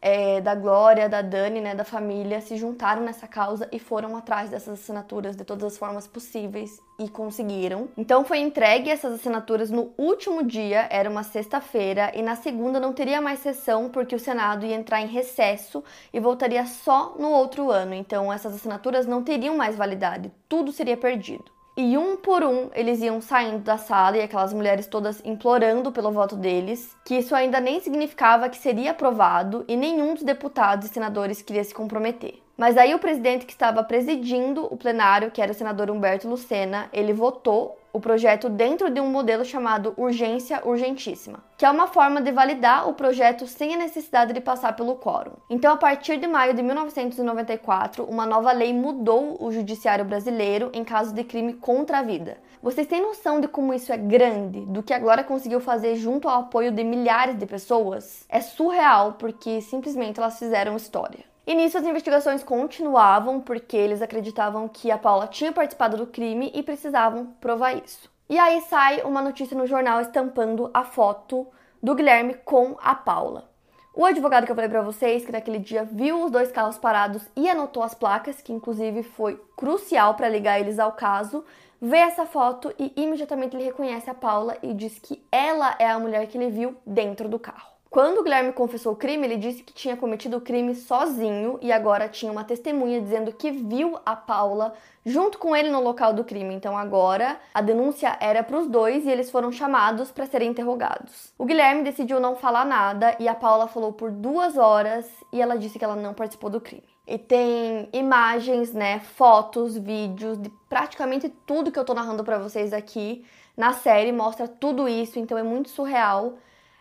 é, 0.00 0.40
da 0.40 0.54
Glória, 0.54 1.08
da 1.08 1.22
Dani, 1.22 1.60
né, 1.60 1.74
da 1.74 1.84
família, 1.84 2.40
se 2.40 2.56
juntaram 2.56 3.02
nessa 3.02 3.26
causa 3.26 3.68
e 3.72 3.78
foram 3.78 4.16
atrás 4.16 4.50
dessas 4.50 4.80
assinaturas 4.80 5.36
de 5.36 5.44
todas 5.44 5.72
as 5.72 5.78
formas 5.78 6.06
possíveis 6.06 6.80
e 6.98 7.08
conseguiram. 7.08 7.88
Então 7.96 8.24
foi 8.24 8.38
entregue 8.38 8.90
essas 8.90 9.14
assinaturas 9.14 9.70
no 9.70 9.92
último 9.98 10.42
dia, 10.44 10.86
era 10.90 11.10
uma 11.10 11.22
sexta-feira, 11.22 12.12
e 12.14 12.22
na 12.22 12.36
segunda 12.36 12.78
não 12.78 12.92
teria 12.92 13.20
mais 13.20 13.40
sessão 13.40 13.88
porque 13.88 14.14
o 14.14 14.20
Senado 14.20 14.64
ia 14.64 14.76
entrar 14.76 15.00
em 15.00 15.06
recesso 15.06 15.82
e 16.12 16.20
voltaria 16.20 16.66
só 16.66 17.14
no 17.18 17.30
outro 17.30 17.70
ano. 17.70 17.94
Então 17.94 18.32
essas 18.32 18.54
assinaturas 18.54 19.06
não 19.06 19.22
teriam 19.22 19.56
mais 19.56 19.76
validade, 19.76 20.30
tudo 20.48 20.72
seria 20.72 20.96
perdido. 20.96 21.55
E 21.78 21.98
um 21.98 22.16
por 22.16 22.42
um 22.42 22.70
eles 22.74 23.02
iam 23.02 23.20
saindo 23.20 23.58
da 23.58 23.76
sala 23.76 24.16
e 24.16 24.22
aquelas 24.22 24.54
mulheres 24.54 24.86
todas 24.86 25.20
implorando 25.22 25.92
pelo 25.92 26.10
voto 26.10 26.34
deles, 26.34 26.96
que 27.04 27.16
isso 27.18 27.34
ainda 27.34 27.60
nem 27.60 27.80
significava 27.80 28.48
que 28.48 28.56
seria 28.56 28.92
aprovado 28.92 29.62
e 29.68 29.76
nenhum 29.76 30.14
dos 30.14 30.22
deputados 30.22 30.86
e 30.86 30.88
senadores 30.88 31.42
queria 31.42 31.62
se 31.62 31.74
comprometer. 31.74 32.45
Mas 32.56 32.78
aí 32.78 32.94
o 32.94 32.98
presidente 32.98 33.44
que 33.44 33.52
estava 33.52 33.84
presidindo 33.84 34.66
o 34.70 34.76
plenário, 34.76 35.30
que 35.30 35.42
era 35.42 35.52
o 35.52 35.54
senador 35.54 35.90
Humberto 35.90 36.26
Lucena, 36.26 36.88
ele 36.90 37.12
votou 37.12 37.78
o 37.92 38.00
projeto 38.00 38.48
dentro 38.48 38.90
de 38.90 39.00
um 39.00 39.10
modelo 39.10 39.44
chamado 39.44 39.94
urgência 39.96 40.60
urgentíssima, 40.64 41.42
que 41.56 41.64
é 41.64 41.70
uma 41.70 41.86
forma 41.86 42.20
de 42.20 42.30
validar 42.30 42.88
o 42.88 42.94
projeto 42.94 43.46
sem 43.46 43.74
a 43.74 43.78
necessidade 43.78 44.32
de 44.32 44.40
passar 44.40 44.74
pelo 44.74 44.96
quórum. 44.96 45.32
Então, 45.48 45.72
a 45.72 45.76
partir 45.76 46.18
de 46.18 46.26
maio 46.26 46.54
de 46.54 46.62
1994, 46.62 48.04
uma 48.04 48.26
nova 48.26 48.52
lei 48.52 48.72
mudou 48.72 49.36
o 49.38 49.50
judiciário 49.50 50.04
brasileiro 50.04 50.70
em 50.72 50.84
caso 50.84 51.14
de 51.14 51.24
crime 51.24 51.54
contra 51.54 51.98
a 51.98 52.02
vida. 52.02 52.38
Vocês 52.62 52.86
têm 52.86 53.00
noção 53.00 53.40
de 53.40 53.48
como 53.48 53.72
isso 53.72 53.92
é 53.92 53.96
grande, 53.96 54.60
do 54.62 54.82
que 54.82 54.92
a 54.92 54.98
Glória 54.98 55.24
conseguiu 55.24 55.60
fazer 55.60 55.96
junto 55.96 56.28
ao 56.28 56.40
apoio 56.40 56.72
de 56.72 56.84
milhares 56.84 57.38
de 57.38 57.46
pessoas? 57.46 58.24
É 58.28 58.40
surreal 58.40 59.14
porque 59.18 59.60
simplesmente 59.60 60.18
elas 60.18 60.38
fizeram 60.38 60.76
história. 60.76 61.35
E 61.46 61.54
nisso 61.54 61.78
as 61.78 61.86
investigações 61.86 62.42
continuavam 62.42 63.40
porque 63.40 63.76
eles 63.76 64.02
acreditavam 64.02 64.66
que 64.66 64.90
a 64.90 64.98
Paula 64.98 65.28
tinha 65.28 65.52
participado 65.52 65.96
do 65.96 66.06
crime 66.06 66.50
e 66.52 66.62
precisavam 66.62 67.26
provar 67.40 67.72
isso. 67.74 68.10
E 68.28 68.36
aí 68.36 68.60
sai 68.62 69.02
uma 69.02 69.22
notícia 69.22 69.56
no 69.56 69.66
jornal 69.66 70.00
estampando 70.00 70.68
a 70.74 70.82
foto 70.82 71.46
do 71.80 71.94
Guilherme 71.94 72.34
com 72.44 72.76
a 72.82 72.96
Paula. 72.96 73.48
O 73.94 74.04
advogado 74.04 74.44
que 74.44 74.50
eu 74.50 74.56
falei 74.56 74.68
para 74.68 74.82
vocês, 74.82 75.24
que 75.24 75.30
naquele 75.30 75.60
dia 75.60 75.84
viu 75.84 76.24
os 76.24 76.32
dois 76.32 76.50
carros 76.50 76.76
parados 76.76 77.22
e 77.36 77.48
anotou 77.48 77.84
as 77.84 77.94
placas, 77.94 78.42
que 78.42 78.52
inclusive 78.52 79.04
foi 79.04 79.40
crucial 79.56 80.14
para 80.14 80.28
ligar 80.28 80.58
eles 80.58 80.80
ao 80.80 80.92
caso, 80.92 81.44
vê 81.80 81.98
essa 81.98 82.26
foto 82.26 82.74
e 82.76 82.92
imediatamente 82.96 83.56
ele 83.56 83.64
reconhece 83.64 84.10
a 84.10 84.14
Paula 84.14 84.58
e 84.62 84.74
diz 84.74 84.98
que 84.98 85.24
ela 85.30 85.76
é 85.78 85.88
a 85.88 85.98
mulher 85.98 86.26
que 86.26 86.36
ele 86.36 86.50
viu 86.50 86.76
dentro 86.84 87.28
do 87.28 87.38
carro. 87.38 87.75
Quando 87.88 88.18
o 88.18 88.22
Guilherme 88.22 88.52
confessou 88.52 88.92
o 88.92 88.96
crime, 88.96 89.26
ele 89.26 89.36
disse 89.36 89.62
que 89.62 89.72
tinha 89.72 89.96
cometido 89.96 90.36
o 90.36 90.40
crime 90.40 90.74
sozinho 90.74 91.58
e 91.62 91.72
agora 91.72 92.08
tinha 92.08 92.30
uma 92.30 92.44
testemunha 92.44 93.00
dizendo 93.00 93.32
que 93.32 93.50
viu 93.50 93.98
a 94.04 94.14
Paula 94.14 94.74
junto 95.04 95.38
com 95.38 95.54
ele 95.54 95.70
no 95.70 95.80
local 95.80 96.12
do 96.12 96.24
crime. 96.24 96.52
Então 96.52 96.76
agora 96.76 97.38
a 97.54 97.62
denúncia 97.62 98.16
era 98.20 98.42
para 98.42 98.58
os 98.58 98.66
dois 98.66 99.06
e 99.06 99.10
eles 99.10 99.30
foram 99.30 99.52
chamados 99.52 100.10
para 100.10 100.26
serem 100.26 100.50
interrogados. 100.50 101.32
O 101.38 101.46
Guilherme 101.46 101.84
decidiu 101.84 102.18
não 102.20 102.34
falar 102.34 102.66
nada 102.66 103.16
e 103.20 103.28
a 103.28 103.34
Paula 103.34 103.68
falou 103.68 103.92
por 103.92 104.10
duas 104.10 104.58
horas 104.58 105.08
e 105.32 105.40
ela 105.40 105.56
disse 105.56 105.78
que 105.78 105.84
ela 105.84 105.96
não 105.96 106.12
participou 106.12 106.50
do 106.50 106.60
crime. 106.60 106.84
E 107.06 107.16
tem 107.16 107.88
imagens, 107.92 108.72
né, 108.72 108.98
fotos, 108.98 109.78
vídeos 109.78 110.36
de 110.36 110.50
praticamente 110.68 111.28
tudo 111.46 111.70
que 111.70 111.78
eu 111.78 111.84
tô 111.84 111.94
narrando 111.94 112.24
para 112.24 112.36
vocês 112.36 112.72
aqui 112.72 113.24
na 113.56 113.72
série 113.72 114.12
mostra 114.12 114.46
tudo 114.46 114.86
isso, 114.88 115.18
então 115.18 115.38
é 115.38 115.42
muito 115.42 115.70
surreal 115.70 116.34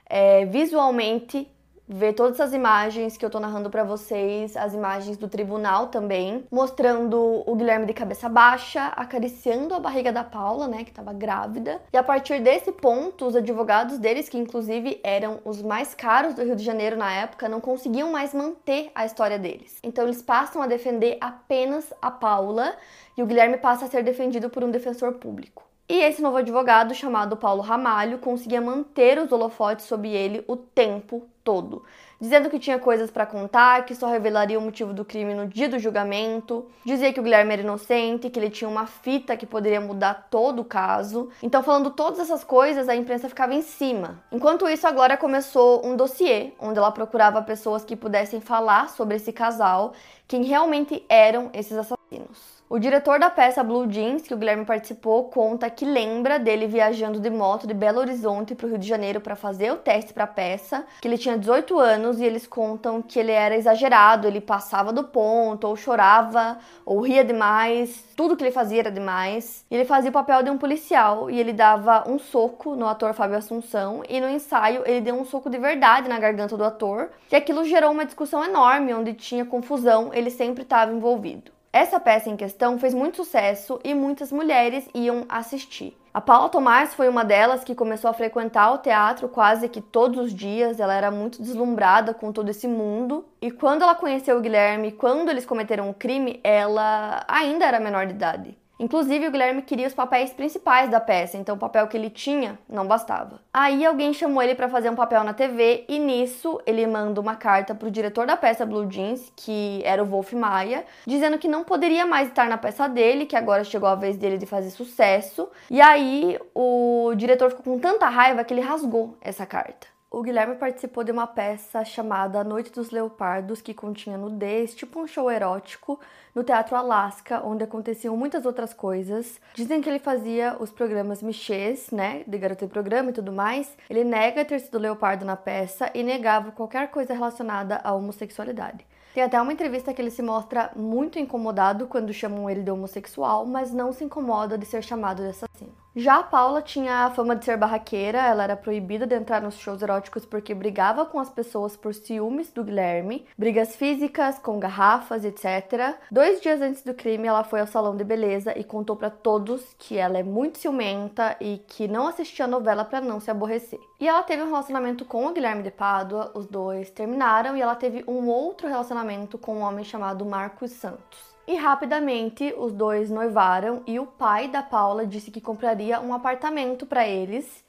é, 0.07 0.45
visualmente 0.45 1.49
ver 1.87 2.13
todas 2.13 2.39
essas 2.39 2.53
imagens 2.53 3.15
que 3.15 3.23
eu 3.23 3.29
tô 3.29 3.39
narrando 3.39 3.69
para 3.69 3.83
vocês, 3.83 4.57
as 4.57 4.73
imagens 4.73 5.17
do 5.17 5.27
tribunal 5.27 5.87
também, 5.87 6.43
mostrando 6.51 7.43
o 7.45 7.55
Guilherme 7.55 7.85
de 7.85 7.93
cabeça 7.93 8.27
baixa, 8.27 8.87
acariciando 8.87 9.73
a 9.73 9.79
barriga 9.79 10.11
da 10.11 10.23
Paula, 10.23 10.67
né, 10.67 10.83
que 10.83 10.91
tava 10.91 11.13
grávida. 11.13 11.79
E 11.93 11.97
a 11.97 12.03
partir 12.03 12.41
desse 12.41 12.71
ponto, 12.71 13.25
os 13.25 13.35
advogados 13.35 13.99
deles, 13.99 14.27
que 14.27 14.37
inclusive 14.37 14.99
eram 15.03 15.39
os 15.45 15.61
mais 15.61 15.93
caros 15.93 16.33
do 16.33 16.43
Rio 16.43 16.55
de 16.55 16.63
Janeiro 16.63 16.97
na 16.97 17.11
época, 17.11 17.47
não 17.47 17.61
conseguiam 17.61 18.11
mais 18.11 18.33
manter 18.33 18.91
a 18.95 19.05
história 19.05 19.37
deles. 19.37 19.77
Então 19.83 20.05
eles 20.05 20.21
passam 20.21 20.61
a 20.61 20.67
defender 20.67 21.17
apenas 21.21 21.93
a 22.01 22.09
Paula 22.09 22.75
e 23.15 23.21
o 23.21 23.25
Guilherme 23.25 23.57
passa 23.57 23.85
a 23.85 23.87
ser 23.87 24.03
defendido 24.03 24.49
por 24.49 24.63
um 24.63 24.71
defensor 24.71 25.13
público. 25.13 25.63
E 25.87 26.01
esse 26.01 26.19
novo 26.19 26.37
advogado, 26.37 26.95
chamado 26.95 27.37
Paulo 27.37 27.61
Ramalho, 27.61 28.17
conseguia 28.17 28.59
manter 28.59 29.19
os 29.19 29.31
holofotes 29.31 29.85
sobre 29.85 30.09
ele 30.09 30.43
o 30.47 30.57
tempo 30.57 31.27
todo, 31.43 31.83
dizendo 32.19 32.49
que 32.49 32.57
tinha 32.57 32.79
coisas 32.79 33.11
para 33.11 33.23
contar, 33.23 33.85
que 33.85 33.93
só 33.93 34.07
revelaria 34.07 34.57
o 34.57 34.61
motivo 34.63 34.95
do 34.95 35.05
crime 35.05 35.35
no 35.35 35.47
dia 35.47 35.69
do 35.69 35.77
julgamento, 35.77 36.65
dizia 36.83 37.13
que 37.13 37.19
o 37.19 37.23
Guilherme 37.23 37.53
era 37.53 37.61
inocente, 37.61 38.31
que 38.31 38.39
ele 38.39 38.49
tinha 38.49 38.67
uma 38.67 38.87
fita 38.87 39.37
que 39.37 39.45
poderia 39.45 39.79
mudar 39.79 40.27
todo 40.31 40.63
o 40.63 40.65
caso. 40.65 41.29
Então, 41.43 41.61
falando 41.61 41.91
todas 41.91 42.19
essas 42.19 42.43
coisas, 42.43 42.89
a 42.89 42.95
imprensa 42.95 43.29
ficava 43.29 43.53
em 43.53 43.61
cima. 43.61 44.23
Enquanto 44.31 44.67
isso, 44.67 44.87
a 44.87 44.91
Glória 44.91 45.17
começou 45.17 45.85
um 45.85 45.95
dossiê 45.95 46.53
onde 46.59 46.79
ela 46.79 46.91
procurava 46.91 47.43
pessoas 47.43 47.85
que 47.85 47.95
pudessem 47.95 48.41
falar 48.41 48.89
sobre 48.89 49.17
esse 49.17 49.31
casal, 49.31 49.93
quem 50.27 50.41
realmente 50.41 51.05
eram 51.07 51.51
esses 51.53 51.77
assassinos. 51.77 52.54
O 52.67 52.79
diretor 52.79 53.19
da 53.19 53.29
peça 53.29 53.63
Blue 53.63 53.87
Jeans, 53.87 54.23
que 54.23 54.33
o 54.33 54.37
Guilherme 54.37 54.65
participou, 54.65 55.25
conta 55.25 55.69
que 55.69 55.85
lembra 55.85 56.39
dele 56.39 56.65
viajando 56.65 57.19
de 57.19 57.29
moto 57.29 57.67
de 57.67 57.75
Belo 57.75 57.99
Horizonte 57.99 58.55
para 58.55 58.65
o 58.65 58.69
Rio 58.69 58.79
de 58.79 58.87
Janeiro 58.87 59.21
para 59.21 59.35
fazer 59.35 59.71
o 59.71 59.77
teste 59.77 60.11
para 60.11 60.23
a 60.23 60.27
peça, 60.27 60.83
que 60.99 61.07
ele 61.07 61.15
tinha 61.19 61.37
18 61.37 61.77
anos 61.77 62.19
e 62.19 62.25
eles 62.25 62.47
contam 62.47 63.03
que 63.03 63.19
ele 63.19 63.31
era 63.31 63.55
exagerado, 63.55 64.27
ele 64.27 64.41
passava 64.41 64.91
do 64.91 65.03
ponto, 65.03 65.67
ou 65.67 65.75
chorava, 65.75 66.57
ou 66.83 67.01
ria 67.01 67.23
demais, 67.23 68.03
tudo 68.15 68.35
que 68.35 68.43
ele 68.43 68.51
fazia 68.51 68.79
era 68.79 68.91
demais. 68.91 69.63
Ele 69.69 69.85
fazia 69.85 70.09
o 70.09 70.13
papel 70.13 70.41
de 70.41 70.49
um 70.49 70.57
policial 70.57 71.29
e 71.29 71.39
ele 71.39 71.53
dava 71.53 72.09
um 72.09 72.17
soco 72.17 72.75
no 72.75 72.87
ator 72.87 73.13
Fábio 73.13 73.37
Assunção 73.37 74.01
e 74.09 74.19
no 74.19 74.27
ensaio 74.27 74.81
ele 74.87 75.01
deu 75.01 75.13
um 75.13 75.23
soco 75.23 75.51
de 75.51 75.59
verdade 75.59 76.09
na 76.09 76.17
garganta 76.17 76.57
do 76.57 76.63
ator, 76.63 77.11
e 77.31 77.35
aquilo 77.35 77.63
gerou 77.63 77.91
uma 77.91 78.05
discussão 78.05 78.43
enorme 78.43 78.91
onde 78.91 79.13
tinha 79.13 79.45
confusão, 79.45 80.11
ele 80.11 80.31
sempre 80.31 80.63
estava 80.63 80.91
envolvido. 80.91 81.54
Essa 81.75 81.99
peça 81.99 82.29
em 82.29 82.37
questão 82.37 82.79
fez 82.79 82.93
muito 82.93 83.17
sucesso 83.17 83.81
e 83.83 83.93
muitas 83.93 84.31
mulheres 84.31 84.87
iam 84.95 85.25
assistir. 85.27 85.93
A 86.13 86.21
Paula 86.21 86.47
Tomás 86.47 86.93
foi 86.93 87.09
uma 87.09 87.25
delas 87.25 87.65
que 87.65 87.75
começou 87.75 88.09
a 88.09 88.13
frequentar 88.13 88.71
o 88.71 88.77
teatro 88.77 89.27
quase 89.27 89.67
que 89.67 89.81
todos 89.81 90.17
os 90.27 90.33
dias. 90.33 90.79
Ela 90.79 90.93
era 90.93 91.11
muito 91.11 91.41
deslumbrada 91.41 92.13
com 92.13 92.31
todo 92.31 92.47
esse 92.47 92.65
mundo. 92.65 93.25
E 93.41 93.51
quando 93.51 93.81
ela 93.81 93.93
conheceu 93.93 94.37
o 94.37 94.41
Guilherme, 94.41 94.93
quando 94.93 95.27
eles 95.27 95.45
cometeram 95.45 95.89
o 95.89 95.93
crime, 95.93 96.39
ela 96.45 97.25
ainda 97.27 97.65
era 97.65 97.77
menor 97.77 98.05
de 98.05 98.13
idade. 98.13 98.57
Inclusive, 98.77 99.27
o 99.27 99.31
Guilherme 99.31 99.61
queria 99.61 99.87
os 99.87 99.93
papéis 99.93 100.33
principais 100.33 100.89
da 100.89 100.99
peça, 100.99 101.37
então 101.37 101.55
o 101.55 101.59
papel 101.59 101.87
que 101.87 101.95
ele 101.95 102.09
tinha 102.09 102.59
não 102.69 102.85
bastava. 102.85 103.39
Aí 103.53 103.85
alguém 103.85 104.13
chamou 104.13 104.43
ele 104.43 104.53
para 104.53 104.67
fazer 104.67 104.89
um 104.89 104.95
papel 104.95 105.23
na 105.23 105.33
TV 105.33 105.85
e 105.87 105.97
nisso 105.97 106.59
ele 106.65 106.85
manda 106.85 107.21
uma 107.21 107.35
carta 107.35 107.73
pro 107.73 107.89
diretor 107.89 108.27
da 108.27 108.35
peça 108.35 108.65
Blue 108.65 108.89
Jeans, 108.89 109.31
que 109.35 109.81
era 109.85 110.03
o 110.03 110.05
Wolf 110.05 110.33
Maia, 110.33 110.85
dizendo 111.07 111.37
que 111.37 111.47
não 111.47 111.63
poderia 111.63 112.05
mais 112.05 112.27
estar 112.27 112.49
na 112.49 112.57
peça 112.57 112.87
dele, 112.89 113.25
que 113.25 113.35
agora 113.35 113.63
chegou 113.63 113.87
a 113.87 113.95
vez 113.95 114.17
dele 114.17 114.37
de 114.37 114.45
fazer 114.45 114.69
sucesso. 114.71 115.47
E 115.71 115.79
aí 115.79 116.37
o 116.53 117.13
diretor 117.15 117.51
ficou 117.51 117.75
com 117.75 117.79
tanta 117.79 118.09
raiva 118.09 118.43
que 118.43 118.53
ele 118.53 118.61
rasgou 118.61 119.17
essa 119.21 119.45
carta. 119.45 119.94
O 120.15 120.23
Guilherme 120.23 120.55
participou 120.55 121.03
de 121.03 121.11
uma 121.11 121.27
peça 121.27 121.83
chamada 121.83 122.41
Noite 122.41 122.71
dos 122.71 122.89
Leopardos, 122.89 123.61
que 123.61 123.73
continha 123.73 124.17
nudez, 124.17 124.73
tipo 124.73 125.01
um 125.01 125.05
show 125.05 125.29
erótico, 125.29 125.99
no 126.33 126.41
Teatro 126.41 126.77
Alaska, 126.77 127.41
onde 127.45 127.65
aconteciam 127.65 128.15
muitas 128.15 128.45
outras 128.45 128.73
coisas. 128.73 129.41
Dizem 129.53 129.81
que 129.81 129.89
ele 129.89 129.99
fazia 129.99 130.55
os 130.57 130.71
programas 130.71 131.21
Michês, 131.21 131.91
né, 131.91 132.23
de 132.25 132.37
garoto 132.37 132.63
e 132.63 132.67
programa 132.69 133.09
e 133.09 133.13
tudo 133.13 133.33
mais. 133.33 133.75
Ele 133.89 134.05
nega 134.05 134.45
ter 134.45 134.61
sido 134.61 134.79
leopardo 134.79 135.25
na 135.25 135.35
peça 135.35 135.91
e 135.93 136.01
negava 136.01 136.49
qualquer 136.49 136.89
coisa 136.91 137.13
relacionada 137.13 137.81
à 137.83 137.93
homossexualidade. 137.93 138.87
Tem 139.13 139.21
até 139.21 139.41
uma 139.41 139.51
entrevista 139.51 139.93
que 139.93 140.01
ele 140.01 140.11
se 140.11 140.21
mostra 140.21 140.71
muito 140.77 141.19
incomodado 141.19 141.87
quando 141.87 142.13
chamam 142.13 142.49
ele 142.49 142.63
de 142.63 142.71
homossexual, 142.71 143.45
mas 143.45 143.73
não 143.73 143.91
se 143.91 144.05
incomoda 144.05 144.57
de 144.57 144.65
ser 144.65 144.81
chamado 144.81 145.21
de 145.21 145.27
assassino. 145.27 145.84
Já 145.97 146.17
a 146.17 146.23
Paula 146.23 146.61
tinha 146.61 147.05
a 147.05 147.11
fama 147.11 147.37
de 147.37 147.45
ser 147.45 147.55
barraqueira, 147.55 148.19
ela 148.19 148.43
era 148.43 148.57
proibida 148.57 149.07
de 149.07 149.15
entrar 149.15 149.41
nos 149.41 149.55
shows 149.55 149.81
eróticos 149.81 150.25
porque 150.25 150.53
brigava 150.53 151.05
com 151.05 151.17
as 151.21 151.29
pessoas 151.29 151.77
por 151.77 151.93
ciúmes 151.93 152.51
do 152.51 152.65
Guilherme, 152.65 153.25
brigas 153.37 153.77
físicas, 153.77 154.37
com 154.37 154.59
garrafas, 154.59 155.23
etc. 155.23 155.95
Dois 156.11 156.41
dias 156.41 156.59
antes 156.59 156.83
do 156.83 156.93
crime, 156.93 157.29
ela 157.29 157.45
foi 157.45 157.61
ao 157.61 157.67
salão 157.67 157.95
de 157.95 158.03
beleza 158.03 158.51
e 158.59 158.61
contou 158.61 158.97
para 158.97 159.09
todos 159.09 159.73
que 159.79 159.97
ela 159.97 160.17
é 160.17 160.23
muito 160.23 160.57
ciumenta 160.57 161.37
e 161.39 161.59
que 161.59 161.87
não 161.87 162.07
assistia 162.07 162.43
a 162.43 162.49
novela 162.49 162.83
para 162.83 162.99
não 162.99 163.21
se 163.21 163.31
aborrecer. 163.31 163.79
E 163.97 164.05
ela 164.05 164.21
teve 164.23 164.43
um 164.43 164.47
relacionamento 164.47 165.05
com 165.05 165.25
o 165.25 165.31
Guilherme 165.31 165.63
de 165.63 165.71
Pádua, 165.71 166.29
os 166.35 166.45
dois 166.45 166.89
terminaram 166.89 167.55
e 167.55 167.61
ela 167.61 167.73
teve 167.73 168.03
um 168.05 168.27
outro 168.27 168.67
relacionamento 168.67 169.37
com 169.37 169.59
um 169.59 169.61
homem 169.61 169.85
chamado 169.85 170.25
Marcos 170.25 170.71
Santos. 170.71 171.34
E 171.47 171.55
rapidamente 171.55 172.53
os 172.57 172.73
dois 172.73 173.11
noivaram 173.11 173.83
e 173.85 173.99
o 173.99 174.05
pai 174.07 174.47
da 174.47 174.63
Paula 174.63 175.05
disse 175.05 175.29
que 175.29 175.39
compraria 175.39 176.01
um 176.01 176.13
apartamento 176.13 176.85
para 176.85 177.07
eles. 177.07 177.63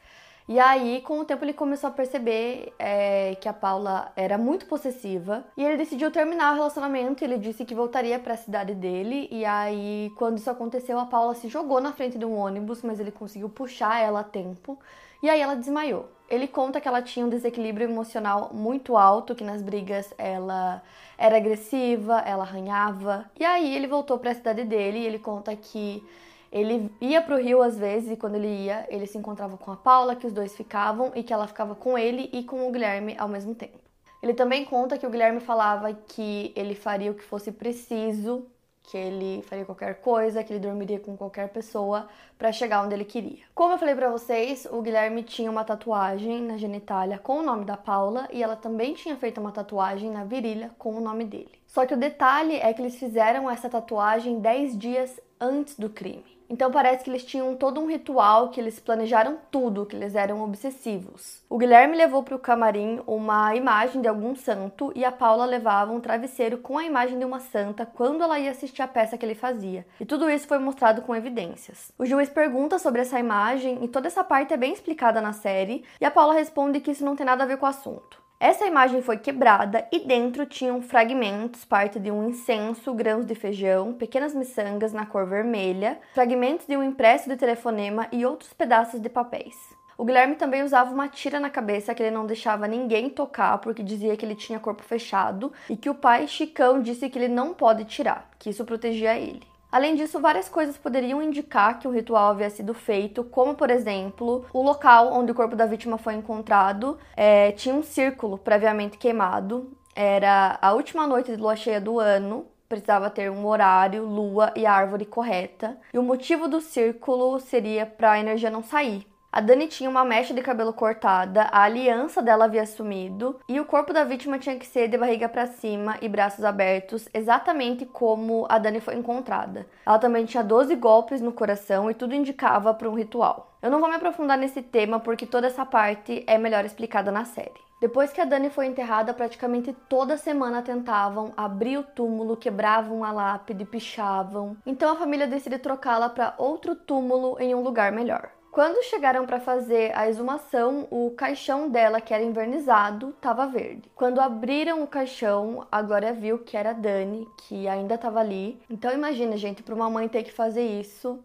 E 0.48 0.60
aí, 0.60 1.00
com 1.02 1.18
o 1.18 1.24
tempo, 1.24 1.44
ele 1.44 1.52
começou 1.52 1.90
a 1.90 1.92
perceber 1.92 2.72
é, 2.78 3.34
que 3.34 3.48
a 3.48 3.52
Paula 3.52 4.12
era 4.14 4.38
muito 4.38 4.66
possessiva 4.66 5.44
e 5.56 5.64
ele 5.64 5.76
decidiu 5.76 6.10
terminar 6.10 6.52
o 6.52 6.54
relacionamento. 6.54 7.24
Ele 7.24 7.36
disse 7.36 7.64
que 7.64 7.74
voltaria 7.74 8.18
para 8.18 8.34
a 8.34 8.36
cidade 8.36 8.72
dele. 8.72 9.28
E 9.30 9.44
aí, 9.44 10.10
quando 10.16 10.38
isso 10.38 10.48
aconteceu, 10.48 10.98
a 11.00 11.06
Paula 11.06 11.34
se 11.34 11.48
jogou 11.48 11.80
na 11.80 11.92
frente 11.92 12.16
de 12.16 12.24
um 12.24 12.36
ônibus, 12.38 12.80
mas 12.82 13.00
ele 13.00 13.10
conseguiu 13.10 13.48
puxar 13.48 14.00
ela 14.00 14.20
a 14.20 14.24
tempo. 14.24 14.78
E 15.22 15.28
aí, 15.28 15.40
ela 15.40 15.56
desmaiou. 15.56 16.15
Ele 16.28 16.48
conta 16.48 16.80
que 16.80 16.88
ela 16.88 17.00
tinha 17.02 17.24
um 17.24 17.28
desequilíbrio 17.28 17.88
emocional 17.88 18.50
muito 18.52 18.96
alto, 18.96 19.34
que 19.34 19.44
nas 19.44 19.62
brigas 19.62 20.12
ela 20.18 20.82
era 21.16 21.36
agressiva, 21.36 22.18
ela 22.26 22.42
arranhava. 22.42 23.30
E 23.38 23.44
aí 23.44 23.74
ele 23.74 23.86
voltou 23.86 24.18
para 24.18 24.32
a 24.32 24.34
cidade 24.34 24.64
dele 24.64 24.98
e 24.98 25.06
ele 25.06 25.18
conta 25.18 25.54
que 25.54 26.02
ele 26.50 26.90
ia 27.00 27.22
pro 27.22 27.40
Rio 27.40 27.62
às 27.62 27.78
vezes 27.78 28.10
e 28.10 28.16
quando 28.16 28.36
ele 28.36 28.64
ia, 28.64 28.86
ele 28.88 29.06
se 29.06 29.18
encontrava 29.18 29.56
com 29.56 29.70
a 29.70 29.76
Paula, 29.76 30.16
que 30.16 30.26
os 30.26 30.32
dois 30.32 30.56
ficavam 30.56 31.12
e 31.14 31.22
que 31.22 31.32
ela 31.32 31.46
ficava 31.46 31.74
com 31.74 31.96
ele 31.96 32.28
e 32.32 32.42
com 32.42 32.68
o 32.68 32.72
Guilherme 32.72 33.14
ao 33.18 33.28
mesmo 33.28 33.54
tempo. 33.54 33.78
Ele 34.22 34.34
também 34.34 34.64
conta 34.64 34.98
que 34.98 35.06
o 35.06 35.10
Guilherme 35.10 35.40
falava 35.40 35.92
que 35.92 36.52
ele 36.56 36.74
faria 36.74 37.10
o 37.12 37.14
que 37.14 37.22
fosse 37.22 37.52
preciso 37.52 38.46
que 38.86 38.96
ele 38.96 39.42
faria 39.42 39.64
qualquer 39.64 40.00
coisa, 40.00 40.44
que 40.44 40.52
ele 40.52 40.60
dormiria 40.60 41.00
com 41.00 41.16
qualquer 41.16 41.48
pessoa 41.48 42.08
para 42.38 42.52
chegar 42.52 42.82
onde 42.82 42.94
ele 42.94 43.04
queria. 43.04 43.44
Como 43.52 43.74
eu 43.74 43.78
falei 43.78 43.96
para 43.96 44.10
vocês, 44.10 44.66
o 44.70 44.80
Guilherme 44.80 45.24
tinha 45.24 45.50
uma 45.50 45.64
tatuagem 45.64 46.40
na 46.40 46.56
genitália 46.56 47.18
com 47.18 47.40
o 47.40 47.42
nome 47.42 47.64
da 47.64 47.76
Paula 47.76 48.28
e 48.32 48.42
ela 48.42 48.54
também 48.54 48.94
tinha 48.94 49.16
feito 49.16 49.40
uma 49.40 49.50
tatuagem 49.50 50.10
na 50.10 50.24
virilha 50.24 50.70
com 50.78 50.94
o 50.94 51.00
nome 51.00 51.24
dele. 51.24 51.50
Só 51.66 51.84
que 51.84 51.94
o 51.94 51.98
detalhe 51.98 52.54
é 52.56 52.72
que 52.72 52.80
eles 52.80 52.96
fizeram 52.96 53.50
essa 53.50 53.68
tatuagem 53.68 54.38
10 54.38 54.78
dias 54.78 55.20
antes 55.40 55.76
do 55.76 55.90
crime. 55.90 56.35
Então 56.48 56.70
parece 56.70 57.04
que 57.04 57.10
eles 57.10 57.24
tinham 57.24 57.54
todo 57.56 57.80
um 57.80 57.86
ritual, 57.86 58.50
que 58.50 58.60
eles 58.60 58.78
planejaram 58.78 59.38
tudo, 59.50 59.86
que 59.86 59.96
eles 59.96 60.14
eram 60.14 60.42
obsessivos. 60.42 61.42
O 61.48 61.58
Guilherme 61.58 61.96
levou 61.96 62.22
para 62.22 62.36
o 62.36 62.38
camarim 62.38 63.00
uma 63.06 63.54
imagem 63.54 64.00
de 64.00 64.08
algum 64.08 64.34
santo 64.34 64.92
e 64.94 65.04
a 65.04 65.12
Paula 65.12 65.44
levava 65.44 65.92
um 65.92 66.00
travesseiro 66.00 66.58
com 66.58 66.78
a 66.78 66.84
imagem 66.84 67.18
de 67.18 67.24
uma 67.24 67.40
santa 67.40 67.84
quando 67.84 68.22
ela 68.22 68.38
ia 68.38 68.50
assistir 68.50 68.82
a 68.82 68.88
peça 68.88 69.18
que 69.18 69.24
ele 69.24 69.34
fazia. 69.34 69.86
E 70.00 70.04
tudo 70.04 70.30
isso 70.30 70.46
foi 70.46 70.58
mostrado 70.58 71.02
com 71.02 71.14
evidências. 71.14 71.92
O 71.98 72.06
juiz 72.06 72.28
pergunta 72.28 72.78
sobre 72.78 73.02
essa 73.02 73.18
imagem 73.18 73.84
e 73.84 73.88
toda 73.88 74.06
essa 74.06 74.22
parte 74.22 74.54
é 74.54 74.56
bem 74.56 74.72
explicada 74.72 75.20
na 75.20 75.32
série, 75.32 75.84
e 76.00 76.04
a 76.04 76.10
Paula 76.10 76.34
responde 76.34 76.80
que 76.80 76.90
isso 76.90 77.04
não 77.04 77.16
tem 77.16 77.26
nada 77.26 77.44
a 77.44 77.46
ver 77.46 77.56
com 77.56 77.66
o 77.66 77.68
assunto. 77.68 78.25
Essa 78.38 78.66
imagem 78.66 79.00
foi 79.00 79.16
quebrada 79.16 79.88
e 79.90 80.00
dentro 80.00 80.44
tinham 80.44 80.82
fragmentos, 80.82 81.64
parte 81.64 81.98
de 81.98 82.10
um 82.10 82.28
incenso, 82.28 82.92
grãos 82.92 83.24
de 83.24 83.34
feijão, 83.34 83.94
pequenas 83.94 84.34
miçangas 84.34 84.92
na 84.92 85.06
cor 85.06 85.26
vermelha, 85.26 85.98
fragmentos 86.12 86.66
de 86.66 86.76
um 86.76 86.82
impresso 86.82 87.30
de 87.30 87.36
telefonema 87.36 88.06
e 88.12 88.26
outros 88.26 88.52
pedaços 88.52 89.00
de 89.00 89.08
papéis. 89.08 89.56
O 89.96 90.04
Guilherme 90.04 90.36
também 90.36 90.62
usava 90.62 90.92
uma 90.92 91.08
tira 91.08 91.40
na 91.40 91.48
cabeça 91.48 91.94
que 91.94 92.02
ele 92.02 92.14
não 92.14 92.26
deixava 92.26 92.68
ninguém 92.68 93.08
tocar 93.08 93.56
porque 93.56 93.82
dizia 93.82 94.14
que 94.18 94.26
ele 94.26 94.34
tinha 94.34 94.60
corpo 94.60 94.82
fechado 94.82 95.50
e 95.70 95.74
que 95.74 95.88
o 95.88 95.94
pai 95.94 96.28
Chicão 96.28 96.82
disse 96.82 97.08
que 97.08 97.18
ele 97.18 97.28
não 97.28 97.54
pode 97.54 97.86
tirar, 97.86 98.28
que 98.38 98.50
isso 98.50 98.66
protegia 98.66 99.18
ele. 99.18 99.55
Além 99.70 99.94
disso, 99.94 100.20
várias 100.20 100.48
coisas 100.48 100.78
poderiam 100.78 101.22
indicar 101.22 101.78
que 101.78 101.88
o 101.88 101.90
ritual 101.90 102.30
havia 102.30 102.48
sido 102.50 102.72
feito, 102.72 103.24
como 103.24 103.54
por 103.54 103.70
exemplo, 103.70 104.46
o 104.52 104.62
local 104.62 105.12
onde 105.12 105.32
o 105.32 105.34
corpo 105.34 105.56
da 105.56 105.66
vítima 105.66 105.98
foi 105.98 106.14
encontrado 106.14 106.98
é, 107.16 107.52
tinha 107.52 107.74
um 107.74 107.82
círculo 107.82 108.38
previamente 108.38 108.96
queimado. 108.96 109.72
Era 109.94 110.58
a 110.60 110.72
última 110.72 111.06
noite 111.06 111.34
de 111.34 111.40
lua 111.40 111.56
cheia 111.56 111.80
do 111.80 111.98
ano, 111.98 112.46
precisava 112.68 113.10
ter 113.10 113.30
um 113.30 113.46
horário, 113.46 114.04
lua 114.04 114.52
e 114.54 114.66
árvore 114.66 115.04
correta. 115.04 115.78
E 115.92 115.98
o 115.98 116.02
motivo 116.02 116.48
do 116.48 116.60
círculo 116.60 117.40
seria 117.40 117.86
para 117.86 118.12
a 118.12 118.20
energia 118.20 118.50
não 118.50 118.62
sair. 118.62 119.06
A 119.36 119.40
Dani 119.42 119.66
tinha 119.66 119.90
uma 119.90 120.02
mecha 120.02 120.32
de 120.32 120.40
cabelo 120.40 120.72
cortada, 120.72 121.42
a 121.52 121.64
aliança 121.64 122.22
dela 122.22 122.46
havia 122.46 122.64
sumido 122.64 123.38
e 123.46 123.60
o 123.60 123.66
corpo 123.66 123.92
da 123.92 124.02
vítima 124.02 124.38
tinha 124.38 124.56
que 124.56 124.64
ser 124.64 124.88
de 124.88 124.96
barriga 124.96 125.28
para 125.28 125.46
cima 125.46 125.98
e 126.00 126.08
braços 126.08 126.42
abertos, 126.42 127.06
exatamente 127.12 127.84
como 127.84 128.46
a 128.48 128.56
Dani 128.56 128.80
foi 128.80 128.94
encontrada. 128.94 129.66
Ela 129.84 129.98
também 129.98 130.24
tinha 130.24 130.42
12 130.42 130.74
golpes 130.76 131.20
no 131.20 131.32
coração 131.32 131.90
e 131.90 131.94
tudo 131.94 132.14
indicava 132.14 132.72
para 132.72 132.88
um 132.88 132.94
ritual. 132.94 133.54
Eu 133.60 133.70
não 133.70 133.78
vou 133.78 133.90
me 133.90 133.96
aprofundar 133.96 134.38
nesse 134.38 134.62
tema 134.62 135.00
porque 135.00 135.26
toda 135.26 135.48
essa 135.48 135.66
parte 135.66 136.24
é 136.26 136.38
melhor 136.38 136.64
explicada 136.64 137.12
na 137.12 137.26
série. 137.26 137.66
Depois 137.78 138.10
que 138.14 138.22
a 138.22 138.24
Dani 138.24 138.48
foi 138.48 138.64
enterrada, 138.64 139.12
praticamente 139.12 139.76
toda 139.86 140.16
semana 140.16 140.62
tentavam 140.62 141.34
abrir 141.36 141.76
o 141.76 141.82
túmulo, 141.82 142.38
quebravam 142.38 143.04
a 143.04 143.12
lápide, 143.12 143.66
pichavam. 143.66 144.56
Então 144.64 144.90
a 144.90 144.96
família 144.96 145.26
decide 145.26 145.58
trocá-la 145.58 146.08
para 146.08 146.32
outro 146.38 146.74
túmulo 146.74 147.36
em 147.38 147.54
um 147.54 147.60
lugar 147.60 147.92
melhor. 147.92 148.30
Quando 148.56 148.82
chegaram 148.84 149.26
para 149.26 149.38
fazer 149.38 149.94
a 149.94 150.08
exumação, 150.08 150.88
o 150.90 151.10
caixão 151.10 151.68
dela, 151.68 152.00
que 152.00 152.14
era 152.14 152.22
invernizado, 152.22 153.10
estava 153.10 153.46
verde. 153.46 153.92
Quando 153.94 154.18
abriram 154.18 154.82
o 154.82 154.86
caixão, 154.86 155.66
a 155.70 155.82
Glória 155.82 156.14
viu 156.14 156.38
que 156.38 156.56
era 156.56 156.72
Dani, 156.72 157.28
que 157.36 157.68
ainda 157.68 157.96
estava 157.96 158.18
ali. 158.18 158.58
Então 158.70 158.90
imagina, 158.94 159.36
gente, 159.36 159.62
para 159.62 159.74
uma 159.74 159.90
mãe 159.90 160.08
ter 160.08 160.22
que 160.22 160.32
fazer 160.32 160.66
isso, 160.66 161.22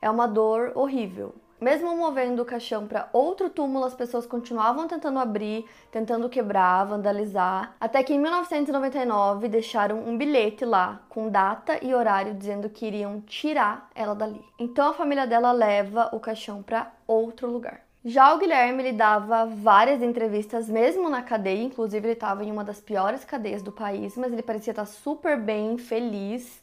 é 0.00 0.08
uma 0.08 0.26
dor 0.26 0.72
horrível. 0.74 1.34
Mesmo 1.60 1.96
movendo 1.96 2.42
o 2.42 2.44
caixão 2.44 2.86
para 2.86 3.08
outro 3.12 3.48
túmulo, 3.48 3.84
as 3.84 3.94
pessoas 3.94 4.26
continuavam 4.26 4.88
tentando 4.88 5.18
abrir, 5.18 5.64
tentando 5.90 6.28
quebrar, 6.28 6.84
vandalizar, 6.84 7.74
até 7.80 8.02
que 8.02 8.12
em 8.12 8.18
1999 8.18 9.48
deixaram 9.48 9.98
um 9.98 10.16
bilhete 10.16 10.64
lá 10.64 11.00
com 11.08 11.30
data 11.30 11.78
e 11.82 11.94
horário 11.94 12.34
dizendo 12.34 12.68
que 12.68 12.86
iriam 12.86 13.20
tirar 13.20 13.88
ela 13.94 14.14
dali. 14.14 14.44
Então 14.58 14.90
a 14.90 14.94
família 14.94 15.26
dela 15.26 15.52
leva 15.52 16.10
o 16.12 16.20
caixão 16.20 16.62
para 16.62 16.92
outro 17.06 17.50
lugar. 17.50 17.80
Já 18.04 18.34
o 18.34 18.38
Guilherme 18.38 18.82
ele 18.82 18.92
dava 18.92 19.46
várias 19.46 20.02
entrevistas 20.02 20.68
mesmo 20.68 21.08
na 21.08 21.22
cadeia, 21.22 21.62
inclusive 21.62 22.06
ele 22.06 22.12
estava 22.12 22.44
em 22.44 22.52
uma 22.52 22.62
das 22.62 22.78
piores 22.78 23.24
cadeias 23.24 23.62
do 23.62 23.72
país, 23.72 24.14
mas 24.18 24.30
ele 24.30 24.42
parecia 24.42 24.72
estar 24.72 24.84
super 24.84 25.40
bem, 25.40 25.78
feliz 25.78 26.62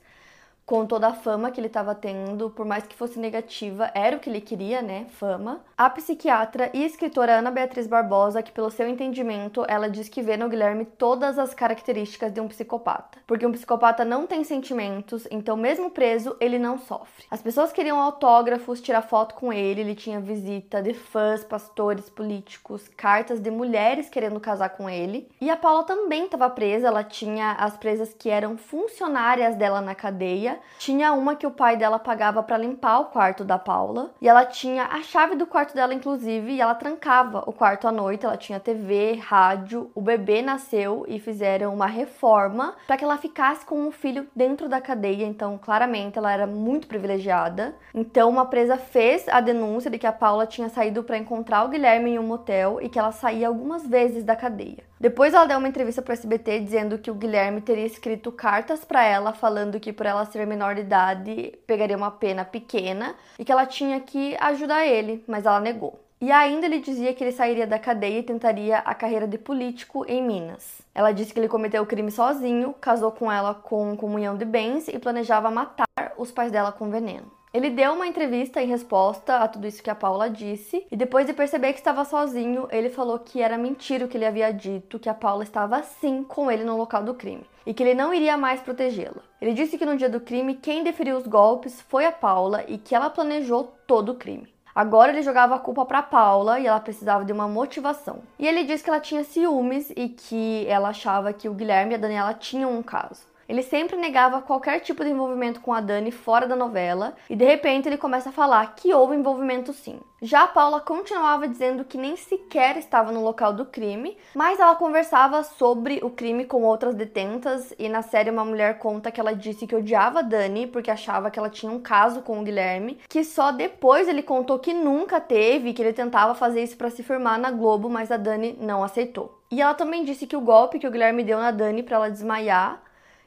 com 0.65 0.85
toda 0.85 1.07
a 1.07 1.13
fama 1.13 1.51
que 1.51 1.59
ele 1.59 1.67
estava 1.67 1.93
tendo, 1.93 2.49
por 2.49 2.65
mais 2.65 2.85
que 2.85 2.95
fosse 2.95 3.19
negativa, 3.19 3.91
era 3.93 4.15
o 4.15 4.19
que 4.19 4.29
ele 4.29 4.39
queria, 4.39 4.81
né? 4.81 5.05
Fama. 5.09 5.61
A 5.77 5.89
psiquiatra 5.89 6.69
e 6.73 6.83
escritora 6.85 7.39
Ana 7.39 7.51
Beatriz 7.51 7.87
Barbosa, 7.87 8.41
que 8.41 8.51
pelo 8.51 8.71
seu 8.71 8.87
entendimento, 8.87 9.65
ela 9.67 9.89
diz 9.89 10.07
que 10.07 10.21
vê 10.21 10.37
no 10.37 10.47
Guilherme 10.47 10.85
todas 10.85 11.37
as 11.37 11.53
características 11.53 12.31
de 12.31 12.39
um 12.39 12.47
psicopata. 12.47 13.19
Porque 13.27 13.45
um 13.45 13.51
psicopata 13.51 14.05
não 14.05 14.25
tem 14.25 14.43
sentimentos, 14.43 15.27
então 15.29 15.57
mesmo 15.57 15.89
preso, 15.89 16.37
ele 16.39 16.57
não 16.57 16.77
sofre. 16.77 17.25
As 17.29 17.41
pessoas 17.41 17.73
queriam 17.73 17.99
autógrafos, 17.99 18.81
tirar 18.81 19.01
foto 19.01 19.35
com 19.35 19.51
ele, 19.51 19.81
ele 19.81 19.95
tinha 19.95 20.19
visita 20.19 20.81
de 20.81 20.93
fãs, 20.93 21.43
pastores, 21.43 22.09
políticos, 22.09 22.87
cartas 22.95 23.39
de 23.39 23.51
mulheres 23.51 24.09
querendo 24.09 24.39
casar 24.39 24.69
com 24.69 24.89
ele. 24.89 25.27
E 25.41 25.49
a 25.49 25.57
Paula 25.57 25.83
também 25.83 26.25
estava 26.25 26.49
presa, 26.49 26.87
ela 26.87 27.03
tinha 27.03 27.53
as 27.53 27.75
presas 27.75 28.13
que 28.13 28.29
eram 28.29 28.57
funcionárias 28.57 29.55
dela 29.55 29.81
na 29.81 29.95
cadeia 29.95 30.50
tinha 30.77 31.13
uma 31.13 31.35
que 31.35 31.45
o 31.45 31.51
pai 31.51 31.77
dela 31.77 31.99
pagava 31.99 32.41
para 32.41 32.57
limpar 32.57 32.99
o 32.99 33.05
quarto 33.05 33.43
da 33.43 33.59
Paula. 33.59 34.11
E 34.21 34.27
ela 34.27 34.45
tinha 34.45 34.85
a 34.85 35.01
chave 35.01 35.35
do 35.35 35.45
quarto 35.45 35.73
dela, 35.73 35.93
inclusive, 35.93 36.53
e 36.53 36.61
ela 36.61 36.75
trancava 36.75 37.43
o 37.45 37.53
quarto 37.53 37.87
à 37.87 37.91
noite. 37.91 38.25
Ela 38.25 38.37
tinha 38.37 38.59
TV, 38.59 39.13
rádio. 39.21 39.91
O 39.93 40.01
bebê 40.01 40.41
nasceu 40.41 41.05
e 41.07 41.19
fizeram 41.19 41.73
uma 41.73 41.87
reforma 41.87 42.75
para 42.87 42.97
que 42.97 43.03
ela 43.03 43.17
ficasse 43.17 43.65
com 43.65 43.87
o 43.87 43.91
filho 43.91 44.27
dentro 44.35 44.67
da 44.67 44.81
cadeia. 44.81 45.25
Então, 45.25 45.57
claramente, 45.57 46.17
ela 46.17 46.31
era 46.31 46.47
muito 46.47 46.87
privilegiada. 46.87 47.75
Então, 47.93 48.29
uma 48.29 48.45
presa 48.45 48.77
fez 48.77 49.27
a 49.29 49.39
denúncia 49.39 49.89
de 49.89 49.97
que 49.97 50.07
a 50.07 50.11
Paula 50.11 50.47
tinha 50.47 50.69
saído 50.69 51.03
para 51.03 51.17
encontrar 51.17 51.63
o 51.63 51.69
Guilherme 51.69 52.11
em 52.11 52.19
um 52.19 52.23
motel 52.23 52.79
e 52.81 52.89
que 52.89 52.99
ela 52.99 53.11
saía 53.11 53.47
algumas 53.47 53.85
vezes 53.87 54.23
da 54.23 54.35
cadeia. 54.35 54.90
Depois 55.01 55.33
ela 55.33 55.47
deu 55.47 55.57
uma 55.57 55.67
entrevista 55.67 55.99
para 55.99 56.11
o 56.11 56.13
SBT 56.13 56.59
dizendo 56.59 56.99
que 56.99 57.09
o 57.09 57.15
Guilherme 57.15 57.59
teria 57.59 57.87
escrito 57.87 58.31
cartas 58.31 58.85
para 58.85 59.03
ela 59.03 59.33
falando 59.33 59.79
que 59.79 59.91
por 59.91 60.05
ela 60.05 60.23
ser 60.25 60.45
menor 60.45 60.75
de 60.75 60.81
idade 60.81 61.57
pegaria 61.65 61.97
uma 61.97 62.11
pena 62.11 62.45
pequena 62.45 63.15
e 63.39 63.43
que 63.43 63.51
ela 63.51 63.65
tinha 63.65 63.99
que 63.99 64.37
ajudar 64.39 64.85
ele, 64.85 65.23
mas 65.27 65.47
ela 65.47 65.59
negou. 65.59 65.99
E 66.21 66.31
ainda 66.31 66.67
ele 66.67 66.77
dizia 66.77 67.15
que 67.15 67.23
ele 67.23 67.31
sairia 67.31 67.65
da 67.65 67.79
cadeia 67.79 68.19
e 68.19 68.23
tentaria 68.23 68.77
a 68.77 68.93
carreira 68.93 69.27
de 69.27 69.39
político 69.39 70.05
em 70.07 70.21
Minas. 70.21 70.83
Ela 70.93 71.11
disse 71.11 71.33
que 71.33 71.39
ele 71.39 71.47
cometeu 71.47 71.81
o 71.81 71.87
crime 71.87 72.11
sozinho, 72.11 72.75
casou 72.79 73.11
com 73.11 73.31
ela 73.31 73.55
com 73.55 73.97
comunhão 73.97 74.37
de 74.37 74.45
bens 74.45 74.87
e 74.87 74.99
planejava 74.99 75.49
matar 75.49 76.13
os 76.15 76.31
pais 76.31 76.51
dela 76.51 76.71
com 76.71 76.91
veneno. 76.91 77.40
Ele 77.53 77.69
deu 77.69 77.91
uma 77.91 78.07
entrevista 78.07 78.61
em 78.61 78.67
resposta 78.67 79.39
a 79.39 79.47
tudo 79.47 79.67
isso 79.67 79.83
que 79.83 79.89
a 79.89 79.95
Paula 79.95 80.29
disse, 80.29 80.87
e 80.89 80.95
depois 80.95 81.25
de 81.25 81.33
perceber 81.33 81.73
que 81.73 81.79
estava 81.79 82.05
sozinho, 82.05 82.65
ele 82.71 82.89
falou 82.89 83.19
que 83.19 83.41
era 83.41 83.57
mentira 83.57 84.05
o 84.05 84.07
que 84.07 84.15
ele 84.15 84.25
havia 84.25 84.53
dito, 84.53 84.97
que 84.97 85.09
a 85.09 85.13
Paula 85.13 85.43
estava 85.43 85.83
sim 85.83 86.23
com 86.23 86.49
ele 86.49 86.63
no 86.63 86.77
local 86.77 87.03
do 87.03 87.13
crime 87.13 87.43
e 87.65 87.73
que 87.73 87.83
ele 87.83 87.93
não 87.93 88.13
iria 88.13 88.37
mais 88.37 88.61
protegê-la. 88.61 89.21
Ele 89.41 89.53
disse 89.53 89.77
que 89.77 89.85
no 89.85 89.97
dia 89.97 90.09
do 90.09 90.21
crime 90.21 90.55
quem 90.55 90.81
deferiu 90.81 91.17
os 91.17 91.27
golpes 91.27 91.81
foi 91.81 92.05
a 92.05 92.11
Paula 92.11 92.63
e 92.69 92.77
que 92.77 92.95
ela 92.95 93.09
planejou 93.09 93.75
todo 93.85 94.13
o 94.13 94.15
crime. 94.15 94.47
Agora 94.73 95.11
ele 95.11 95.21
jogava 95.21 95.55
a 95.55 95.59
culpa 95.59 95.85
para 95.85 96.01
Paula 96.01 96.57
e 96.57 96.67
ela 96.67 96.79
precisava 96.79 97.25
de 97.25 97.33
uma 97.33 97.49
motivação. 97.49 98.19
E 98.39 98.47
ele 98.47 98.63
disse 98.63 98.81
que 98.81 98.89
ela 98.89 99.01
tinha 99.01 99.25
ciúmes 99.25 99.91
e 99.97 100.07
que 100.07 100.65
ela 100.69 100.89
achava 100.89 101.33
que 101.33 101.49
o 101.49 101.53
Guilherme 101.53 101.91
e 101.91 101.95
a 101.95 101.99
Daniela 101.99 102.33
tinham 102.33 102.73
um 102.73 102.81
caso. 102.81 103.29
Ele 103.51 103.63
sempre 103.63 103.97
negava 103.97 104.41
qualquer 104.41 104.79
tipo 104.79 105.03
de 105.03 105.09
envolvimento 105.09 105.59
com 105.59 105.73
a 105.73 105.81
Dani 105.81 106.09
fora 106.09 106.47
da 106.47 106.55
novela 106.55 107.15
e 107.29 107.35
de 107.35 107.43
repente 107.43 107.85
ele 107.85 107.97
começa 107.97 108.29
a 108.29 108.31
falar 108.31 108.75
que 108.77 108.93
houve 108.93 109.13
envolvimento 109.13 109.73
sim. 109.73 109.99
Já 110.21 110.43
a 110.43 110.47
Paula 110.47 110.79
continuava 110.79 111.49
dizendo 111.49 111.83
que 111.83 111.97
nem 111.97 112.15
sequer 112.15 112.77
estava 112.77 113.11
no 113.11 113.21
local 113.21 113.51
do 113.51 113.65
crime, 113.65 114.17
mas 114.33 114.57
ela 114.57 114.73
conversava 114.75 115.43
sobre 115.43 115.99
o 116.01 116.09
crime 116.09 116.45
com 116.45 116.63
outras 116.63 116.95
detentas 116.95 117.73
e 117.77 117.89
na 117.89 118.01
série 118.01 118.29
uma 118.29 118.45
mulher 118.45 118.77
conta 118.77 119.11
que 119.11 119.19
ela 119.19 119.35
disse 119.35 119.67
que 119.67 119.75
odiava 119.75 120.19
a 120.19 120.21
Dani 120.21 120.67
porque 120.67 120.89
achava 120.89 121.29
que 121.29 121.37
ela 121.37 121.49
tinha 121.49 121.73
um 121.73 121.81
caso 121.81 122.21
com 122.21 122.39
o 122.39 122.43
Guilherme, 122.43 122.99
que 123.09 123.21
só 123.21 123.51
depois 123.51 124.07
ele 124.07 124.23
contou 124.23 124.59
que 124.59 124.73
nunca 124.73 125.19
teve, 125.19 125.73
que 125.73 125.81
ele 125.81 125.91
tentava 125.91 126.33
fazer 126.35 126.63
isso 126.63 126.77
para 126.77 126.89
se 126.89 127.03
firmar 127.03 127.37
na 127.37 127.51
Globo, 127.51 127.89
mas 127.89 128.13
a 128.13 128.15
Dani 128.15 128.57
não 128.61 128.81
aceitou. 128.81 129.41
E 129.51 129.61
ela 129.61 129.73
também 129.73 130.05
disse 130.05 130.25
que 130.25 130.37
o 130.37 130.41
golpe 130.41 130.79
que 130.79 130.87
o 130.87 130.91
Guilherme 130.91 131.21
deu 131.21 131.37
na 131.37 131.51
Dani 131.51 131.83
para 131.83 131.97
ela 131.97 132.09
desmaiar 132.09 132.81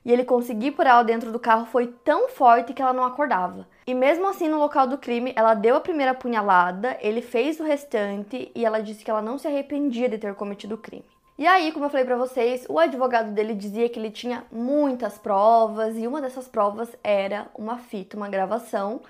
e 0.05 0.13
ele 0.13 0.25
conseguir 0.25 0.73
por 0.73 0.87
ela 0.87 1.03
dentro 1.03 1.33
do 1.33 1.39
carro 1.39 1.67
foi 1.67 1.87
tão 2.05 2.29
forte 2.29 2.75
que 2.75 2.83
ela 2.83 2.93
não 2.93 3.05
acordava. 3.05 3.67
E 3.87 3.95
mesmo 3.95 4.27
assim, 4.29 4.49
no 4.49 4.59
local 4.59 4.87
do 4.87 4.99
crime, 4.99 5.33
ela 5.37 5.55
deu 5.55 5.77
a 5.77 5.81
primeira 5.81 6.15
punhalada, 6.15 6.97
ele 7.01 7.23
fez 7.23 7.59
o 7.59 7.65
restante 7.65 8.51
e 8.55 8.65
ela 8.65 8.83
disse 8.83 9.05
que 9.05 9.11
ela 9.11 9.23
não 9.23 9.39
se 9.39 9.47
arrependia 9.47 10.09
de 10.09 10.19
ter 10.19 10.35
cometido 10.35 10.75
o 10.75 10.79
crime. 10.79 11.05
E 11.37 11.47
aí, 11.47 11.73
como 11.73 11.87
eu 11.87 11.91
falei 11.91 12.07
para 12.07 12.17
vocês, 12.17 12.65
o 12.69 12.79
advogado 12.79 13.33
dele 13.33 13.55
dizia 13.55 13.89
que 13.89 13.99
ele 13.99 14.11
tinha 14.11 14.45
muitas 14.53 15.19
provas 15.19 15.97
e 15.97 16.07
uma 16.07 16.21
dessas 16.21 16.47
provas 16.47 16.95
era 17.03 17.49
uma 17.57 17.77
fita, 17.77 18.17
uma 18.17 18.29
gravação. 18.29 19.01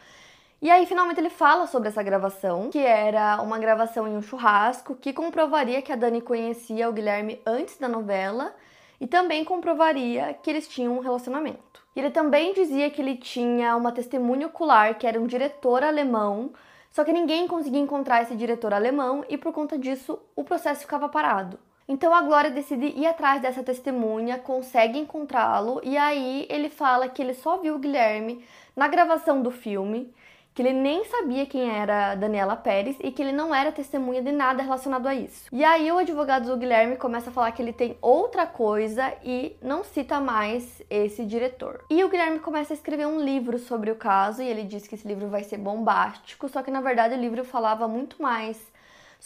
E 0.62 0.70
aí, 0.70 0.86
finalmente, 0.86 1.20
ele 1.20 1.28
fala 1.28 1.66
sobre 1.66 1.90
essa 1.90 2.02
gravação, 2.02 2.70
que 2.70 2.78
era 2.78 3.42
uma 3.42 3.58
gravação 3.58 4.08
em 4.08 4.16
um 4.16 4.22
churrasco 4.22 4.94
que 4.94 5.12
comprovaria 5.12 5.82
que 5.82 5.92
a 5.92 5.96
Dani 5.96 6.22
conhecia 6.22 6.88
o 6.88 6.92
Guilherme 6.94 7.42
antes 7.44 7.76
da 7.76 7.88
novela 7.88 8.54
e 9.00 9.06
também 9.06 9.44
comprovaria 9.44 10.34
que 10.34 10.50
eles 10.50 10.68
tinham 10.68 10.96
um 10.96 11.00
relacionamento. 11.00 11.84
Ele 11.94 12.10
também 12.10 12.52
dizia 12.52 12.90
que 12.90 13.00
ele 13.00 13.16
tinha 13.16 13.76
uma 13.76 13.92
testemunha 13.92 14.46
ocular 14.46 14.98
que 14.98 15.06
era 15.06 15.20
um 15.20 15.26
diretor 15.26 15.82
alemão, 15.84 16.52
só 16.90 17.04
que 17.04 17.12
ninguém 17.12 17.46
conseguia 17.46 17.80
encontrar 17.80 18.22
esse 18.22 18.36
diretor 18.36 18.72
alemão 18.72 19.24
e 19.28 19.36
por 19.36 19.52
conta 19.52 19.78
disso 19.78 20.18
o 20.34 20.44
processo 20.44 20.82
ficava 20.82 21.08
parado. 21.08 21.58
Então 21.86 22.14
a 22.14 22.22
Glória 22.22 22.50
decide 22.50 22.86
ir 22.86 23.06
atrás 23.06 23.42
dessa 23.42 23.62
testemunha, 23.62 24.38
consegue 24.38 24.98
encontrá-lo 24.98 25.80
e 25.84 25.96
aí 25.96 26.46
ele 26.48 26.70
fala 26.70 27.08
que 27.08 27.20
ele 27.20 27.34
só 27.34 27.58
viu 27.58 27.74
o 27.74 27.78
Guilherme 27.78 28.44
na 28.74 28.88
gravação 28.88 29.42
do 29.42 29.50
filme 29.50 30.12
que 30.54 30.62
ele 30.62 30.72
nem 30.72 31.04
sabia 31.04 31.44
quem 31.44 31.68
era 31.68 32.14
Daniela 32.14 32.54
Pérez 32.54 32.96
e 33.00 33.10
que 33.10 33.20
ele 33.20 33.32
não 33.32 33.52
era 33.52 33.72
testemunha 33.72 34.22
de 34.22 34.30
nada 34.30 34.62
relacionado 34.62 35.06
a 35.06 35.14
isso. 35.14 35.48
E 35.52 35.64
aí 35.64 35.90
o 35.90 35.98
advogado 35.98 36.46
do 36.46 36.56
Guilherme 36.56 36.96
começa 36.96 37.30
a 37.30 37.32
falar 37.32 37.50
que 37.50 37.60
ele 37.60 37.72
tem 37.72 37.98
outra 38.00 38.46
coisa 38.46 39.12
e 39.24 39.56
não 39.60 39.82
cita 39.82 40.20
mais 40.20 40.80
esse 40.88 41.24
diretor. 41.24 41.84
E 41.90 42.04
o 42.04 42.08
Guilherme 42.08 42.38
começa 42.38 42.72
a 42.72 42.76
escrever 42.76 43.06
um 43.06 43.20
livro 43.20 43.58
sobre 43.58 43.90
o 43.90 43.96
caso 43.96 44.42
e 44.42 44.48
ele 44.48 44.62
diz 44.62 44.86
que 44.86 44.94
esse 44.94 45.08
livro 45.08 45.28
vai 45.28 45.42
ser 45.42 45.58
bombástico, 45.58 46.48
só 46.48 46.62
que 46.62 46.70
na 46.70 46.80
verdade 46.80 47.14
o 47.14 47.20
livro 47.20 47.44
falava 47.44 47.88
muito 47.88 48.22
mais 48.22 48.73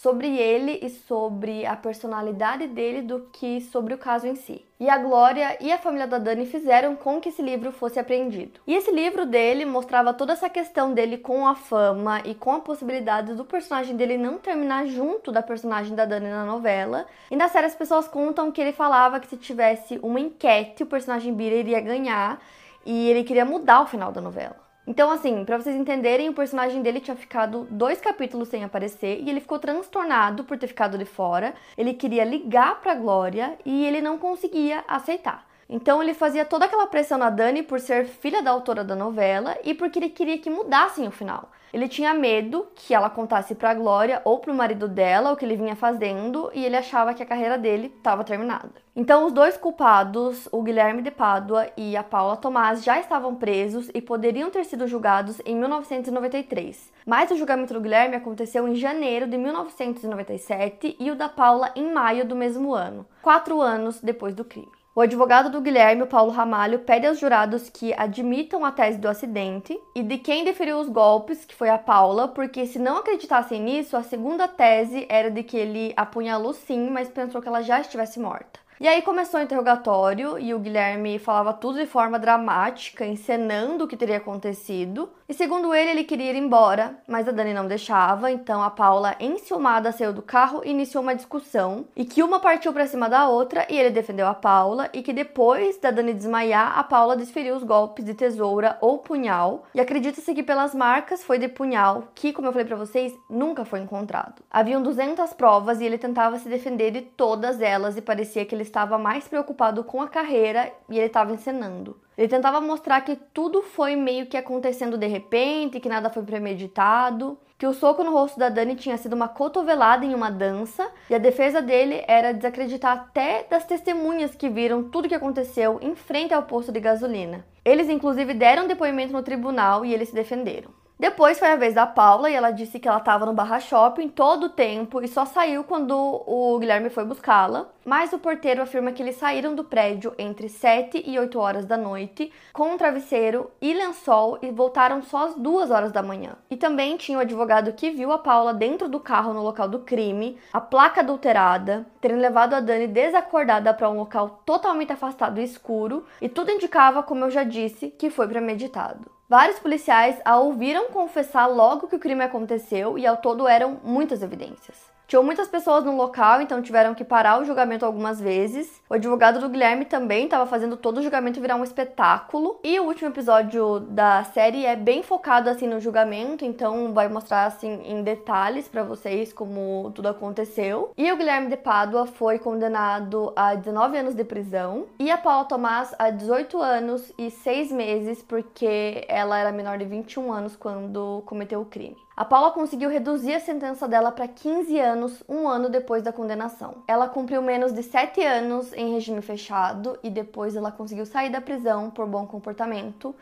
sobre 0.01 0.39
ele 0.39 0.79
e 0.81 0.91
sobre 0.91 1.67
a 1.67 1.75
personalidade 1.75 2.69
dele 2.69 3.03
do 3.03 3.29
que 3.33 3.61
sobre 3.61 3.95
o 3.95 3.99
caso 3.99 4.29
em 4.29 4.37
si. 4.37 4.65
E 4.79 4.89
a 4.89 4.97
Glória 4.97 5.57
e 5.61 5.73
a 5.73 5.79
família 5.79 6.07
da 6.07 6.19
Dani 6.19 6.47
fizeram 6.47 6.95
com 6.95 7.21
que 7.21 7.31
esse 7.31 7.43
livro 7.43 7.73
fosse 7.73 7.99
apreendido. 7.99 8.61
E 8.65 8.77
esse 8.77 8.93
livro 8.93 9.27
dele 9.27 9.65
mostrava 9.65 10.15
toda 10.15 10.35
essa 10.35 10.49
questão 10.49 10.95
dele 10.95 11.19
com 11.19 11.49
a 11.49 11.57
fama 11.57 12.23
e 12.25 12.33
com 12.33 12.53
a 12.53 12.61
possibilidade 12.61 13.35
do 13.35 13.45
personagem 13.45 13.97
dele 13.97 14.17
não 14.17 14.39
terminar 14.39 14.87
junto 14.87 15.33
da 15.33 15.43
personagem 15.43 15.97
da 15.97 16.05
Dani 16.05 16.29
na 16.31 16.45
novela. 16.45 17.05
E 17.29 17.35
na 17.35 17.49
série 17.49 17.67
as 17.67 17.75
pessoas 17.75 18.07
contam 18.07 18.53
que 18.53 18.61
ele 18.61 18.73
falava 18.73 19.19
que 19.19 19.27
se 19.27 19.37
tivesse 19.37 19.99
uma 20.01 20.21
enquete 20.21 20.85
o 20.85 20.87
personagem 20.87 21.35
Bira 21.35 21.57
iria 21.57 21.81
ganhar 21.81 22.41
e 22.87 23.11
ele 23.11 23.25
queria 23.25 23.45
mudar 23.45 23.81
o 23.81 23.87
final 23.87 24.13
da 24.13 24.21
novela. 24.21 24.68
Então, 24.89 25.11
assim, 25.11 25.45
para 25.45 25.59
vocês 25.59 25.77
entenderem, 25.77 26.31
o 26.31 26.33
personagem 26.33 26.81
dele 26.81 26.99
tinha 26.99 27.15
ficado 27.15 27.69
dois 27.71 28.01
capítulos 28.01 28.49
sem 28.49 28.65
aparecer 28.65 29.21
e 29.21 29.29
ele 29.29 29.39
ficou 29.39 29.59
transtornado 29.59 30.45
por 30.45 30.57
ter 30.57 30.67
ficado 30.67 30.97
de 30.97 31.05
fora. 31.05 31.53
Ele 31.77 31.93
queria 31.93 32.25
ligar 32.25 32.81
pra 32.81 32.95
Glória 32.95 33.59
e 33.67 33.85
ele 33.85 34.01
não 34.01 34.17
conseguia 34.17 34.83
aceitar. 34.89 35.47
Então 35.69 36.03
ele 36.03 36.15
fazia 36.15 36.47
toda 36.47 36.65
aquela 36.65 36.87
pressão 36.87 37.19
na 37.19 37.29
Dani 37.29 37.63
por 37.63 37.79
ser 37.81 38.07
filha 38.07 38.41
da 38.41 38.51
autora 38.51 38.83
da 38.83 38.97
novela 38.97 39.59
e 39.63 39.75
porque 39.75 39.99
ele 39.99 40.09
queria 40.09 40.39
que 40.39 40.49
mudassem 40.49 41.07
o 41.07 41.11
final. 41.11 41.51
Ele 41.73 41.89
tinha 41.89 42.15
medo 42.15 42.67
que 42.75 42.95
ela 42.95 43.11
contasse 43.11 43.55
para 43.55 43.75
Glória 43.75 44.23
ou 44.25 44.39
para 44.39 44.53
o 44.53 44.55
marido 44.55 44.89
dela 44.89 45.33
o 45.33 45.37
que 45.37 45.45
ele 45.45 45.57
vinha 45.57 45.77
fazendo 45.77 46.51
e 46.55 46.65
ele 46.65 46.77
achava 46.77 47.13
que 47.13 47.23
a 47.23 47.27
carreira 47.27 47.59
dele 47.59 47.93
estava 47.97 48.25
terminada. 48.25 48.71
Então, 48.97 49.27
os 49.27 49.33
dois 49.33 49.57
culpados, 49.57 50.49
o 50.51 50.63
Guilherme 50.63 51.03
de 51.03 51.11
Pádua 51.11 51.69
e 51.77 51.97
a 51.97 52.03
Paula 52.03 52.37
Tomás, 52.37 52.83
já 52.83 52.99
estavam 52.99 53.35
presos 53.35 53.89
e 53.95 54.03
poderiam 54.03 54.51
ter 54.51 54.65
sido 54.65 54.89
julgados 54.89 55.41
em 55.45 55.55
1993. 55.55 56.93
Mas 57.07 57.31
o 57.31 57.37
julgamento 57.37 57.75
do 57.75 57.81
Guilherme 57.81 58.17
aconteceu 58.17 58.67
em 58.67 58.75
janeiro 58.75 59.29
de 59.29 59.39
1997 59.39 60.97
e 60.99 61.11
o 61.11 61.15
da 61.15 61.29
Paula 61.29 61.71
em 61.77 61.93
maio 61.93 62.27
do 62.27 62.35
mesmo 62.35 62.75
ano, 62.75 63.07
quatro 63.23 63.61
anos 63.61 64.01
depois 64.01 64.35
do 64.35 64.45
crime. 64.45 64.78
O 64.99 65.01
advogado 65.01 65.49
do 65.49 65.61
Guilherme, 65.61 66.07
Paulo 66.07 66.33
Ramalho, 66.33 66.81
pede 66.81 67.07
aos 67.07 67.21
jurados 67.21 67.71
que 67.71 67.95
admitam 67.97 68.65
a 68.65 68.73
tese 68.73 68.99
do 68.99 69.07
acidente 69.07 69.81
e 69.95 70.03
de 70.03 70.19
quem 70.19 70.45
deferiu 70.45 70.81
os 70.81 70.89
golpes, 70.89 71.45
que 71.45 71.55
foi 71.55 71.69
a 71.69 71.79
Paula, 71.79 72.27
porque 72.27 72.67
se 72.67 72.81
não 72.81 72.97
acreditassem 72.97 73.63
nisso, 73.63 73.97
a 73.97 74.03
segunda 74.03 74.49
tese 74.49 75.07
era 75.09 75.31
de 75.31 75.45
que 75.45 75.57
ele 75.57 75.95
apunhalou 75.97 76.53
sim, 76.53 76.91
mas 76.91 77.09
pensou 77.09 77.41
que 77.41 77.47
ela 77.47 77.63
já 77.63 77.81
estivesse 77.81 78.19
morta. 78.19 78.59
E 78.81 78.87
aí 78.87 79.03
começou 79.03 79.41
o 79.41 79.43
interrogatório 79.43 80.39
e 80.39 80.55
o 80.55 80.59
Guilherme 80.61 81.19
falava 81.19 81.53
tudo 81.53 81.81
de 81.81 81.87
forma 81.87 82.17
dramática, 82.17 83.05
encenando 83.05 83.85
o 83.85 83.89
que 83.89 83.97
teria 83.97 84.19
acontecido. 84.19 85.11
E 85.29 85.35
segundo 85.35 85.75
ele, 85.75 85.91
ele 85.91 86.05
queria 86.05 86.31
ir 86.31 86.37
embora, 86.37 86.97
mas 87.07 87.27
a 87.27 87.33
Dani 87.33 87.53
não 87.53 87.67
deixava, 87.67 88.31
então 88.31 88.63
a 88.63 88.71
Paula, 88.71 89.17
enciumada, 89.19 89.91
saiu 89.91 90.13
do 90.13 90.23
carro 90.23 90.63
e 90.65 90.71
iniciou 90.71 91.03
uma 91.03 91.15
discussão. 91.15 91.87
E 91.97 92.05
que 92.05 92.23
uma 92.23 92.39
partiu 92.39 92.73
para 92.73 92.87
cima 92.87 93.09
da 93.09 93.29
outra 93.29 93.67
e 93.69 93.77
ele 93.77 93.91
defendeu 93.91 94.29
a 94.29 94.33
Paula, 94.33 94.89
e 94.93 95.03
que 95.03 95.13
depois 95.13 95.77
da 95.79 95.91
Dani 95.91 96.15
desmaiar, 96.15 96.79
a 96.79 96.85
Paula 96.85 97.17
desferiu 97.17 97.57
os 97.57 97.65
golpes 97.65 98.05
de 98.05 98.15
tesoura 98.15 98.79
ou 98.81 98.99
punhal. 98.99 99.65
E 99.75 99.81
acredita-se 99.81 100.33
que 100.33 100.43
pelas 100.43 100.73
marcas 100.73 101.25
foi 101.25 101.39
de 101.39 101.49
punhal, 101.49 102.05
que, 102.15 102.33
como 102.33 102.47
eu 102.47 102.53
falei 102.53 102.67
para 102.67 102.77
vocês, 102.77 103.13
nunca 103.29 103.65
foi 103.65 103.81
encontrado. 103.81 104.41
Haviam 104.49 104.81
200 104.81 105.35
provas 105.35 105.81
e 105.81 105.85
ele 105.85 105.99
tentava 105.99 106.39
se 106.39 106.49
defender 106.49 106.93
de 106.93 107.03
todas 107.03 107.61
elas 107.61 107.97
e 107.97 108.01
parecia 108.01 108.47
que 108.47 108.55
ele 108.55 108.68
estava 108.69 108.99
mais 108.99 109.27
preocupado 109.27 109.83
com 109.83 110.01
a 110.01 110.09
carreira 110.09 110.73
e 110.89 110.97
ele 110.97 111.07
estava 111.07 111.33
encenando. 111.33 112.01
Ele 112.17 112.29
tentava 112.29 112.61
mostrar 112.61 113.01
que 113.01 113.17
tudo 113.17 113.63
foi 113.63 113.97
meio 113.97 114.27
que 114.27 114.37
acontecendo 114.37 114.97
de 114.97 115.07
repente, 115.07 115.81
que 115.81 115.89
nada 115.89 116.11
foi 116.11 116.23
premeditado, 116.23 117.39
que 117.59 117.67
o 117.67 117.75
soco 117.75 118.05
no 118.05 118.13
rosto 118.13 118.39
da 118.39 118.49
Dani 118.49 118.77
tinha 118.77 118.97
sido 118.97 119.15
uma 119.15 119.27
cotovelada 119.27 120.05
em 120.05 120.15
uma 120.15 120.31
dança, 120.31 120.89
e 121.11 121.15
a 121.15 121.19
defesa 121.19 121.61
dele 121.61 122.05
era 122.07 122.33
desacreditar 122.33 122.93
até 122.93 123.45
das 123.51 123.65
testemunhas 123.65 124.35
que 124.35 124.49
viram 124.49 124.85
tudo 124.85 125.09
que 125.09 125.15
aconteceu 125.15 125.79
em 125.83 125.97
frente 125.97 126.33
ao 126.33 126.45
posto 126.45 126.71
de 126.71 126.79
gasolina. 126.79 127.45
Eles 127.65 127.89
inclusive 127.89 128.33
deram 128.33 128.69
depoimento 128.69 129.13
no 129.13 129.23
tribunal 129.23 129.85
e 129.85 129.93
eles 129.93 130.09
se 130.11 130.15
defenderam. 130.15 130.78
Depois 130.99 131.39
foi 131.39 131.53
a 131.53 131.57
vez 131.57 131.75
da 131.75 131.87
Paula 131.87 132.29
e 132.29 132.35
ela 132.35 132.51
disse 132.51 132.81
que 132.81 132.89
ela 132.89 132.99
estava 132.99 133.25
no 133.25 133.33
Barra 133.33 133.61
Shopping 133.61 134.09
todo 134.09 134.47
o 134.47 134.49
tempo 134.49 135.01
e 135.01 135.07
só 135.07 135.25
saiu 135.25 135.63
quando 135.63 135.95
o 135.95 136.59
Guilherme 136.59 136.91
foi 136.91 137.05
buscá-la. 137.05 137.69
Mas 137.85 138.13
o 138.13 138.19
porteiro 138.19 138.61
afirma 138.61 138.91
que 138.91 139.01
eles 139.01 139.15
saíram 139.15 139.55
do 139.55 139.63
prédio 139.63 140.13
entre 140.19 140.49
7 140.49 141.05
e 141.07 141.17
8 141.17 141.39
horas 141.39 141.65
da 141.65 141.77
noite 141.77 142.33
com 142.53 142.71
um 142.73 142.77
travesseiro 142.77 143.49
e 143.61 143.73
lençol 143.73 144.41
e 144.43 144.51
voltaram 144.51 145.01
só 145.01 145.27
às 145.27 145.37
2 145.37 145.71
horas 145.71 145.93
da 145.93 146.03
manhã. 146.03 146.33
E 146.51 146.57
também 146.57 146.97
tinha 146.97 147.19
o 147.19 147.21
advogado 147.21 147.73
que 147.75 147.93
viu 147.93 148.11
a 148.11 148.19
Paula 148.19 148.53
dentro 148.53 148.89
do 148.89 148.99
carro 148.99 149.33
no 149.33 149.43
local 149.45 149.69
do 149.69 149.79
crime, 149.79 150.37
a 150.53 150.61
placa 150.61 151.01
adulterada, 151.01 151.87
terem 152.01 152.19
levado 152.19 152.55
a 152.55 152.61
Dani 152.61 152.89
desacordada 152.89 153.73
para 153.73 153.89
um 153.89 153.99
local 153.99 154.43
totalmente 154.45 154.93
afastado 154.93 155.41
e 155.41 155.45
escuro, 155.45 156.05
e 156.21 156.29
tudo 156.29 156.51
indicava, 156.51 157.05
como 157.05 157.25
eu 157.25 157.31
já 157.31 157.45
disse, 157.45 157.89
que 157.89 158.11
foi 158.11 158.27
premeditado. 158.27 159.18
Vários 159.29 159.59
policiais 159.59 160.19
a 160.25 160.39
ouviram 160.39 160.91
confessar 160.91 161.47
logo 161.49 161.87
que 161.87 161.97
o 161.97 161.99
crime 161.99 162.23
aconteceu 162.23 162.99
e 162.99 163.07
ao 163.07 163.19
todo 163.19 163.47
eram 163.47 163.79
muitas 163.85 164.23
evidências. 164.23 164.98
Tinham 165.09 165.25
muitas 165.25 165.49
pessoas 165.49 165.87
no 165.87 165.97
local, 165.97 166.43
então 166.43 166.61
tiveram 166.61 166.95
que 166.95 167.03
parar 167.03 167.41
o 167.41 167.45
julgamento 167.47 167.87
algumas 167.87 168.21
vezes. 168.21 168.83
O 168.91 168.95
advogado 168.95 169.41
do 169.41 169.49
Guilherme 169.49 169.87
também 169.87 170.25
estava 170.25 170.45
fazendo 170.45 170.77
todo 170.77 170.99
o 170.99 171.03
julgamento 171.03 171.41
virar 171.41 171.57
um 171.57 171.65
espetáculo. 171.65 172.61
E 172.63 172.79
o 172.79 172.85
último 172.85 173.09
episódio 173.09 173.81
da 173.81 174.23
série 174.25 174.67
é 174.67 174.77
bem 174.77 175.03
focado 175.03 175.49
assim 175.49 175.67
no 175.67 175.81
julgamento, 175.81 176.45
então 176.45 176.93
vai 176.93 177.09
mostrar 177.09 177.47
assim 177.47 177.81
em 177.87 178.03
detalhes 178.03 178.69
para 178.69 178.83
vocês 178.83 179.33
como 179.33 179.91
tudo 179.95 180.09
aconteceu. 180.09 180.93
E 180.95 181.11
o 181.11 181.17
Guilherme 181.17 181.49
de 181.49 181.57
Pádua 181.57 182.05
foi 182.05 182.39
condenado 182.39 183.33
a 183.35 183.55
19 183.55 183.97
anos 183.97 184.15
de 184.15 184.25
prisão 184.25 184.89
e 184.99 185.11
a 185.11 185.17
Paula 185.17 185.47
Tomás 185.47 185.95
a 185.99 186.11
18 186.11 186.61
anos 186.61 187.11
e 187.17 187.31
6 187.31 187.73
meses 187.73 188.23
porque 188.23 189.07
ela 189.09 189.39
era 189.39 189.53
menor 189.53 189.79
de 189.79 189.87
21 189.87 190.31
anos 190.31 190.55
quando 190.55 191.23
cometeu 191.25 191.63
o 191.63 191.65
crime. 191.65 191.97
A 192.19 192.25
Paula 192.25 192.51
conseguiu 192.51 192.91
reduzir 192.91 193.33
a 193.33 193.39
sentença 193.39 193.87
dela 193.87 194.11
para 194.11 194.27
15 194.27 194.77
anos, 194.77 195.23
um 195.29 195.47
ano 195.47 195.69
depois 195.69 196.03
da 196.03 196.13
condenação. 196.13 196.83
Ela 196.89 197.09
cumpriu 197.09 197.41
menos 197.41 197.73
de 197.73 197.81
7 197.81 198.21
anos 198.25 198.73
em 198.73 198.93
regime 198.93 199.23
fechado 199.23 199.97
e 200.03 200.11
depois 200.11 200.57
ela 200.57 200.73
conseguiu 200.73 201.07
sair 201.07 201.31
da 201.31 201.41
prisão 201.41 201.91
por 201.91 202.09
bom 202.09 202.27
comportamento 202.27 203.15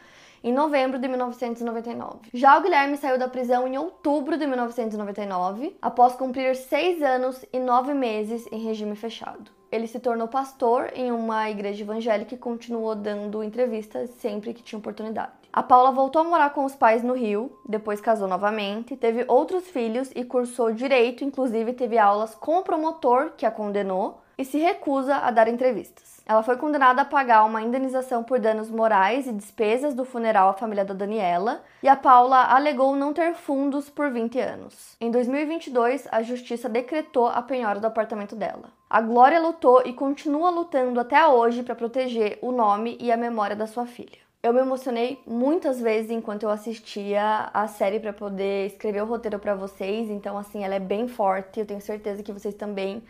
em 0.43 0.51
novembro 0.51 0.99
de 0.99 1.09
1999. 1.09 2.31
Já 2.33 2.57
o 2.57 2.63
Guilherme 2.63 2.97
saiu 2.97 3.19
da 3.19 3.29
prisão 3.29 3.69
em 3.69 3.77
outubro 3.77 4.39
de 4.39 4.47
1999, 4.47 5.77
após 5.83 6.15
cumprir 6.15 6.57
seis 6.57 7.03
anos 7.03 7.45
e 7.53 7.59
nove 7.59 7.93
meses 7.93 8.49
em 8.51 8.65
regime 8.65 8.97
fechado. 8.97 9.51
Ele 9.71 9.87
se 9.87 10.01
tornou 10.01 10.27
pastor 10.27 10.91
em 10.95 11.13
uma 11.13 11.51
igreja 11.51 11.83
evangélica 11.83 12.35
e 12.35 12.39
continuou 12.39 12.95
dando 12.95 13.45
entrevistas 13.45 14.09
sempre 14.09 14.55
que 14.55 14.63
tinha 14.63 14.79
oportunidade. 14.79 15.46
A 15.57 15.63
Paula 15.63 15.91
voltou 15.91 16.21
a 16.21 16.25
morar 16.25 16.51
com 16.51 16.67
os 16.67 16.77
pais 16.77 17.03
no 17.03 17.15
Rio, 17.15 17.51
depois 17.67 17.99
casou 17.99 18.29
novamente, 18.29 18.95
teve 18.95 19.25
outros 19.27 19.67
filhos 19.67 20.11
e 20.15 20.23
cursou 20.23 20.71
direito, 20.71 21.25
inclusive 21.25 21.73
teve 21.73 21.97
aulas 21.97 22.35
com 22.35 22.59
o 22.59 22.63
promotor 22.63 23.31
que 23.39 23.47
a 23.47 23.51
condenou 23.51 24.21
e 24.37 24.45
se 24.45 24.59
recusa 24.59 25.17
a 25.17 25.31
dar 25.31 25.49
entrevistas. 25.49 26.21
Ela 26.27 26.43
foi 26.43 26.59
condenada 26.59 27.01
a 27.01 27.07
pagar 27.07 27.43
uma 27.45 27.63
indenização 27.63 28.23
por 28.23 28.39
danos 28.39 28.69
morais 28.69 29.27
e 29.27 29.33
despesas 29.33 29.95
do 29.95 30.05
funeral 30.05 30.51
à 30.51 30.53
família 30.53 30.85
da 30.85 30.93
Daniela, 30.93 31.63
e 31.83 31.89
a 31.89 31.97
Paula 31.97 32.45
alegou 32.55 32.95
não 32.95 33.15
ter 33.15 33.33
fundos 33.33 33.89
por 33.89 34.11
20 34.11 34.39
anos. 34.39 34.95
Em 35.01 35.11
2022, 35.11 36.07
a 36.13 36.21
justiça 36.21 36.69
decretou 36.69 37.29
a 37.29 37.41
penhora 37.41 37.81
do 37.81 37.87
apartamento 37.87 38.37
dela. 38.37 38.69
A 38.91 39.01
Glória 39.01 39.41
lutou 39.41 39.81
e 39.87 39.95
continua 39.95 40.51
lutando 40.51 41.01
até 41.01 41.27
hoje 41.27 41.63
para 41.63 41.75
proteger 41.75 42.39
o 42.43 42.53
nome 42.53 42.99
e 43.01 43.11
a 43.11 43.17
memória 43.17 43.57
da 43.57 43.67
sua 43.67 43.87
filha. 43.87 44.26
Eu 44.47 44.53
me 44.53 44.61
emocionei 44.61 45.21
muitas 45.27 45.81
vezes 45.81 46.09
enquanto 46.09 46.45
eu 46.45 46.51
assistia 46.51 47.51
a 47.53 47.67
série 47.67 47.99
para 47.99 48.13
poder 48.13 48.69
escrever 48.69 49.03
o 49.03 49.05
roteiro 49.05 49.41
para 49.41 49.57
vocês, 49.57 50.09
então 50.09 50.39
assim, 50.39 50.63
ela 50.63 50.77
é 50.77 50.79
bem 50.79 51.09
forte, 51.09 51.59
eu 51.59 51.67
tenho 51.67 51.81
certeza 51.81 52.23
que 52.23 52.33
vocês 52.33 52.55
também 52.55 53.03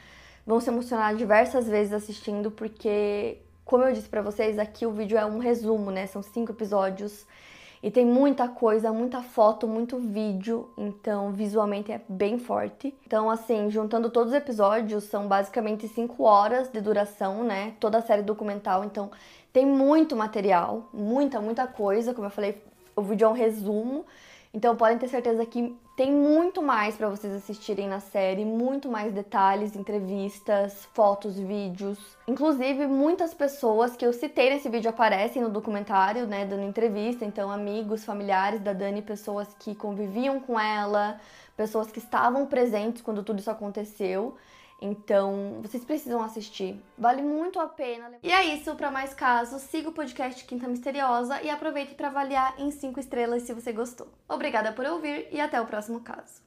vão 0.47 0.59
se 0.61 0.71
emocionar 0.71 1.15
diversas 1.15 1.69
vezes 1.69 1.93
assistindo, 1.93 2.51
porque 2.51 3.37
como 3.67 3.85
eu 3.85 3.93
disse 3.93 4.09
para 4.09 4.23
vocês, 4.23 4.59
aqui 4.59 4.87
o 4.87 4.93
vídeo 4.93 5.19
é 5.19 5.27
um 5.27 5.37
resumo, 5.37 5.91
né? 5.91 6.07
São 6.07 6.23
cinco 6.23 6.53
episódios 6.53 7.27
e 7.83 7.91
tem 7.91 8.07
muita 8.07 8.49
coisa, 8.49 8.93
muita 8.93 9.23
foto, 9.23 9.69
muito 9.69 9.99
vídeo, 9.99 10.71
então 10.77 11.33
visualmente 11.33 11.93
é 11.93 12.01
bem 12.09 12.39
forte. 12.39 12.95
Então, 13.07 13.31
assim, 13.31 13.71
juntando 13.71 14.09
todos 14.09 14.33
os 14.33 14.37
episódios, 14.37 15.05
são 15.05 15.29
basicamente 15.29 15.87
5 15.87 16.25
horas 16.25 16.69
de 16.69 16.81
duração, 16.81 17.45
né? 17.45 17.75
Toda 17.79 17.99
a 17.99 18.03
série 18.03 18.23
documental, 18.23 18.85
então 18.85 19.11
tem 19.57 19.65
muito 19.65 20.15
material, 20.15 20.87
muita, 20.93 21.41
muita 21.41 21.67
coisa. 21.67 22.13
Como 22.13 22.27
eu 22.27 22.31
falei, 22.31 22.63
o 22.95 23.01
vídeo 23.01 23.25
é 23.25 23.29
um 23.29 23.33
resumo. 23.33 24.05
Então 24.53 24.77
podem 24.77 24.99
ter 24.99 25.09
certeza 25.09 25.47
que 25.47 25.75
tem 25.97 26.13
muito 26.13 26.61
mais 26.61 26.95
para 26.95 27.09
vocês 27.09 27.33
assistirem 27.33 27.89
na 27.89 27.99
série, 27.99 28.45
muito 28.45 28.91
mais 28.91 29.15
detalhes, 29.15 29.75
entrevistas, 29.75 30.87
fotos, 30.93 31.39
vídeos. 31.39 31.99
Inclusive, 32.29 32.87
muitas 32.87 33.33
pessoas 33.33 33.97
que 33.97 34.05
eu 34.05 34.13
citei 34.13 34.51
nesse 34.51 34.69
vídeo 34.69 34.91
aparecem 34.91 35.41
no 35.41 35.49
documentário, 35.49 36.27
né, 36.27 36.45
dando 36.45 36.63
entrevista, 36.63 37.25
então 37.25 37.51
amigos, 37.51 38.05
familiares 38.05 38.61
da 38.61 38.75
Dani, 38.75 39.01
pessoas 39.01 39.57
que 39.59 39.75
conviviam 39.75 40.39
com 40.39 40.61
ela, 40.61 41.19
pessoas 41.57 41.91
que 41.91 41.99
estavam 41.99 42.45
presentes 42.45 43.01
quando 43.01 43.23
tudo 43.23 43.39
isso 43.39 43.51
aconteceu. 43.51 44.37
Então, 44.81 45.61
vocês 45.63 45.85
precisam 45.85 46.23
assistir. 46.23 46.81
Vale 46.99 47.23
muito 47.23 47.59
a 47.59 47.67
pena. 47.67 48.13
E 48.23 48.31
é 48.31 48.45
isso, 48.55 48.75
para 48.75 48.91
mais 48.91 49.15
casos, 49.15 49.63
siga 49.63 49.89
o 49.89 49.93
podcast 49.93 50.45
Quinta 50.45 50.69
Misteriosa 50.69 51.43
e 51.43 51.51
aproveite 51.51 51.95
para 51.95 52.09
avaliar 52.09 52.55
em 52.59 52.71
5 52.71 53.01
estrelas 53.01 53.43
se 53.43 53.55
você 53.55 53.73
gostou. 53.73 54.09
Obrigada 54.29 54.73
por 54.73 54.85
ouvir 54.85 55.29
e 55.33 55.41
até 55.41 55.61
o 55.61 55.67
próximo 55.67 56.01
caso. 56.01 56.47